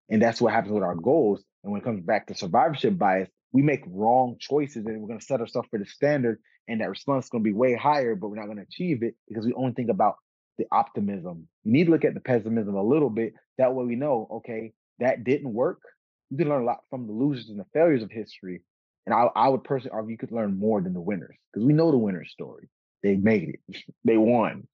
And 0.09 0.21
that's 0.21 0.41
what 0.41 0.53
happens 0.53 0.73
with 0.73 0.83
our 0.83 0.95
goals. 0.95 1.45
And 1.63 1.73
when 1.73 1.81
it 1.81 1.85
comes 1.85 2.01
back 2.01 2.27
to 2.27 2.35
survivorship 2.35 2.99
bias, 2.99 3.29
we 3.53 3.63
make 3.63 3.83
wrong 3.87 4.37
choices 4.41 4.87
and 4.87 5.01
we're 5.01 5.09
going 5.09 5.21
to 5.21 5.25
set 5.25 5.41
ourselves 5.41 5.69
for 5.71 5.79
the 5.79 5.87
standard. 5.87 6.41
And 6.67 6.81
that 6.81 6.91
response 6.91 7.27
is 7.27 7.31
going 7.31 7.45
to 7.45 7.49
be 7.49 7.55
way 7.55 7.75
higher, 7.75 8.15
but 8.15 8.29
we're 8.29 8.37
not 8.37 8.47
going 8.47 8.59
to 8.59 8.65
achieve 8.65 9.03
it 9.03 9.15
because 9.29 9.47
we 9.47 9.53
only 9.55 9.73
think 9.73 9.91
about 9.91 10.17
the 10.59 10.67
optimism. 10.73 11.49
You 11.65 11.73
need 11.73 11.85
to 11.85 11.91
look 11.91 12.05
at 12.05 12.15
the 12.15 12.21
pessimism 12.21 12.75
a 12.75 12.83
little 12.83 13.11
bit. 13.11 13.35
That 13.59 13.75
way 13.75 13.85
we 13.85 13.97
know, 13.97 14.29
okay, 14.39 14.73
that 14.99 15.25
didn't 15.25 15.53
work 15.53 15.81
you 16.31 16.37
can 16.37 16.49
learn 16.49 16.62
a 16.62 16.67
lot 16.67 16.85
from 16.91 17.07
the 17.07 17.12
losers 17.12 17.49
and 17.49 17.59
the 17.59 17.67
failures 17.73 18.03
of 18.03 18.11
history. 18.11 18.62
And 19.07 19.14
I, 19.14 19.29
I 19.35 19.49
would 19.49 19.64
personally 19.64 19.95
argue 19.95 20.12
you 20.12 20.19
could 20.19 20.33
learn 20.33 20.59
more 20.59 20.81
than 20.81 20.93
the 20.93 21.01
winners 21.01 21.37
because 21.53 21.67
we 21.67 21.73
know 21.73 21.91
the 21.91 21.99
winner's 21.99 22.31
story. 22.31 22.69
They 23.03 23.17
made 23.17 23.59
it, 23.69 23.77
they 24.05 24.17
won. 24.17 24.67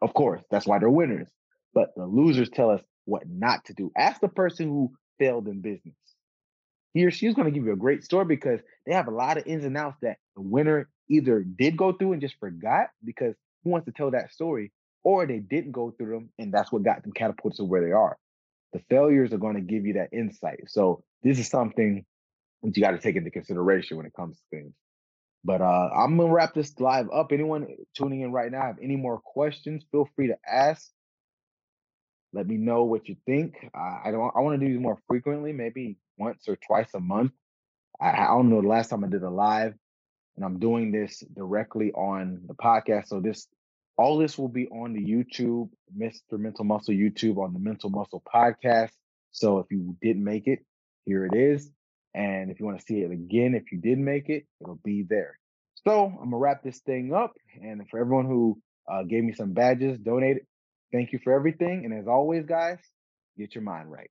Of 0.00 0.14
course, 0.14 0.42
that's 0.50 0.66
why 0.66 0.78
they're 0.78 0.88
winners. 0.88 1.28
But 1.74 1.94
the 1.96 2.06
losers 2.06 2.48
tell 2.48 2.70
us 2.70 2.82
what 3.04 3.28
not 3.28 3.64
to 3.66 3.74
do. 3.74 3.92
Ask 3.96 4.20
the 4.20 4.28
person 4.28 4.68
who 4.68 4.92
failed 5.18 5.46
in 5.46 5.60
business. 5.60 5.94
He 6.94 7.04
or 7.04 7.10
she's 7.10 7.34
going 7.34 7.44
to 7.44 7.50
give 7.50 7.66
you 7.66 7.72
a 7.72 7.76
great 7.76 8.04
story 8.04 8.24
because 8.24 8.60
they 8.86 8.94
have 8.94 9.08
a 9.08 9.10
lot 9.10 9.36
of 9.36 9.46
ins 9.46 9.64
and 9.64 9.76
outs 9.76 9.98
that 10.00 10.16
the 10.34 10.40
winner 10.40 10.88
either 11.10 11.42
did 11.42 11.76
go 11.76 11.92
through 11.92 12.12
and 12.12 12.22
just 12.22 12.38
forgot 12.40 12.88
because 13.04 13.34
who 13.62 13.70
wants 13.70 13.84
to 13.84 13.92
tell 13.92 14.12
that 14.12 14.32
story, 14.32 14.72
or 15.04 15.26
they 15.26 15.38
didn't 15.38 15.72
go 15.72 15.90
through 15.90 16.14
them 16.14 16.30
and 16.38 16.52
that's 16.52 16.72
what 16.72 16.82
got 16.82 17.02
them 17.02 17.12
catapulted 17.12 17.58
to 17.58 17.64
where 17.64 17.84
they 17.84 17.92
are 17.92 18.16
the 18.76 18.84
failures 18.90 19.32
are 19.32 19.38
going 19.38 19.54
to 19.54 19.62
give 19.62 19.86
you 19.86 19.94
that 19.94 20.12
insight. 20.12 20.60
So 20.68 21.02
this 21.22 21.38
is 21.38 21.48
something 21.48 22.04
that 22.62 22.76
you 22.76 22.82
got 22.82 22.90
to 22.90 22.98
take 22.98 23.16
into 23.16 23.30
consideration 23.30 23.96
when 23.96 24.04
it 24.04 24.12
comes 24.14 24.36
to 24.36 24.42
things. 24.50 24.74
But 25.44 25.60
uh, 25.60 25.88
I'm 25.96 26.16
gonna 26.16 26.32
wrap 26.32 26.54
this 26.54 26.74
live 26.80 27.06
up. 27.14 27.30
Anyone 27.30 27.68
tuning 27.96 28.22
in 28.22 28.32
right 28.32 28.50
now 28.50 28.62
have 28.62 28.78
any 28.82 28.96
more 28.96 29.20
questions? 29.20 29.84
Feel 29.92 30.08
free 30.16 30.26
to 30.26 30.36
ask. 30.44 30.90
Let 32.32 32.48
me 32.48 32.56
know 32.56 32.82
what 32.82 33.08
you 33.08 33.14
think. 33.26 33.54
Uh, 33.72 33.98
I 34.04 34.10
don't. 34.10 34.32
I 34.36 34.40
want 34.40 34.60
to 34.60 34.66
do 34.66 34.72
these 34.72 34.82
more 34.82 34.98
frequently, 35.06 35.52
maybe 35.52 35.98
once 36.18 36.48
or 36.48 36.56
twice 36.56 36.92
a 36.94 37.00
month. 37.00 37.30
I, 38.00 38.10
I 38.10 38.26
don't 38.26 38.50
know 38.50 38.60
the 38.60 38.66
last 38.66 38.88
time 38.88 39.04
I 39.04 39.08
did 39.08 39.22
a 39.22 39.30
live, 39.30 39.74
and 40.34 40.44
I'm 40.44 40.58
doing 40.58 40.90
this 40.90 41.22
directly 41.32 41.92
on 41.92 42.40
the 42.48 42.54
podcast. 42.54 43.06
So 43.06 43.20
this 43.20 43.46
all 43.96 44.18
this 44.18 44.36
will 44.36 44.48
be 44.48 44.68
on 44.68 44.92
the 44.92 45.00
YouTube, 45.04 45.70
Mr. 45.96 46.38
Mental 46.38 46.64
Muscle 46.64 46.94
YouTube 46.94 47.38
on 47.38 47.52
the 47.52 47.58
Mental 47.58 47.90
Muscle 47.90 48.22
podcast. 48.32 48.90
So 49.32 49.58
if 49.58 49.66
you 49.70 49.96
didn't 50.02 50.24
make 50.24 50.46
it, 50.46 50.60
here 51.04 51.24
it 51.24 51.34
is. 51.34 51.70
And 52.14 52.50
if 52.50 52.60
you 52.60 52.66
want 52.66 52.78
to 52.78 52.84
see 52.84 53.00
it 53.00 53.10
again, 53.10 53.54
if 53.54 53.72
you 53.72 53.78
did 53.80 53.98
make 53.98 54.28
it, 54.28 54.46
it'll 54.60 54.80
be 54.84 55.04
there. 55.08 55.38
So 55.86 56.06
I'm 56.06 56.30
gonna 56.30 56.38
wrap 56.38 56.62
this 56.62 56.78
thing 56.80 57.12
up. 57.14 57.34
And 57.62 57.88
for 57.90 58.00
everyone 58.00 58.26
who 58.26 58.58
uh, 58.90 59.02
gave 59.04 59.24
me 59.24 59.32
some 59.32 59.52
badges, 59.52 59.98
donated, 59.98 60.46
thank 60.92 61.12
you 61.12 61.20
for 61.22 61.32
everything. 61.32 61.84
And 61.84 61.94
as 61.94 62.06
always, 62.08 62.46
guys, 62.46 62.78
get 63.38 63.54
your 63.54 63.62
mind 63.62 63.90
right. 63.90 64.10